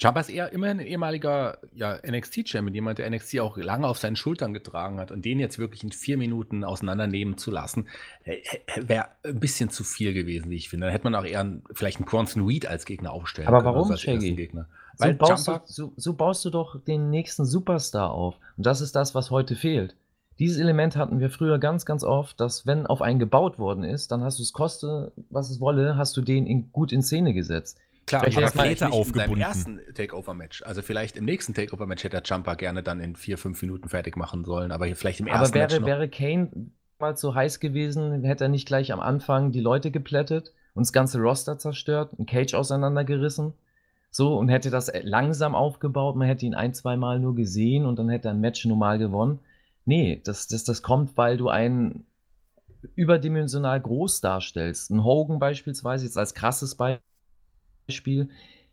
[0.00, 4.16] Ciampa ist eher immerhin ein ehemaliger ja, NXT-Champion, jemand, der NXT auch lange auf seinen
[4.16, 5.12] Schultern getragen hat.
[5.12, 7.86] Und den jetzt wirklich in vier Minuten auseinandernehmen zu lassen,
[8.24, 10.86] äh, äh, wäre ein bisschen zu viel gewesen, wie ich finde.
[10.86, 13.74] Da hätte man auch eher einen, vielleicht einen Bronson Reed als Gegner aufstellen Aber können.
[13.76, 14.34] warum, Shaggy?
[14.34, 14.66] Gegner.
[14.98, 18.40] Weil so baust, du, so, so baust du doch den nächsten Superstar auf.
[18.56, 19.94] Und das ist das, was heute fehlt.
[20.40, 24.10] Dieses Element hatten wir früher ganz, ganz oft, dass wenn auf einen gebaut worden ist,
[24.10, 27.34] dann hast du es koste, was es wolle, hast du den in, gut in Szene
[27.34, 27.78] gesetzt.
[28.10, 29.34] Klar, aber vielleicht nicht aufgebunden.
[29.34, 30.62] in seinem ersten Takeover-Match.
[30.64, 34.16] Also vielleicht im nächsten Takeover-Match hätte der Jumper gerne dann in vier, fünf Minuten fertig
[34.16, 35.86] machen sollen, aber vielleicht im ersten aber wäre, Match noch.
[35.86, 40.52] wäre Kane mal so heiß gewesen, hätte er nicht gleich am Anfang die Leute geplättet
[40.74, 43.54] und das ganze Roster zerstört, ein Cage auseinandergerissen.
[44.10, 47.96] So, und hätte das langsam aufgebaut, man hätte ihn ein, zwei Mal nur gesehen und
[47.98, 49.38] dann hätte er ein Match normal gewonnen.
[49.84, 52.06] Nee, das, das, das kommt, weil du einen
[52.96, 54.90] überdimensional groß darstellst.
[54.90, 57.04] Ein Hogan beispielsweise, jetzt als krasses Beispiel,
[57.90, 58.28] Beispiel,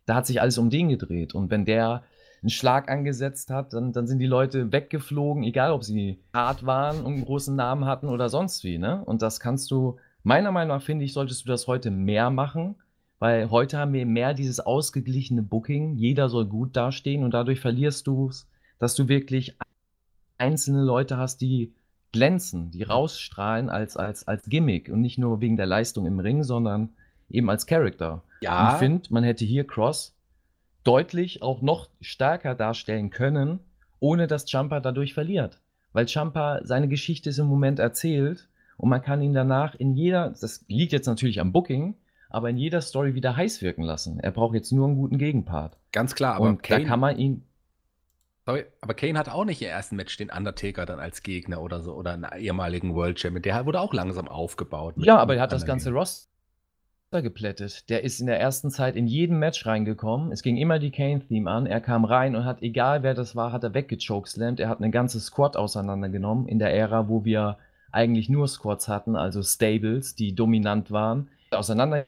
[0.06, 1.34] da hat sich alles um den gedreht.
[1.34, 2.04] Und wenn der
[2.40, 7.04] einen Schlag angesetzt hat, dann, dann sind die Leute weggeflogen, egal ob sie hart waren
[7.04, 8.78] und einen großen Namen hatten oder sonst wie.
[8.78, 9.04] Ne?
[9.04, 12.76] Und das kannst du, meiner Meinung nach, finde ich, solltest du das heute mehr machen,
[13.18, 15.96] weil heute haben wir mehr dieses ausgeglichene Booking.
[15.96, 18.48] Jeder soll gut dastehen und dadurch verlierst du es,
[18.78, 19.58] dass du wirklich
[20.38, 21.74] einzelne Leute hast, die
[22.12, 26.44] glänzen, die rausstrahlen als, als, als Gimmick und nicht nur wegen der Leistung im Ring,
[26.44, 26.90] sondern
[27.28, 28.22] eben als Charakter.
[28.40, 28.72] Ja.
[28.72, 30.16] ich finde, man hätte hier Cross
[30.84, 33.60] deutlich auch noch stärker darstellen können,
[34.00, 35.60] ohne dass Jumper dadurch verliert.
[35.92, 40.30] Weil Jumper seine Geschichte ist im Moment erzählt und man kann ihn danach in jeder,
[40.30, 41.96] das liegt jetzt natürlich am Booking,
[42.30, 44.20] aber in jeder Story wieder heiß wirken lassen.
[44.20, 45.78] Er braucht jetzt nur einen guten Gegenpart.
[45.92, 47.44] Ganz klar, aber und Kane, da kann man ihn.
[48.46, 51.80] Sorry, aber Kane hat auch nicht im ersten Match den Undertaker dann als Gegner oder
[51.82, 53.42] so oder einen ehemaligen World Champion.
[53.42, 54.94] Der wurde auch langsam aufgebaut.
[54.96, 56.28] Ja, aber er hat das ganze Roster
[57.10, 57.88] geplättet.
[57.88, 60.30] Der ist in der ersten Zeit in jedem Match reingekommen.
[60.30, 61.66] Es ging immer die Kane-Theme an.
[61.66, 64.60] Er kam rein und hat, egal wer das war, hat er weggechokeslammt.
[64.60, 67.56] Er hat eine ganze Squad auseinandergenommen in der Ära, wo wir
[67.90, 71.30] eigentlich nur Squads hatten, also Stables, die dominant waren.
[71.50, 72.06] Auseinandergenommen.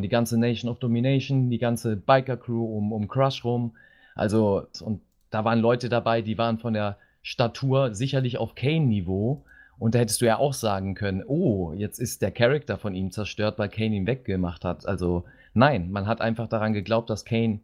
[0.00, 3.76] Die ganze Nation of Domination, die ganze Biker-Crew um, um Crush rum.
[4.14, 9.44] Also, und da waren Leute dabei, die waren von der Statur sicherlich auf Kane-Niveau
[9.78, 13.10] und da hättest du ja auch sagen können, oh, jetzt ist der Charakter von ihm
[13.10, 14.86] zerstört, weil Kane ihn weggemacht hat.
[14.86, 17.60] Also nein, man hat einfach daran geglaubt, dass Kane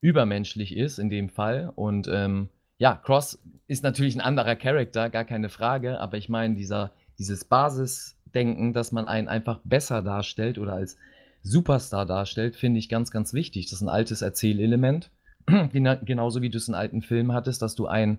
[0.00, 1.72] übermenschlich ist in dem Fall.
[1.74, 2.48] Und ähm,
[2.78, 5.98] ja, Cross ist natürlich ein anderer Charakter, gar keine Frage.
[6.00, 10.98] Aber ich meine, dieser, dieses Basisdenken, dass man einen einfach besser darstellt oder als
[11.42, 13.66] Superstar darstellt, finde ich ganz, ganz wichtig.
[13.66, 15.10] Das ist ein altes Erzählelement.
[15.46, 18.18] Genauso wie du es in alten Filmen hattest, dass du einen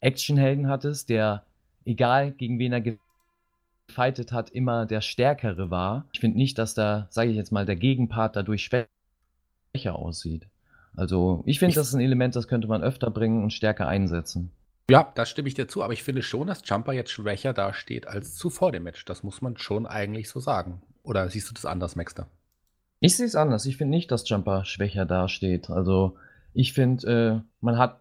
[0.00, 1.44] Actionhelden hattest, der
[1.84, 2.98] egal gegen wen er
[3.88, 6.06] gefightet hat, immer der Stärkere war.
[6.12, 10.46] Ich finde nicht, dass da, sage ich jetzt mal, der Gegenpart dadurch schwächer aussieht.
[10.96, 14.50] Also ich finde, das ist ein Element, das könnte man öfter bringen und stärker einsetzen.
[14.90, 18.06] Ja, da stimme ich dir zu, aber ich finde schon, dass Jumper jetzt schwächer dasteht
[18.06, 19.04] als zuvor dem Match.
[19.06, 20.82] Das muss man schon eigentlich so sagen.
[21.02, 22.28] Oder siehst du das anders, Maxter?
[23.00, 23.66] Ich sehe es anders.
[23.66, 25.70] Ich finde nicht, dass Jumper schwächer dasteht.
[25.70, 26.16] Also
[26.52, 28.00] ich finde, äh, man hat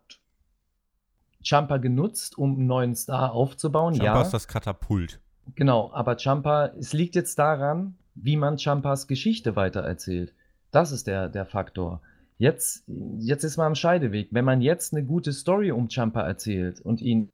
[1.44, 3.94] Jumper genutzt, um einen neuen Star aufzubauen.
[3.94, 4.22] Jumper ja.
[4.22, 5.20] ist das Katapult.
[5.56, 10.34] Genau, aber Jumper, es liegt jetzt daran, wie man Jumpers Geschichte weitererzählt.
[10.72, 12.02] Das ist der, der Faktor.
[12.38, 12.84] Jetzt,
[13.20, 14.30] jetzt ist man am Scheideweg.
[14.32, 17.30] Wenn man jetzt eine gute Story um Jumper erzählt und ihn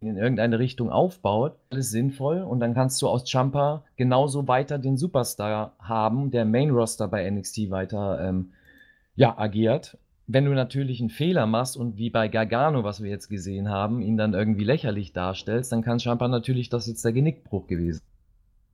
[0.00, 4.96] in irgendeine Richtung aufbaut, alles sinnvoll und dann kannst du aus Jumper genauso weiter den
[4.96, 8.52] Superstar haben, der Main Roster bei NXT weiter ähm,
[9.16, 9.98] ja, agiert
[10.28, 14.02] wenn du natürlich einen Fehler machst und wie bei Gargano, was wir jetzt gesehen haben,
[14.02, 18.02] ihn dann irgendwie lächerlich darstellst, dann kann Champa natürlich das jetzt der Genickbruch gewesen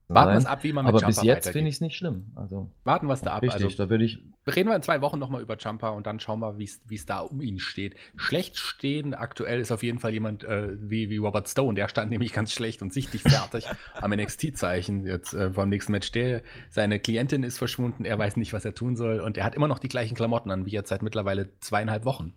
[0.09, 1.97] Warten wir es ab, wie man mit Aber Jumper bis jetzt finde ich es nicht
[1.97, 2.33] schlimm.
[2.35, 3.43] Also, Warten wir es da ab.
[3.43, 4.19] Richtig, also, da würde ich.
[4.47, 7.21] Reden wir in zwei Wochen nochmal über Jumper und dann schauen wir, wie es da
[7.21, 7.97] um ihn steht.
[8.17, 11.75] Schlecht stehen aktuell ist auf jeden Fall jemand äh, wie, wie Robert Stone.
[11.75, 15.07] Der stand nämlich ganz schlecht und sichtlich fertig am NXT-Zeichen.
[15.07, 16.13] Jetzt äh, beim nächsten Match.
[16.13, 18.05] Der, seine Klientin ist verschwunden.
[18.05, 19.21] Er weiß nicht, was er tun soll.
[19.21, 22.35] Und er hat immer noch die gleichen Klamotten an, wie jetzt seit mittlerweile zweieinhalb Wochen.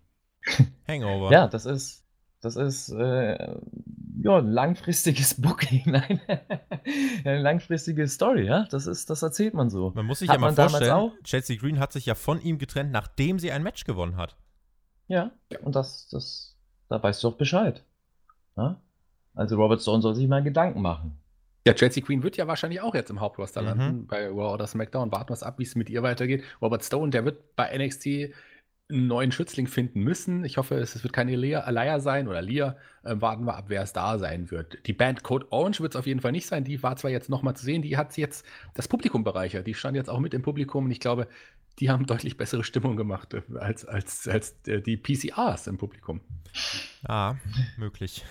[0.88, 1.32] Hangover.
[1.34, 2.07] Ja, das ist
[2.42, 3.56] das ist äh,
[4.22, 6.22] ja ein langfristiges Booking, nein,
[7.26, 8.66] eine langfristige Story, ja.
[8.70, 9.92] Das ist, das erzählt man so.
[9.96, 12.92] Man muss sich hat ja mal vorstellen, Chelsea Green hat sich ja von ihm getrennt,
[12.92, 14.38] nachdem sie ein Match gewonnen hat.
[15.08, 15.32] Ja,
[15.62, 16.56] und das, das,
[16.90, 17.84] da weißt du doch Bescheid.
[18.56, 18.82] Ja?
[19.34, 21.18] Also Robert Stone soll sich mal Gedanken machen.
[21.66, 23.68] Ja, Chelsea Queen wird ja wahrscheinlich auch jetzt im Hauptroster mhm.
[23.68, 25.12] landen bei Raw oder SmackDown.
[25.12, 26.44] Warten wir es ab, wie es mit ihr weitergeht.
[26.62, 28.34] Robert Stone, der wird bei NXT
[28.90, 30.46] einen neuen Schützling finden müssen.
[30.46, 31.34] Ich hoffe, es wird keine
[31.66, 32.78] Alaya sein oder Lia.
[33.04, 34.78] Äh, warten wir ab, wer es da sein wird.
[34.88, 36.64] Die Band Code Orange wird es auf jeden Fall nicht sein.
[36.64, 39.68] Die war zwar jetzt nochmal zu sehen, die hat jetzt das Publikum bereichert.
[39.68, 41.28] Die stand jetzt auch mit im Publikum und ich glaube,
[41.80, 46.22] die haben deutlich bessere Stimmung gemacht äh, als, als, als äh, die PCRs im Publikum.
[47.06, 47.36] Ah,
[47.78, 48.24] möglich.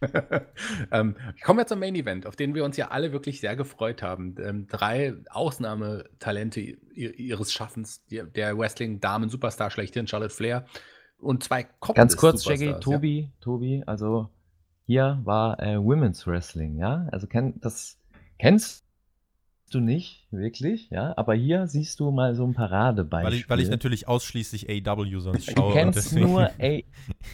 [0.92, 4.02] ähm, kommen wir zum Main Event, auf den wir uns ja alle wirklich sehr gefreut
[4.02, 4.36] haben.
[4.42, 10.66] Ähm, drei Ausnahmetalente ihres Schaffens, der Wrestling-Damen-Superstar schlechthin, Charlotte Flair
[11.18, 13.28] und zwei Kopf Ganz kurz, Jackie, Tobi, ja?
[13.40, 14.28] Tobi, also
[14.86, 17.08] hier war äh, Women's Wrestling, ja?
[17.12, 17.98] Also kenn, das
[18.38, 18.84] kennst
[19.70, 21.12] du nicht, wirklich, ja?
[21.16, 23.32] Aber hier siehst du mal so ein Paradebeispiel.
[23.32, 25.68] Weil ich, weil ich natürlich ausschließlich AW sonst schaue.
[25.68, 26.82] Du kennst nur A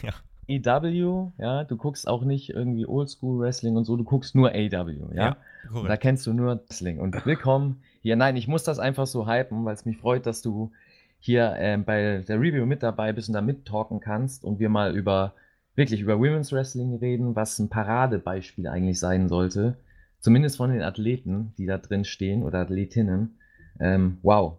[0.03, 0.13] ja.
[0.47, 5.13] EW, ja, du guckst auch nicht irgendwie Oldschool Wrestling und so, du guckst nur AW,
[5.13, 5.37] ja.
[5.73, 6.99] ja da kennst du nur Wrestling.
[6.99, 8.15] Und willkommen hier.
[8.15, 10.71] Nein, ich muss das einfach so hypen, weil es mich freut, dass du
[11.19, 14.95] hier äh, bei der Review mit dabei bist und da mittalken kannst und wir mal
[14.95, 15.33] über
[15.75, 19.75] wirklich über Women's Wrestling reden, was ein Paradebeispiel eigentlich sein sollte.
[20.19, 23.37] Zumindest von den Athleten, die da drin stehen oder Athletinnen.
[23.79, 24.57] Ähm, wow.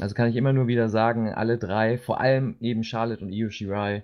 [0.00, 3.50] Also kann ich immer nur wieder sagen, alle drei, vor allem eben Charlotte und Io
[3.50, 4.02] Shirai,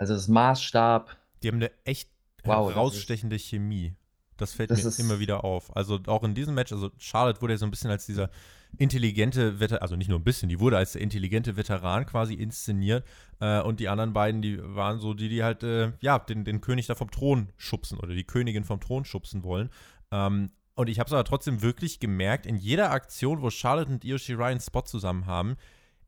[0.00, 1.14] also das Maßstab.
[1.42, 2.08] Die haben eine echt
[2.44, 3.94] wow, herausstechende Chemie.
[4.38, 5.76] Das fällt das mir immer wieder auf.
[5.76, 8.30] Also auch in diesem Match, also Charlotte wurde ja so ein bisschen als dieser
[8.78, 13.04] intelligente Veteran, also nicht nur ein bisschen, die wurde als der intelligente Veteran quasi inszeniert.
[13.40, 16.62] Äh, und die anderen beiden, die waren so die, die halt, äh, ja, den, den
[16.62, 19.68] König da vom Thron schubsen oder die Königin vom Thron schubsen wollen.
[20.10, 24.02] Ähm, und ich habe es aber trotzdem wirklich gemerkt, in jeder Aktion, wo Charlotte und
[24.02, 25.58] Io Shirai einen Spot zusammen haben,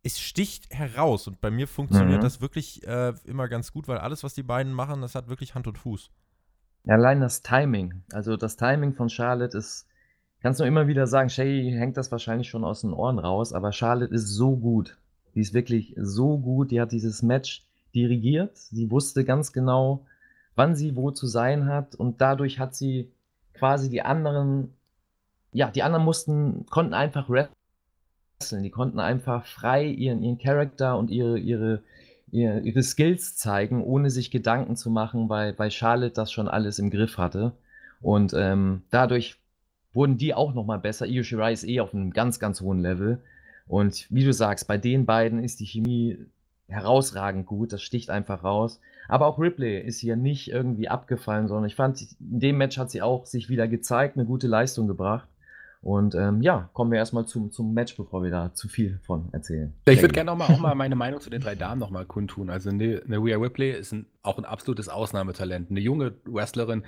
[0.02, 1.28] es sticht heraus.
[1.28, 2.24] Und bei mir funktioniert mhm.
[2.24, 5.54] das wirklich äh, immer ganz gut, weil alles, was die beiden machen, das hat wirklich
[5.54, 6.10] Hand und Fuß.
[6.84, 8.02] Ja, allein das Timing.
[8.12, 9.86] Also das Timing von Charlotte ist,
[10.40, 13.72] kannst du immer wieder sagen, Shay hängt das wahrscheinlich schon aus den Ohren raus, aber
[13.72, 14.98] Charlotte ist so gut.
[15.34, 16.72] Die ist wirklich so gut.
[16.72, 18.56] Die hat dieses Match dirigiert.
[18.56, 20.04] Sie wusste ganz genau,
[20.56, 23.10] wann sie wo zu sein hat und dadurch hat sie
[23.54, 24.74] quasi die anderen,
[25.52, 27.30] ja, die anderen mussten, konnten einfach
[28.42, 31.82] wresteln, die konnten einfach frei ihren, ihren Charakter und ihre, ihre,
[32.30, 36.78] ihre, ihre Skills zeigen, ohne sich Gedanken zu machen, weil, weil Charlotte das schon alles
[36.78, 37.52] im Griff hatte.
[38.00, 39.38] Und ähm, dadurch
[39.92, 41.06] wurden die auch nochmal besser.
[41.06, 43.20] Io Shirai ist eh auf einem ganz, ganz hohen Level.
[43.68, 46.18] Und wie du sagst, bei den beiden ist die Chemie
[46.66, 48.80] herausragend gut, das sticht einfach raus.
[49.08, 52.90] Aber auch Ripley ist hier nicht irgendwie abgefallen, sondern ich fand, in dem Match hat
[52.90, 55.28] sie auch sich wieder gezeigt, eine gute Leistung gebracht.
[55.82, 59.28] Und ähm, ja, kommen wir erstmal zum, zum Match, bevor wir da zu viel von
[59.32, 59.74] erzählen.
[59.84, 62.50] ich würde gerne auch mal, auch mal meine Meinung zu den drei Damen nochmal kundtun.
[62.50, 65.70] Also eine, eine Rhea Ripley ist ein, auch ein absolutes Ausnahmetalent.
[65.70, 66.84] Eine junge Wrestlerin,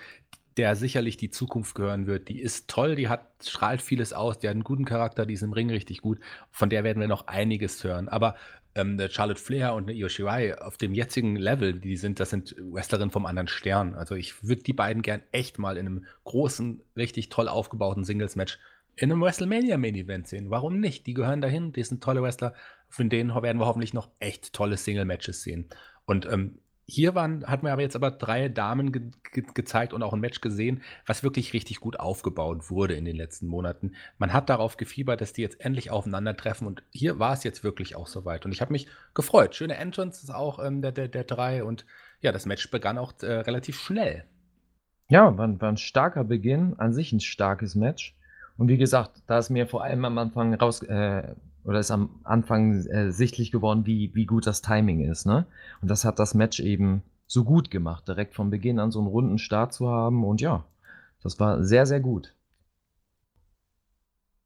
[0.56, 2.28] der sicherlich die Zukunft gehören wird.
[2.28, 5.42] Die ist toll, die hat, strahlt vieles aus, die hat einen guten Charakter, die ist
[5.42, 6.20] im Ring richtig gut.
[6.52, 8.08] Von der werden wir noch einiges hören.
[8.08, 8.36] Aber
[8.76, 12.54] ähm, Charlotte Flair und eine Io Shirai auf dem jetzigen Level, die sind, das sind
[12.58, 13.94] Wrestlerinnen vom anderen Stern.
[13.94, 18.60] Also ich würde die beiden gern echt mal in einem großen, richtig toll aufgebauten Singles-Match
[18.96, 20.50] in einem WrestleMania Main Event sehen.
[20.50, 21.06] Warum nicht?
[21.06, 22.54] Die gehören dahin, die sind tolle Wrestler.
[22.88, 25.68] Von denen werden wir hoffentlich noch echt tolle Single-Matches sehen.
[26.06, 30.02] Und ähm, hier waren, hat man aber jetzt aber drei Damen ge ge gezeigt und
[30.02, 33.94] auch ein Match gesehen, was wirklich richtig gut aufgebaut wurde in den letzten Monaten.
[34.18, 37.96] Man hat darauf gefiebert, dass die jetzt endlich aufeinandertreffen und hier war es jetzt wirklich
[37.96, 38.44] auch soweit.
[38.44, 39.54] Und ich habe mich gefreut.
[39.54, 41.86] Schöne Entrance ist auch ähm, der, der, der drei und
[42.20, 44.24] ja, das Match begann auch äh, relativ schnell.
[45.08, 48.14] Ja, war, war ein starker Beginn, an sich ein starkes Match.
[48.56, 51.34] Und wie gesagt, da ist mir vor allem am Anfang raus, äh,
[51.64, 55.26] oder ist am Anfang äh, sichtlich geworden, wie, wie gut das Timing ist.
[55.26, 55.46] Ne?
[55.80, 59.08] Und das hat das Match eben so gut gemacht, direkt von Beginn an so einen
[59.08, 60.24] runden Start zu haben.
[60.24, 60.64] Und ja,
[61.22, 62.34] das war sehr, sehr gut.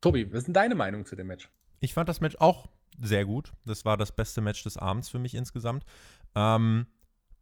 [0.00, 1.50] Tobi, was ist denn deine Meinung zu dem Match?
[1.80, 2.68] Ich fand das Match auch
[3.00, 3.52] sehr gut.
[3.64, 5.84] Das war das beste Match des Abends für mich insgesamt.
[6.34, 6.86] Ähm,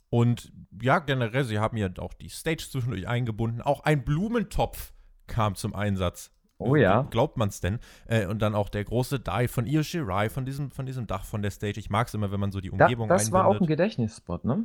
[0.09, 3.61] und ja, generell, sie haben ja auch die Stage zwischendurch eingebunden.
[3.61, 4.95] Auch ein Blumentopf
[5.27, 6.31] kam zum Einsatz.
[6.59, 7.03] Oh ja.
[7.11, 7.79] Glaubt man es denn?
[8.07, 11.25] Äh, und dann auch der große Dive von Io Shirai, von diesem, von diesem Dach
[11.25, 11.79] von der Stage.
[11.79, 13.33] Ich mag es immer, wenn man so die Umgebung da, Das einbindet.
[13.35, 14.65] war auch ein Gedächtnisspot, ne?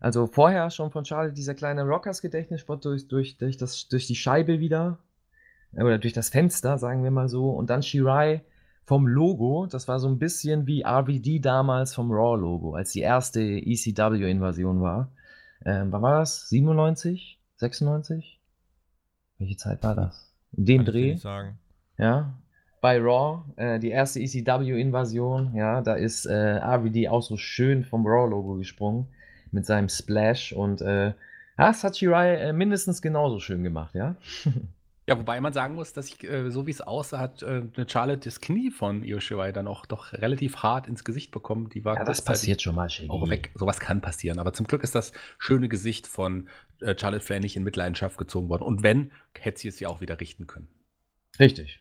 [0.00, 3.56] Also vorher schon von Charlie dieser kleine Rockers-Gedächtnisspot durch, durch, durch,
[3.88, 4.98] durch die Scheibe wieder.
[5.72, 7.50] Oder durch das Fenster, sagen wir mal so.
[7.50, 8.42] Und dann Shirai
[8.84, 9.66] vom Logo.
[9.66, 15.10] Das war so ein bisschen wie RVD damals vom Raw-Logo, als die erste ECW-Invasion war.
[15.64, 16.48] Ähm, wann war das?
[16.48, 17.40] 97?
[17.56, 18.40] 96?
[19.38, 20.27] Welche Zeit war das?
[20.52, 21.14] Dem Kann Dreh.
[21.98, 22.34] Ja.
[22.80, 28.06] Bei Raw, äh, die erste ECW-Invasion, ja, da ist äh, RVD auch so schön vom
[28.06, 29.08] Raw-Logo gesprungen
[29.50, 31.12] mit seinem Splash und äh,
[31.56, 34.14] das hat Shirai äh, mindestens genauso schön gemacht, ja.
[35.08, 37.88] Ja, wobei man sagen muss, dass ich, äh, so wie es aussah, hat äh, eine
[37.88, 41.70] Charlotte das Knie von Io Shirai dann auch doch relativ hart ins Gesicht bekommen.
[41.70, 43.08] Die war ja, das passiert schon mal, Shaggy.
[43.08, 43.50] Auch weg.
[43.54, 44.38] Sowas kann passieren.
[44.38, 46.50] Aber zum Glück ist das schöne Gesicht von
[46.82, 48.64] äh, Charlotte Flair nicht in Mitleidenschaft gezogen worden.
[48.64, 50.68] Und wenn, hätte sie es ja auch wieder richten können.
[51.40, 51.80] Richtig.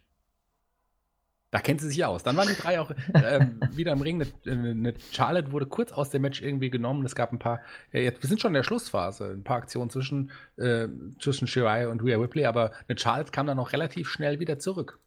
[1.58, 2.22] Da kennt sie sich aus.
[2.22, 4.24] Dann waren die drei auch äh, wieder im Ring.
[4.46, 7.04] Eine, eine, Charlotte wurde kurz aus dem Match irgendwie genommen.
[7.04, 9.90] Es gab ein paar, ja, jetzt, wir sind schon in der Schlussphase, ein paar Aktionen
[9.90, 10.88] zwischen, äh,
[11.20, 15.00] zwischen Shirai und Rhea Ripley, aber eine Charlotte kam dann auch relativ schnell wieder zurück.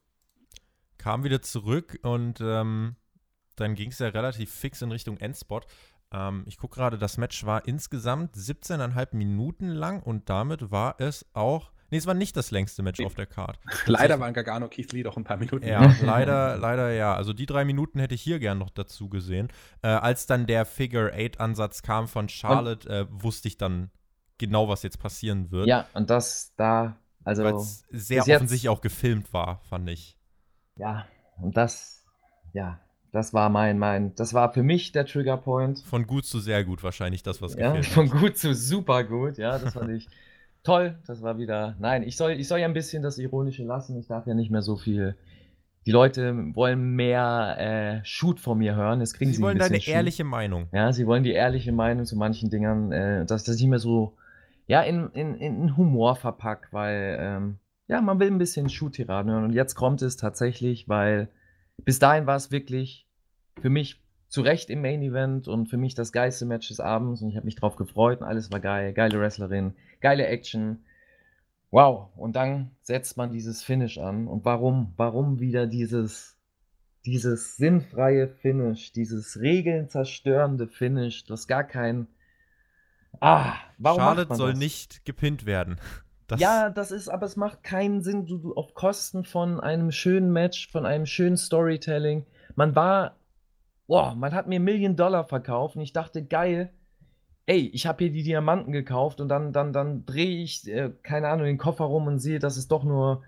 [0.99, 2.97] Kam wieder zurück und ähm,
[3.55, 5.69] dann ging es ja relativ fix in Richtung Endspot.
[6.11, 11.27] Ähm, ich gucke gerade, das Match war insgesamt 17,5 Minuten lang und damit war es
[11.33, 13.59] auch Nee, es war nicht das längste Match auf der Card.
[13.87, 15.67] Leider waren Gargano Keith Lee doch ein paar Minuten.
[15.67, 17.15] Ja, leider, leider ja.
[17.15, 19.49] Also die drei Minuten hätte ich hier gern noch dazu gesehen.
[19.83, 23.91] Äh, als dann der Figure-Eight-Ansatz kam von Charlotte, äh, wusste ich dann
[24.39, 25.67] genau, was jetzt passieren wird.
[25.67, 27.45] Ja, und das da, also.
[27.45, 30.17] Weil es sehr offensichtlich auch gefilmt war, fand ich.
[30.77, 31.07] Ja,
[31.39, 32.05] und das,
[32.53, 32.81] ja,
[33.13, 35.81] das war mein, mein, das war für mich der Triggerpoint.
[35.81, 39.37] Von gut zu sehr gut wahrscheinlich das, was ja, gefilmt Von gut zu super gut,
[39.39, 40.09] ja, das fand ich
[40.63, 40.99] toll.
[41.07, 41.77] Das war wieder.
[41.79, 43.99] Nein, ich soll, ich soll ja ein bisschen das Ironische lassen.
[43.99, 45.17] Ich darf ja nicht mehr so viel
[45.87, 49.01] die Leute wollen mehr äh, Shoot von mir hören.
[49.01, 49.95] Jetzt kriegen sie, sie wollen deine Shoot.
[49.95, 50.69] ehrliche Meinung.
[50.73, 54.17] Ja, sie wollen die ehrliche Meinung zu manchen Dingern, äh, dass das nicht mehr so
[54.67, 57.59] ja, in, in, in Humor verpackt, weil ähm,
[57.89, 59.45] ja, man will ein bisschen Shoot-Tiraden hören.
[59.45, 61.29] Und jetzt kommt es tatsächlich, weil
[61.85, 63.09] bis dahin war es wirklich
[63.61, 67.21] für mich zu Recht im Main Event und für mich das geilste Match des Abends
[67.21, 68.93] und ich habe mich drauf gefreut und alles war geil.
[68.93, 70.85] Geile Wrestlerin, geile Action.
[71.71, 74.27] Wow, und dann setzt man dieses Finish an.
[74.27, 74.93] Und warum?
[74.97, 76.37] Warum wieder dieses,
[77.05, 82.09] dieses sinnfreie Finish, dieses regelnzerstörende Finish, das gar kein.
[83.21, 84.59] Ah, warum Charlotte soll das?
[84.59, 85.81] nicht gepinnt werden.
[86.31, 89.91] Das ja, das ist, aber es macht keinen Sinn, du, du auf Kosten von einem
[89.91, 92.25] schönen Match, von einem schönen Storytelling.
[92.55, 93.17] Man war,
[93.89, 96.73] boah, man hat mir Million Dollar verkauft und ich dachte, geil,
[97.51, 101.29] ey, ich habe hier die Diamanten gekauft und dann, dann, dann drehe ich, äh, keine
[101.29, 103.23] Ahnung, den Koffer rum und sehe, dass es doch nur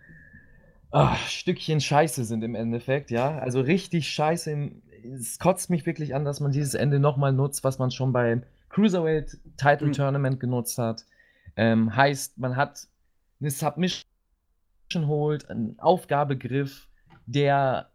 [0.92, 3.38] ach, Stückchen Scheiße sind im Endeffekt, ja.
[3.38, 4.70] Also richtig Scheiße.
[5.12, 8.44] es kotzt mich wirklich an, dass man dieses Ende nochmal nutzt, was man schon beim
[8.68, 9.92] Cruiserweight Title mhm.
[9.92, 11.04] Tournament genutzt hat.
[11.56, 12.86] Ähm, heißt, man hat
[13.40, 14.04] eine Submission
[14.96, 16.86] holt, einen Aufgabegriff,
[17.26, 17.90] der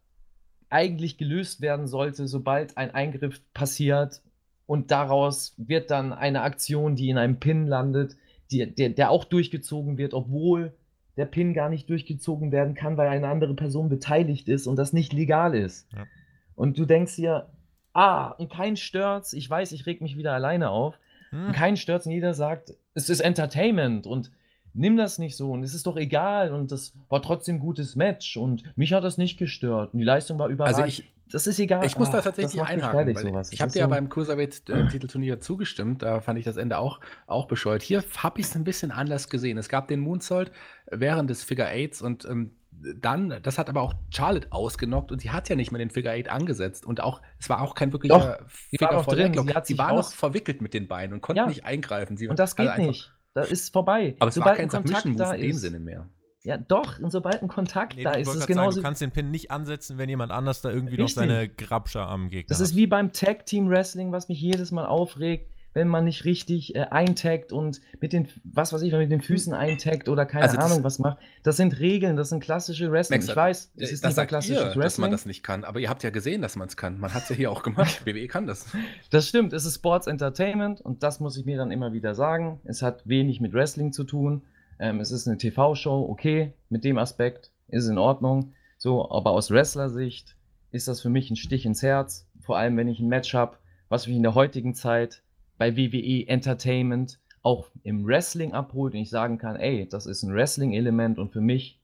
[0.70, 4.22] eigentlich gelöst werden sollte, sobald ein Eingriff passiert,
[4.68, 8.16] und daraus wird dann eine Aktion, die in einem Pin landet,
[8.52, 10.74] die, der, der auch durchgezogen wird, obwohl
[11.16, 14.94] der Pin gar nicht durchgezogen werden kann, weil eine andere Person beteiligt ist und das
[14.94, 15.92] nicht legal ist.
[15.94, 16.06] Ja.
[16.54, 17.50] Und du denkst dir,
[17.94, 21.00] ah, und kein stört's, ich weiß, ich reg mich wieder alleine auf,
[21.32, 21.48] hm.
[21.48, 24.32] und kein stört's und jeder sagt, es ist Entertainment und
[24.74, 27.96] nimm das nicht so und es ist doch egal und das war trotzdem ein gutes
[27.96, 30.74] Match und mich hat das nicht gestört und die Leistung war überall.
[30.74, 31.86] Also ich, das ist egal.
[31.86, 33.16] Ich muss da tatsächlich einhaken.
[33.16, 36.02] Fertig, ich habe dir ja beim Cruiserweight-Titelturnier zugestimmt.
[36.02, 37.82] Da fand ich das Ende auch, auch bescheuert.
[37.82, 39.58] Hier habe ich es ein bisschen anders gesehen.
[39.58, 40.52] Es gab den Moonsault
[40.90, 45.32] während des Figure Eights und ähm, dann, das hat aber auch Charlotte ausgenockt und sie
[45.32, 48.38] hat ja nicht mehr den Figure Eight angesetzt und auch, es war auch kein wirklicher
[48.40, 49.34] Doch, Figure Four drin.
[49.34, 51.48] Sie, sie war noch verwickelt mit den Beinen und konnte ja.
[51.48, 52.18] nicht eingreifen.
[52.18, 53.12] Sie und das geht also nicht.
[53.34, 54.16] Das ist vorbei.
[54.20, 56.08] Aber es Sobald war kein Submission-Move in dem Sinne mehr.
[56.48, 58.72] Ja, doch, und sobald ein Kontakt nee, da ist, ist es genauso.
[58.72, 61.18] Sagen, du kannst den Pin nicht ansetzen, wenn jemand anders da irgendwie Richtig.
[61.18, 64.72] noch seine Grabscher am Gegner Das ist wie beim Tag Team Wrestling, was mich jedes
[64.72, 69.12] Mal aufregt, wenn man nicht richtig äh, eintaggt und mit den, was weiß ich, mit
[69.12, 71.18] den Füßen eintaggt oder keine also Ahnung was macht.
[71.44, 73.20] Das sind Regeln, das sind klassische Wrestling.
[73.20, 74.82] Max, ich weiß, es ist das nicht klassisches ihr, Wrestling.
[74.84, 76.98] dass man das nicht kann, aber ihr habt ja gesehen, dass man es kann.
[76.98, 78.06] Man hat es ja hier auch gemacht.
[78.06, 78.68] WWE kann das.
[79.10, 82.62] Das stimmt, es ist Sports Entertainment und das muss ich mir dann immer wieder sagen.
[82.64, 84.44] Es hat wenig mit Wrestling zu tun.
[84.80, 88.54] Ähm, es ist eine TV-Show, okay, mit dem Aspekt ist in Ordnung.
[88.78, 90.36] So, aber aus Wrestler-Sicht
[90.72, 92.28] ist das für mich ein Stich ins Herz.
[92.42, 93.58] Vor allem, wenn ich ein Match habe,
[93.90, 95.24] was mich in der heutigen Zeit
[95.58, 100.34] bei WWE Entertainment auch im Wrestling abholt und ich sagen kann, ey, das ist ein
[100.34, 101.80] Wrestling-Element und für mich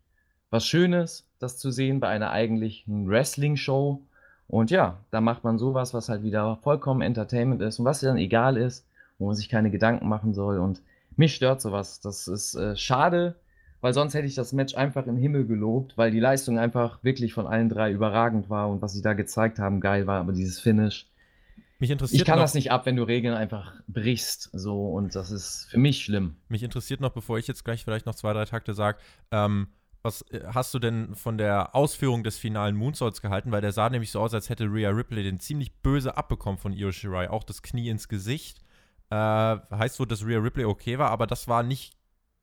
[0.50, 4.02] was Schönes, das zu sehen bei einer eigentlichen Wrestling-Show.
[4.48, 8.18] Und ja, da macht man sowas, was halt wieder vollkommen Entertainment ist und was dann
[8.18, 8.86] egal ist,
[9.18, 10.60] wo man sich keine Gedanken machen soll.
[10.60, 10.82] Und
[11.18, 12.00] mich stört sowas.
[12.00, 13.36] Das ist äh, schade,
[13.82, 17.34] weil sonst hätte ich das Match einfach im Himmel gelobt, weil die Leistung einfach wirklich
[17.34, 20.60] von allen drei überragend war und was sie da gezeigt haben, geil war, aber dieses
[20.60, 21.08] Finish.
[21.80, 25.16] Mich interessiert ich kann noch, das nicht ab, wenn du Regeln einfach brichst, so und
[25.16, 26.38] das ist für mich schlimm.
[26.48, 29.00] Mich interessiert noch, bevor ich jetzt gleich vielleicht noch zwei, drei Takte sage,
[29.32, 29.68] ähm,
[30.04, 33.52] was äh, hast du denn von der Ausführung des finalen Moonsaults gehalten?
[33.52, 36.74] Weil der sah nämlich so aus, als hätte Rhea Ripley den ziemlich böse abbekommen von
[36.74, 37.30] Io Shirai.
[37.30, 38.63] Auch das Knie ins Gesicht.
[39.14, 41.96] Äh, heißt so, dass Rhea Ripley okay war, aber das war nicht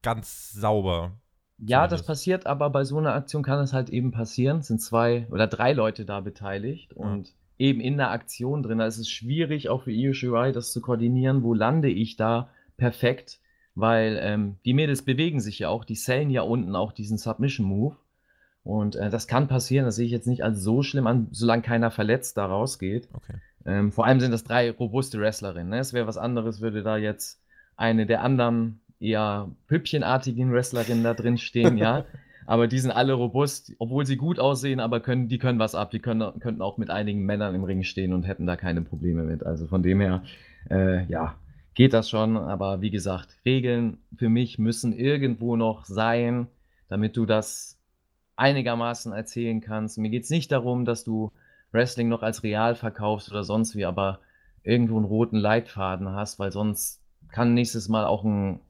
[0.02, 1.18] ganz sauber.
[1.58, 1.92] Ja, zumindest.
[1.92, 4.58] das passiert, aber bei so einer Aktion kann es halt eben passieren.
[4.58, 7.04] Es sind zwei oder drei Leute da beteiligt ja.
[7.04, 8.78] und eben in der Aktion drin.
[8.78, 11.42] Da ist es schwierig, auch für Io Shirai das zu koordinieren.
[11.42, 13.40] Wo lande ich da perfekt?
[13.74, 17.96] Weil ähm, die Mädels bewegen sich ja auch, die sellen ja unten auch diesen Submission-Move.
[18.62, 21.62] Und äh, das kann passieren, das sehe ich jetzt nicht als so schlimm an, solange
[21.62, 23.08] keiner verletzt da rausgeht.
[23.12, 23.34] Okay.
[23.66, 25.70] Ähm, vor allem sind das drei robuste Wrestlerinnen.
[25.70, 25.78] Ne?
[25.78, 27.40] Es wäre was anderes, würde da jetzt
[27.76, 32.04] eine der anderen eher püppchenartigen Wrestlerinnen da drin stehen, ja.
[32.46, 35.92] Aber die sind alle robust, obwohl sie gut aussehen, aber können, die können was ab.
[35.92, 39.22] Die können, könnten auch mit einigen Männern im Ring stehen und hätten da keine Probleme
[39.22, 39.46] mit.
[39.46, 40.24] Also von dem her,
[40.68, 41.36] äh, ja,
[41.74, 42.36] geht das schon.
[42.36, 46.48] Aber wie gesagt, Regeln für mich müssen irgendwo noch sein,
[46.88, 47.78] damit du das
[48.34, 49.98] einigermaßen erzählen kannst.
[49.98, 51.30] Mir geht es nicht darum, dass du
[51.72, 54.20] Wrestling noch als real verkaufst oder sonst wie, aber
[54.62, 58.60] irgendwo einen roten Leitfaden hast, weil sonst kann nächstes Mal auch ein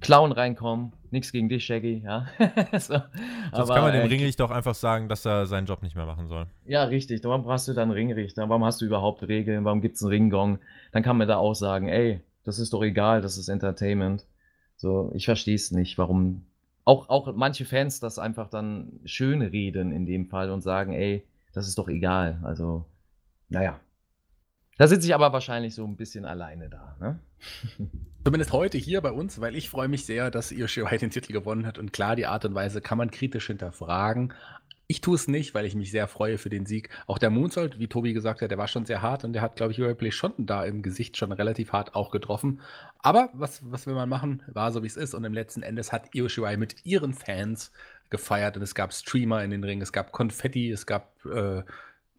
[0.00, 0.92] Clown reinkommen.
[1.10, 2.26] Nichts gegen dich, Shaggy, ja.
[2.72, 2.78] so.
[2.78, 3.04] Sonst
[3.52, 6.06] aber, kann man dem äh, Ringrichter doch einfach sagen, dass er seinen Job nicht mehr
[6.06, 6.46] machen soll.
[6.66, 7.24] Ja, richtig.
[7.24, 8.48] Warum hast du dann Ringrichter?
[8.48, 9.64] Warum hast du überhaupt Regeln?
[9.64, 10.58] Warum gibt es einen Ringgong?
[10.92, 14.26] Dann kann man da auch sagen, ey, das ist doch egal, das ist Entertainment.
[14.76, 16.44] So, ich verstehe es nicht, warum
[16.84, 21.24] auch, auch manche Fans das einfach dann schön reden in dem Fall und sagen, ey,
[21.52, 22.40] das ist doch egal.
[22.42, 22.86] Also,
[23.48, 23.80] naja.
[24.78, 26.96] Da sitze ich aber wahrscheinlich so ein bisschen alleine da.
[27.00, 27.20] Ne?
[28.24, 31.32] Zumindest heute hier bei uns, weil ich freue mich sehr, dass Io Shirai den Titel
[31.32, 31.78] gewonnen hat.
[31.78, 34.32] Und klar, die Art und Weise kann man kritisch hinterfragen.
[34.86, 36.90] Ich tue es nicht, weil ich mich sehr freue für den Sieg.
[37.06, 39.54] Auch der Moonsault, wie Tobi gesagt hat, der war schon sehr hart und der hat,
[39.54, 42.60] glaube ich, Play schon da im Gesicht schon relativ hart auch getroffen.
[42.98, 44.42] Aber was, was will man machen?
[44.48, 45.14] War so, wie es ist.
[45.14, 47.70] Und im letzten Endes hat Io Shirai mit ihren Fans
[48.10, 51.62] gefeiert und es gab Streamer in den Ringen, es gab Konfetti, es gab äh,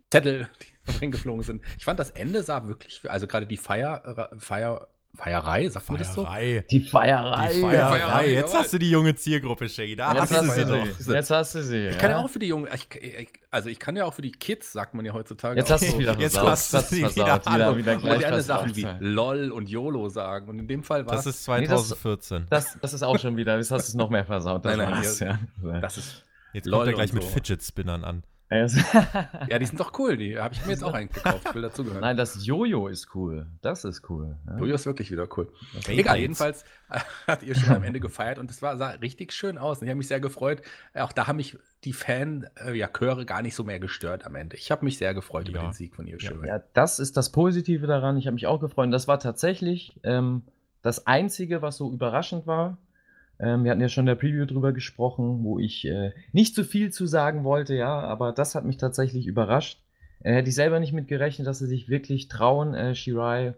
[0.09, 0.49] Zettel,
[0.87, 1.61] die reingeflogen sind.
[1.77, 6.13] Ich fand, das Ende sah wirklich, also gerade die Feier, Feier Feierei, sagt man das
[6.13, 6.27] so?
[6.69, 7.53] Die Feierei.
[7.53, 8.31] Die Feierei.
[8.31, 9.95] Jetzt hast du die junge Zielgruppe, Shaggy.
[9.95, 11.13] Da jetzt hast, du sie doch.
[11.13, 11.87] Jetzt hast du sie.
[11.87, 14.31] Ich kann ja auch für die jungen, ich, also ich kann ja auch für die
[14.31, 15.59] Kids, sagt man ja heutzutage.
[15.59, 18.75] Jetzt hast du es wieder Jetzt hast du sie wieder, wieder, wieder gleich moderne Sachen
[18.75, 20.47] wie LOL und YOLO sagen.
[20.47, 22.41] Und in dem Fall war Das ist 2014.
[22.41, 24.63] Nee, das, das, das, ist auch schon wieder, jetzt hast du es noch mehr versaut.
[24.63, 25.79] Nein, nein, hier, ja.
[25.79, 28.23] das ist Jetzt kommt er gleich mit Fidget Spinnern an.
[29.49, 30.17] ja, die sind doch cool.
[30.17, 31.47] Die habe ich mir jetzt auch eingekauft.
[31.47, 32.01] Ich will dazugehören.
[32.01, 33.47] Nein, das Jojo ist cool.
[33.61, 34.35] Das ist cool.
[34.45, 34.57] Ja.
[34.57, 35.51] Jojo ist wirklich wieder cool.
[35.77, 36.65] Okay, Egal, jedenfalls
[37.27, 39.79] hat ihr schon am Ende gefeiert und es sah richtig schön aus.
[39.79, 40.61] Und ich habe mich sehr gefreut.
[40.93, 42.75] Auch da haben mich die Fan-Chöre
[43.19, 44.57] ja, gar nicht so mehr gestört am Ende.
[44.57, 45.55] Ich habe mich sehr gefreut ja.
[45.55, 46.17] über den Sieg von ihr.
[46.19, 48.17] Ja, ja, das ist das Positive daran.
[48.17, 48.85] Ich habe mich auch gefreut.
[48.85, 50.43] Und das war tatsächlich ähm,
[50.81, 52.77] das Einzige, was so überraschend war.
[53.41, 56.63] Ähm, wir hatten ja schon in der Preview drüber gesprochen, wo ich äh, nicht so
[56.63, 59.81] viel zu sagen wollte, ja, aber das hat mich tatsächlich überrascht.
[60.19, 63.55] Äh, hätte ich selber nicht mit gerechnet, dass sie sich wirklich trauen, äh, Shirai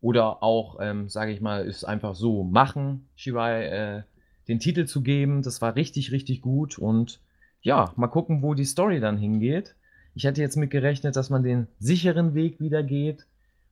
[0.00, 4.02] oder auch, ähm, sage ich mal, es einfach so machen, Shirai äh,
[4.48, 5.42] den Titel zu geben.
[5.42, 7.20] Das war richtig, richtig gut und
[7.60, 9.74] ja, mal gucken, wo die Story dann hingeht.
[10.14, 13.26] Ich hätte jetzt mit gerechnet, dass man den sicheren Weg wieder geht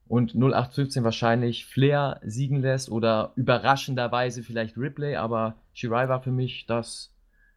[0.08, 6.66] und 0815 wahrscheinlich Flair siegen lässt oder überraschenderweise vielleicht Ripley, aber Shirai war für mich
[6.66, 7.10] das,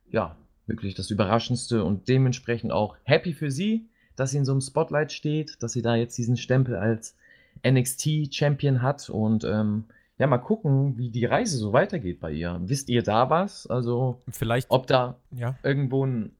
[0.10, 4.61] ja, wirklich das Überraschendste und dementsprechend auch happy für sie, dass sie in so einem
[4.61, 7.15] Spotlight steht, dass sie da jetzt diesen Stempel als
[7.65, 9.86] NXT-Champion hat und ähm,
[10.19, 12.60] ja, mal gucken, wie die Reise so weitergeht bei ihr.
[12.64, 13.68] Wisst ihr da was?
[13.68, 15.56] Also, vielleicht, ob da ja.
[15.61, 16.32] irgendwo ein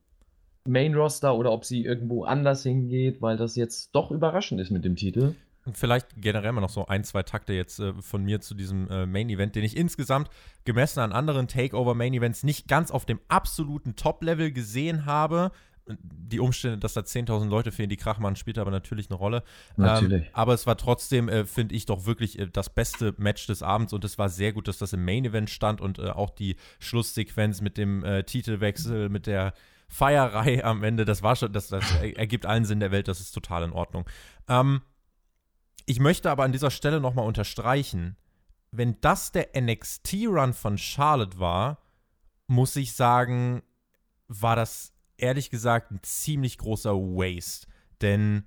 [0.64, 4.96] Main-Roster oder ob sie irgendwo anders hingeht, weil das jetzt doch überraschend ist mit dem
[4.96, 5.34] Titel.
[5.74, 9.06] Vielleicht generell mal noch so ein, zwei Takte jetzt äh, von mir zu diesem äh,
[9.06, 10.30] Main-Event, den ich insgesamt
[10.64, 15.50] gemessen an anderen Takeover-Main-Events nicht ganz auf dem absoluten Top-Level gesehen habe.
[16.00, 19.42] Die Umstände, dass da 10.000 Leute fehlen, die Krachmann spielt aber natürlich eine Rolle.
[19.76, 20.26] Natürlich.
[20.26, 23.62] Ähm, aber es war trotzdem, äh, finde ich, doch wirklich äh, das beste Match des
[23.62, 26.56] Abends und es war sehr gut, dass das im Main-Event stand und äh, auch die
[26.78, 29.54] Schlusssequenz mit dem äh, Titelwechsel, mit der
[29.88, 33.32] Feierei am Ende, das war schon, das, das ergibt allen Sinn der Welt, das ist
[33.32, 34.04] total in Ordnung.
[34.48, 34.82] Ähm,
[35.88, 38.16] ich möchte aber an dieser Stelle nochmal unterstreichen,
[38.70, 41.78] wenn das der NXT-Run von Charlotte war,
[42.46, 43.62] muss ich sagen,
[44.28, 47.66] war das ehrlich gesagt ein ziemlich großer Waste.
[48.02, 48.44] Denn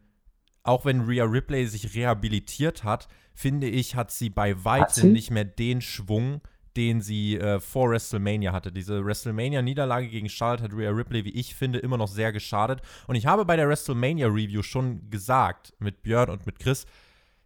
[0.62, 5.46] auch wenn Rhea Ripley sich rehabilitiert hat, finde ich, hat sie bei weitem nicht mehr
[5.46, 6.42] den Schwung,
[6.78, 8.72] den sie äh, vor WrestleMania hatte.
[8.72, 12.84] Diese WrestleMania-Niederlage gegen Charlotte hat Rhea Ripley, wie ich finde, immer noch sehr geschadet.
[13.08, 16.86] Und ich habe bei der WrestleMania-Review schon gesagt, mit Björn und mit Chris,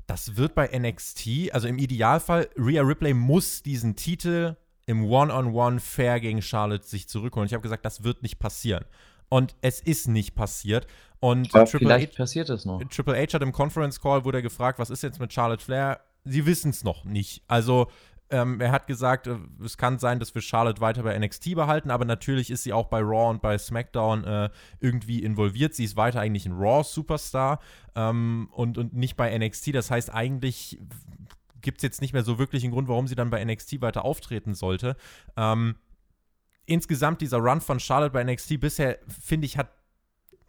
[0.07, 4.55] das wird bei NXT, also im Idealfall, Rhea Ripley muss diesen Titel
[4.85, 7.47] im One-on-One fair gegen Charlotte sich zurückholen.
[7.47, 8.85] Ich habe gesagt, das wird nicht passieren.
[9.29, 10.85] Und es ist nicht passiert.
[11.19, 12.83] Und Triple vielleicht H, passiert es noch.
[12.83, 16.01] Triple H hat im Conference Call, wurde er gefragt, was ist jetzt mit Charlotte Flair?
[16.23, 17.41] Sie wissen es noch nicht.
[17.47, 17.87] Also
[18.29, 21.91] ähm, er hat gesagt, äh, es kann sein, dass wir Charlotte weiter bei NXT behalten,
[21.91, 24.49] aber natürlich ist sie auch bei Raw und bei SmackDown äh,
[24.79, 25.75] irgendwie involviert.
[25.75, 27.59] Sie ist weiter eigentlich ein Raw-Superstar
[27.95, 29.75] ähm, und, und nicht bei NXT.
[29.75, 30.79] Das heißt, eigentlich
[31.61, 34.05] gibt es jetzt nicht mehr so wirklich einen Grund, warum sie dann bei NXT weiter
[34.05, 34.95] auftreten sollte.
[35.37, 35.75] Ähm,
[36.65, 39.69] insgesamt dieser Run von Charlotte bei NXT bisher, finde ich, hat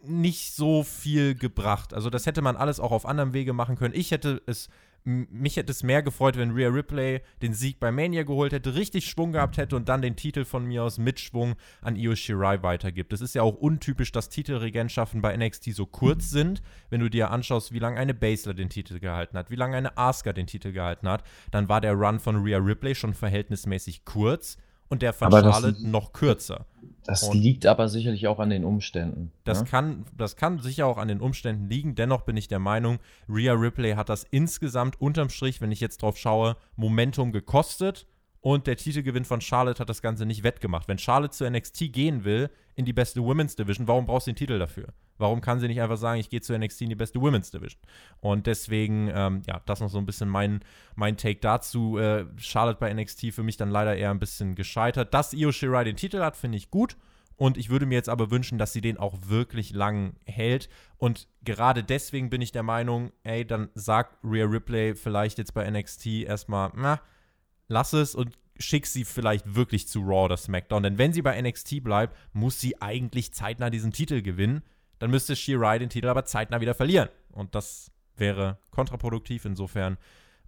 [0.02, 1.92] nicht so viel gebracht.
[1.92, 3.94] Also das hätte man alles auch auf anderem Wege machen können.
[3.94, 4.68] Ich hätte es
[5.06, 9.06] mich hätte es mehr gefreut, wenn Rhea Ripley den Sieg bei Mania geholt hätte, richtig
[9.06, 12.62] Schwung gehabt hätte und dann den Titel von mir aus mit Schwung an Io Shirai
[12.62, 13.12] weitergibt.
[13.12, 16.60] Es ist ja auch untypisch, dass Titelregentschaften bei NXT so kurz sind.
[16.90, 19.96] Wenn du dir anschaust, wie lange eine Basler den Titel gehalten hat, wie lange eine
[19.96, 21.22] Asuka den Titel gehalten hat,
[21.52, 24.56] dann war der Run von Rhea Ripley schon verhältnismäßig kurz
[24.88, 26.66] und der von aber Charlotte noch kürzer.
[27.04, 29.30] Das und liegt aber sicherlich auch an den Umständen.
[29.44, 29.68] Das, ne?
[29.68, 31.94] kann, das kann sicher auch an den Umständen liegen.
[31.94, 32.98] Dennoch bin ich der Meinung,
[33.28, 38.06] Rhea Ripley hat das insgesamt unterm Strich, wenn ich jetzt drauf schaue, Momentum gekostet
[38.47, 40.86] und der Titelgewinn von Charlotte hat das Ganze nicht wettgemacht.
[40.86, 44.36] Wenn Charlotte zu NXT gehen will, in die beste Women's Division, warum brauchst du den
[44.36, 44.86] Titel dafür?
[45.18, 47.82] Warum kann sie nicht einfach sagen, ich gehe zu NXT in die beste Women's Division?
[48.20, 50.60] Und deswegen, ähm, ja, das noch so ein bisschen mein,
[50.94, 51.98] mein Take dazu.
[51.98, 55.12] Äh, Charlotte bei NXT für mich dann leider eher ein bisschen gescheitert.
[55.12, 56.97] Dass Io Shirai den Titel hat, finde ich gut.
[57.35, 60.68] Und ich würde mir jetzt aber wünschen, dass sie den auch wirklich lang hält.
[60.98, 65.68] Und gerade deswegen bin ich der Meinung, ey, dann sagt Rhea Ripley vielleicht jetzt bei
[65.68, 67.01] NXT erstmal, na,
[67.68, 70.82] lass es und schick sie vielleicht wirklich zu Raw oder SmackDown.
[70.82, 74.62] Denn wenn sie bei NXT bleibt, muss sie eigentlich zeitnah diesen Titel gewinnen.
[74.98, 77.09] Dann müsste Shirai den Titel aber zeitnah wieder verlieren.
[77.32, 79.44] Und das wäre kontraproduktiv.
[79.44, 79.98] Insofern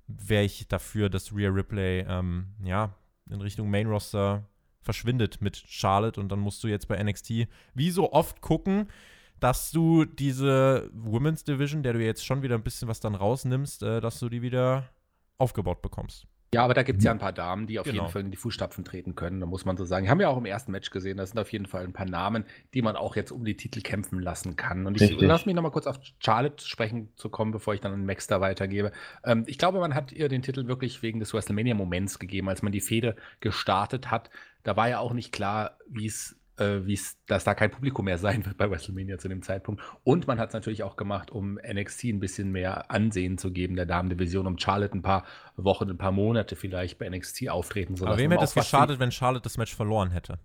[0.06, 2.94] wäre ich dafür, dass Rhea Ripley ähm, ja,
[3.30, 4.48] in Richtung Main Roster
[4.80, 6.18] verschwindet mit Charlotte.
[6.18, 8.88] Und dann musst du jetzt bei NXT wie so oft gucken,
[9.38, 13.82] dass du diese Women's Division, der du jetzt schon wieder ein bisschen was dann rausnimmst,
[13.82, 14.88] äh, dass du die wieder
[15.36, 16.26] aufgebaut bekommst.
[16.54, 18.02] Ja, aber da gibt es ja ein paar Damen, die auf genau.
[18.02, 20.04] jeden Fall in die Fußstapfen treten können, da muss man so sagen.
[20.04, 22.08] Die haben ja auch im ersten Match gesehen, da sind auf jeden Fall ein paar
[22.08, 24.86] Namen, die man auch jetzt um die Titel kämpfen lassen kann.
[24.86, 28.06] Und ich lasse mich nochmal kurz auf Charlotte sprechen zu kommen, bevor ich dann an
[28.06, 28.92] Max da weitergebe.
[29.24, 32.72] Ähm, ich glaube, man hat ihr den Titel wirklich wegen des WrestleMania-Moments gegeben, als man
[32.72, 34.30] die Fehde gestartet hat.
[34.62, 36.80] Da war ja auch nicht klar, wie es äh,
[37.26, 39.82] dass da kein Publikum mehr sein wird bei WrestleMania zu dem Zeitpunkt.
[40.04, 43.76] Und man hat es natürlich auch gemacht, um NXT ein bisschen mehr Ansehen zu geben,
[43.76, 45.24] der Damendivision, um Charlotte ein paar
[45.56, 48.12] Wochen, ein paar Monate vielleicht bei NXT auftreten zu lassen.
[48.12, 50.38] Aber wem hätte es geschadet, wenn Charlotte das Match verloren hätte?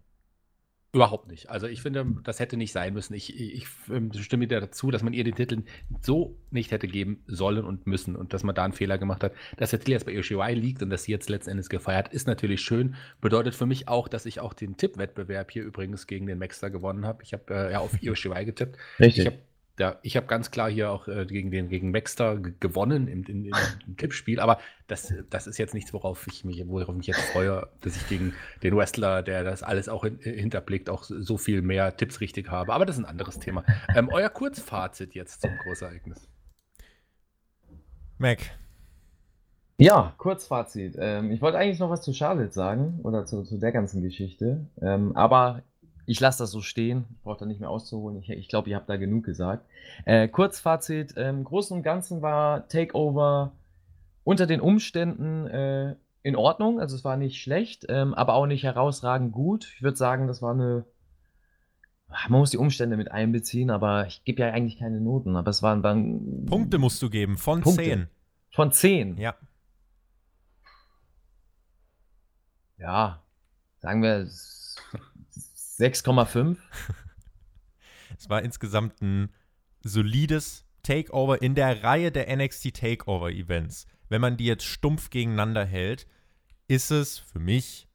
[0.93, 1.49] Überhaupt nicht.
[1.49, 3.15] Also ich finde, das hätte nicht sein müssen.
[3.15, 5.63] Ich, ich, ich stimme dir dazu, dass man ihr den Titel
[6.01, 9.33] so nicht hätte geben sollen und müssen und dass man da einen Fehler gemacht hat.
[9.57, 12.61] Dass der Titel jetzt bei Yoshirai liegt und dass sie jetzt letztendlich gefeiert, ist natürlich
[12.61, 12.93] schön.
[13.21, 17.07] Bedeutet für mich auch, dass ich auch den Tippwettbewerb hier übrigens gegen den Maxter gewonnen
[17.07, 17.23] habe.
[17.23, 18.77] Ich habe äh, ja auf Yoshirai getippt.
[18.99, 19.25] Richtig.
[19.25, 19.39] Ich habe
[19.75, 23.45] da, ich habe ganz klar hier auch äh, gegen den gegen Maxter gewonnen im, im,
[23.45, 27.31] im, Tippspiel, aber das, das ist jetzt nichts, worauf ich mich, worauf ich mich jetzt
[27.31, 31.63] freue, dass ich gegen den Wrestler, der das alles auch in, hinterblickt, auch so viel
[31.63, 32.71] mehr Tipps richtig habe.
[32.71, 33.63] Aber das ist ein anderes Thema.
[33.95, 36.27] Ähm, euer Kurzfazit jetzt zum Großereignis.
[38.19, 38.39] Mac.
[39.77, 40.95] Ja, Kurzfazit.
[40.99, 44.67] Ähm, ich wollte eigentlich noch was zu Charlotte sagen oder zu, zu der ganzen Geschichte.
[44.81, 45.63] Ähm, aber
[46.05, 48.17] ich lasse das so stehen, brauche da nicht mehr auszuholen.
[48.17, 49.65] Ich, ich glaube, ihr habt da genug gesagt.
[50.05, 53.53] Äh, Kurzfazit: ähm, Im Großen und Ganzen war Takeover
[54.23, 56.79] unter den Umständen äh, in Ordnung.
[56.79, 59.71] Also, es war nicht schlecht, ähm, aber auch nicht herausragend gut.
[59.75, 60.85] Ich würde sagen, das war eine.
[62.29, 65.35] Man muss die Umstände mit einbeziehen, aber ich gebe ja eigentlich keine Noten.
[65.35, 65.83] Aber es waren.
[65.83, 67.83] waren Punkte musst du geben, von Punkte.
[67.83, 68.07] 10.
[68.51, 69.17] Von 10?
[69.17, 69.35] Ja.
[72.77, 73.23] Ja,
[73.79, 74.27] sagen wir
[75.79, 76.57] 6,5.
[78.17, 79.29] es war insgesamt ein
[79.81, 83.85] solides Takeover in der Reihe der NXT Takeover Events.
[84.09, 86.07] Wenn man die jetzt stumpf gegeneinander hält,
[86.67, 87.87] ist es für mich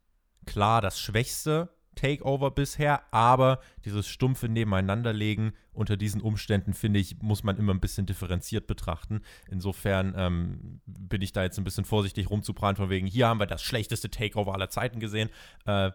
[0.46, 7.42] klar das schwächste Takeover bisher, aber dieses stumpfe Nebeneinanderlegen unter diesen Umständen, finde ich, muss
[7.42, 9.20] man immer ein bisschen differenziert betrachten.
[9.50, 13.46] Insofern ähm, bin ich da jetzt ein bisschen vorsichtig rumzuprallen, von wegen, hier haben wir
[13.46, 15.28] das schlechteste Takeover aller Zeiten gesehen.
[15.66, 15.90] Äh,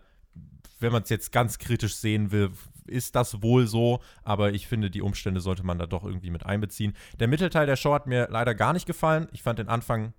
[0.79, 2.51] wenn man es jetzt ganz kritisch sehen will,
[2.85, 6.45] ist das wohl so, aber ich finde, die Umstände sollte man da doch irgendwie mit
[6.45, 6.93] einbeziehen.
[7.19, 9.27] Der Mittelteil der Show hat mir leider gar nicht gefallen.
[9.31, 10.13] Ich fand den Anfang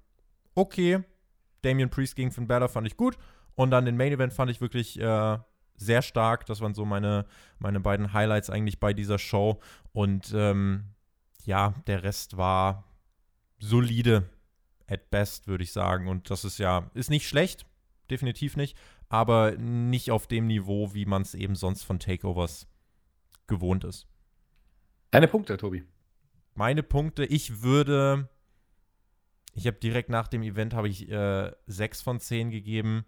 [0.54, 1.00] okay.
[1.62, 3.16] Damian Priest gegen Finn Balor fand ich gut.
[3.54, 5.38] Und dann den Main Event fand ich wirklich äh,
[5.76, 6.46] sehr stark.
[6.46, 7.26] Das waren so meine,
[7.58, 9.60] meine beiden Highlights eigentlich bei dieser Show.
[9.92, 10.84] Und ähm,
[11.44, 12.84] ja, der Rest war
[13.58, 14.28] solide
[14.88, 16.08] at best, würde ich sagen.
[16.08, 17.66] Und das ist ja, ist nicht schlecht,
[18.10, 18.76] definitiv nicht
[19.08, 22.66] aber nicht auf dem Niveau, wie man es eben sonst von Takeovers
[23.46, 24.06] gewohnt ist.
[25.10, 25.84] Deine Punkte, Tobi.
[26.54, 28.28] Meine Punkte, ich würde,
[29.54, 33.04] ich habe direkt nach dem Event habe ich äh, 6 von 10 gegeben.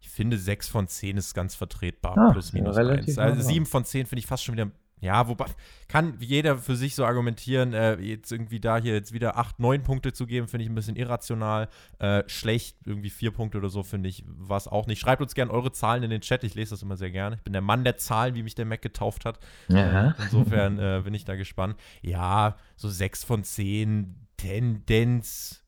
[0.00, 3.18] Ich finde 6 von 10 ist ganz vertretbar, ah, plus minus ja, 1.
[3.18, 4.70] Also 7 von 10 finde ich fast schon wieder
[5.00, 5.46] ja, wobei
[5.86, 9.82] kann jeder für sich so argumentieren, äh, jetzt irgendwie da hier jetzt wieder 8, 9
[9.82, 11.68] Punkte zu geben, finde ich ein bisschen irrational.
[11.98, 15.00] Äh, schlecht, irgendwie 4 Punkte oder so, finde ich, war es auch nicht.
[15.00, 17.36] Schreibt uns gerne eure Zahlen in den Chat, ich lese das immer sehr gerne.
[17.36, 19.38] Ich bin der Mann der Zahlen, wie mich der Mac getauft hat.
[19.68, 20.10] Ja.
[20.10, 21.76] Äh, insofern äh, bin ich da gespannt.
[22.02, 25.64] Ja, so 6 von 10, Tendenz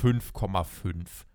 [0.00, 1.25] 5,5.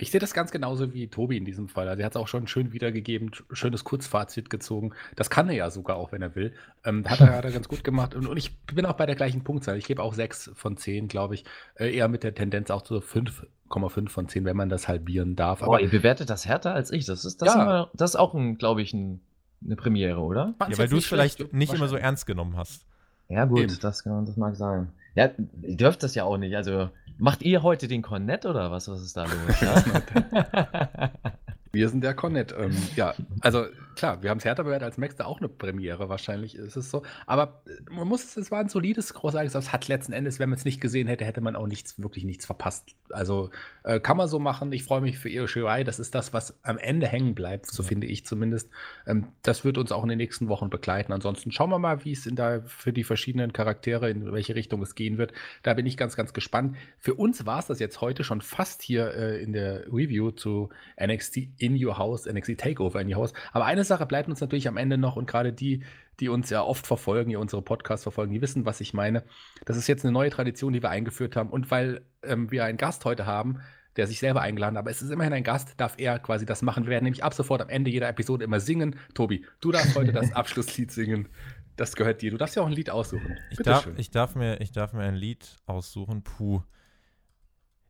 [0.00, 1.88] Ich sehe das ganz genauso wie Tobi in diesem Fall.
[1.88, 4.92] Also er hat es auch schon schön wiedergegeben, schönes Kurzfazit gezogen.
[5.16, 6.52] Das kann er ja sogar auch, wenn er will.
[6.84, 8.14] Ähm, hat, er, hat er ganz gut gemacht.
[8.14, 9.76] Und, und, ich bin auch bei der gleichen Punktzahl.
[9.76, 11.44] Ich gebe auch 6 von 10, glaube ich.
[11.74, 15.62] Äh, eher mit der Tendenz auch zu 5,5 von 10, wenn man das halbieren darf.
[15.62, 17.04] Aber ihr bewertet das härter als ich.
[17.04, 17.62] Das ist, das ja.
[17.62, 19.20] immer, das ist auch, glaube ich, ein,
[19.64, 20.54] eine Premiere, oder?
[20.68, 22.86] Ja, weil du es vielleicht nicht immer so ernst genommen hast.
[23.28, 24.88] Ja, gut, das, das mag sein.
[25.18, 25.30] Ja,
[25.62, 26.54] ihr dürft das ja auch nicht.
[26.54, 26.90] Also
[27.20, 28.88] Macht ihr heute den Cornet oder was?
[28.88, 29.60] Was ist da los?
[29.60, 31.10] Ja?
[31.78, 32.52] Wir sind der Cornet.
[32.58, 36.08] Ähm, ja, also klar, wir haben es härter bewertet als Max, da auch eine Premiere
[36.08, 37.04] wahrscheinlich ist es so.
[37.24, 40.58] Aber äh, man muss, es war ein solides, großartiges, es hat letzten Endes, wenn man
[40.58, 42.96] es nicht gesehen hätte, hätte man auch nichts, wirklich nichts verpasst.
[43.10, 43.50] Also
[43.84, 44.72] äh, kann man so machen.
[44.72, 45.84] Ich freue mich für Io Shirai.
[45.84, 47.88] Das ist das, was am Ende hängen bleibt, so ja.
[47.88, 48.70] finde ich zumindest.
[49.06, 51.12] Ähm, das wird uns auch in den nächsten Wochen begleiten.
[51.12, 54.82] Ansonsten schauen wir mal, wie es in da für die verschiedenen Charaktere, in welche Richtung
[54.82, 55.32] es gehen wird.
[55.62, 56.76] Da bin ich ganz, ganz gespannt.
[56.98, 60.70] Für uns war es das jetzt heute schon fast hier äh, in der Review zu
[61.00, 63.32] NXT in Your House, NXT Takeover in Your House.
[63.52, 65.82] Aber eine Sache bleibt uns natürlich am Ende noch und gerade die,
[66.20, 69.24] die uns ja oft verfolgen, die unsere Podcasts verfolgen, die wissen, was ich meine.
[69.64, 71.50] Das ist jetzt eine neue Tradition, die wir eingeführt haben.
[71.50, 73.60] Und weil ähm, wir einen Gast heute haben,
[73.96, 76.62] der sich selber eingeladen hat, aber es ist immerhin ein Gast, darf er quasi das
[76.62, 76.84] machen.
[76.84, 78.96] Wir werden nämlich ab sofort am Ende jeder Episode immer singen.
[79.14, 81.28] Tobi, du darfst heute das Abschlusslied singen.
[81.76, 82.30] Das gehört dir.
[82.30, 83.38] Du darfst ja auch ein Lied aussuchen.
[83.50, 86.22] Ich darf, ich, darf mir, ich darf mir ein Lied aussuchen.
[86.22, 86.62] Puh.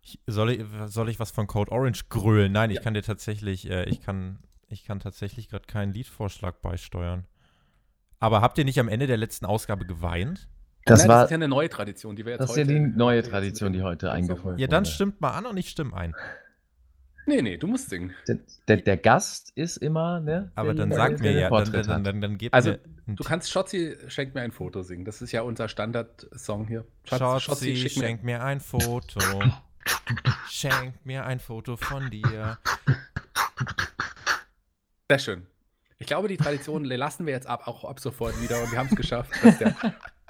[0.09, 2.51] Ich, soll, ich, soll ich was von Code Orange grölen?
[2.53, 2.79] Nein, ja.
[2.79, 7.27] ich kann dir tatsächlich, äh, ich kann, ich kann tatsächlich gerade keinen Liedvorschlag beisteuern.
[8.19, 10.49] Aber habt ihr nicht am Ende der letzten Ausgabe geweint?
[10.87, 12.65] Das, Nein, war, das ist ja eine neue Tradition, die wir jetzt Das ist ja
[12.65, 14.61] die neue Tradition, die heute eingeführt wurde.
[14.61, 16.15] Ja, dann stimmt mal an und ich stimme ein.
[17.27, 18.15] Nee, nee, du musst singen.
[18.27, 20.51] Der, der, der Gast ist immer, ne?
[20.55, 22.81] Aber dann sag mir ja, dann, dann, dann, dann gebt Also, mir
[23.17, 25.05] du kannst Schotzi schenkt mir ein Foto singen.
[25.05, 26.87] Das ist ja unser Standard-Song hier.
[27.05, 29.21] Schotzi schenk mir ein Foto.
[30.49, 32.59] schenk mir ein Foto von dir.
[35.09, 35.47] Sehr schön.
[35.99, 38.63] Ich glaube, die Tradition lassen wir jetzt ab, auch ab sofort wieder.
[38.63, 39.75] Und wir haben es geschafft, dass der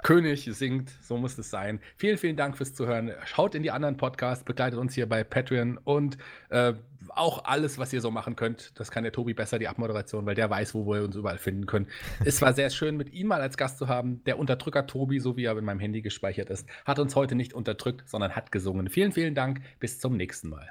[0.03, 0.91] König singt.
[1.03, 1.81] So muss es sein.
[1.97, 3.13] Vielen, vielen Dank fürs Zuhören.
[3.25, 6.19] Schaut in die anderen Podcasts, begleitet uns hier bei Patreon und
[6.51, 6.75] äh,
[7.11, 8.79] auch alles, was ihr so machen könnt.
[8.79, 11.67] Das kann der Tobi besser, die Abmoderation, weil der weiß, wo wir uns überall finden
[11.67, 11.89] können.
[12.25, 14.23] es war sehr schön, mit ihm mal als Gast zu haben.
[14.25, 17.55] Der Unterdrücker Tobi, so wie er in meinem Handy gespeichert ist, hat uns heute nicht
[17.55, 18.89] unterdrückt, sondern hat gesungen.
[18.89, 19.61] Vielen, vielen Dank.
[19.81, 20.71] Bis zum nächsten Mal.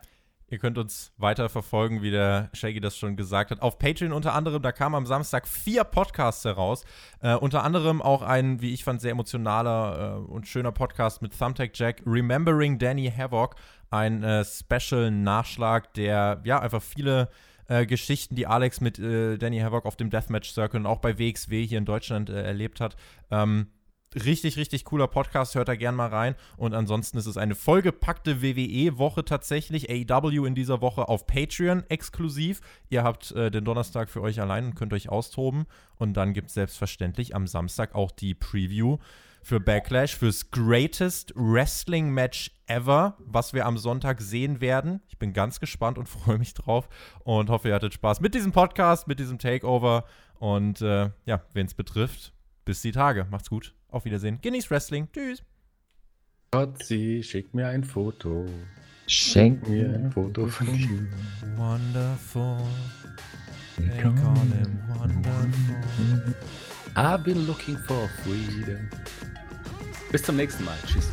[0.49, 3.61] Ihr könnt uns weiter verfolgen, wie der Shaggy das schon gesagt hat.
[3.61, 6.85] Auf Patreon unter anderem, da kamen am Samstag vier Podcasts heraus.
[7.19, 11.37] Äh, unter anderem auch ein, wie ich fand, sehr emotionaler äh, und schöner Podcast mit
[11.37, 13.55] Thumbtack Jack, Remembering Danny Havoc.
[13.89, 17.27] Ein äh, Special-Nachschlag, der ja einfach viele
[17.67, 21.19] äh, Geschichten, die Alex mit äh, Danny Havoc auf dem Deathmatch Circle und auch bei
[21.19, 22.95] WXW hier in Deutschland äh, erlebt hat.
[23.31, 23.67] Ähm,
[24.25, 25.55] richtig, richtig cooler Podcast.
[25.55, 26.35] Hört da gern mal rein.
[26.55, 29.89] Und ansonsten ist es eine vollgepackte WWE-Woche tatsächlich.
[29.89, 32.61] AEW in dieser Woche auf Patreon exklusiv.
[32.89, 35.65] Ihr habt äh, den Donnerstag für euch allein und könnt euch austoben.
[35.95, 38.97] Und dann gibt es selbstverständlich am Samstag auch die Preview
[39.47, 45.01] für Backlash, fürs Greatest Wrestling Match ever, was wir am Sonntag sehen werden.
[45.07, 46.89] Ich bin ganz gespannt und freue mich drauf
[47.23, 50.03] und hoffe, ihr hattet Spaß mit diesem Podcast, mit diesem Takeover.
[50.39, 52.33] Und äh, ja, wen es betrifft,
[52.67, 53.25] bis die Tage.
[53.31, 53.73] Macht's gut.
[53.87, 54.39] Auf Wiedersehen.
[54.41, 55.07] Genießt Wrestling.
[55.13, 55.41] Tschüss.
[56.51, 58.45] Gotzi, schick mir ein Foto.
[59.07, 61.07] Schenk mir ein Foto von dir.
[61.55, 62.57] Wonderful.
[63.77, 66.35] They call him wonderful.
[66.95, 68.89] I've been looking for freedom.
[70.11, 70.77] Bis zum nächsten Mal.
[70.85, 71.09] Tschüss.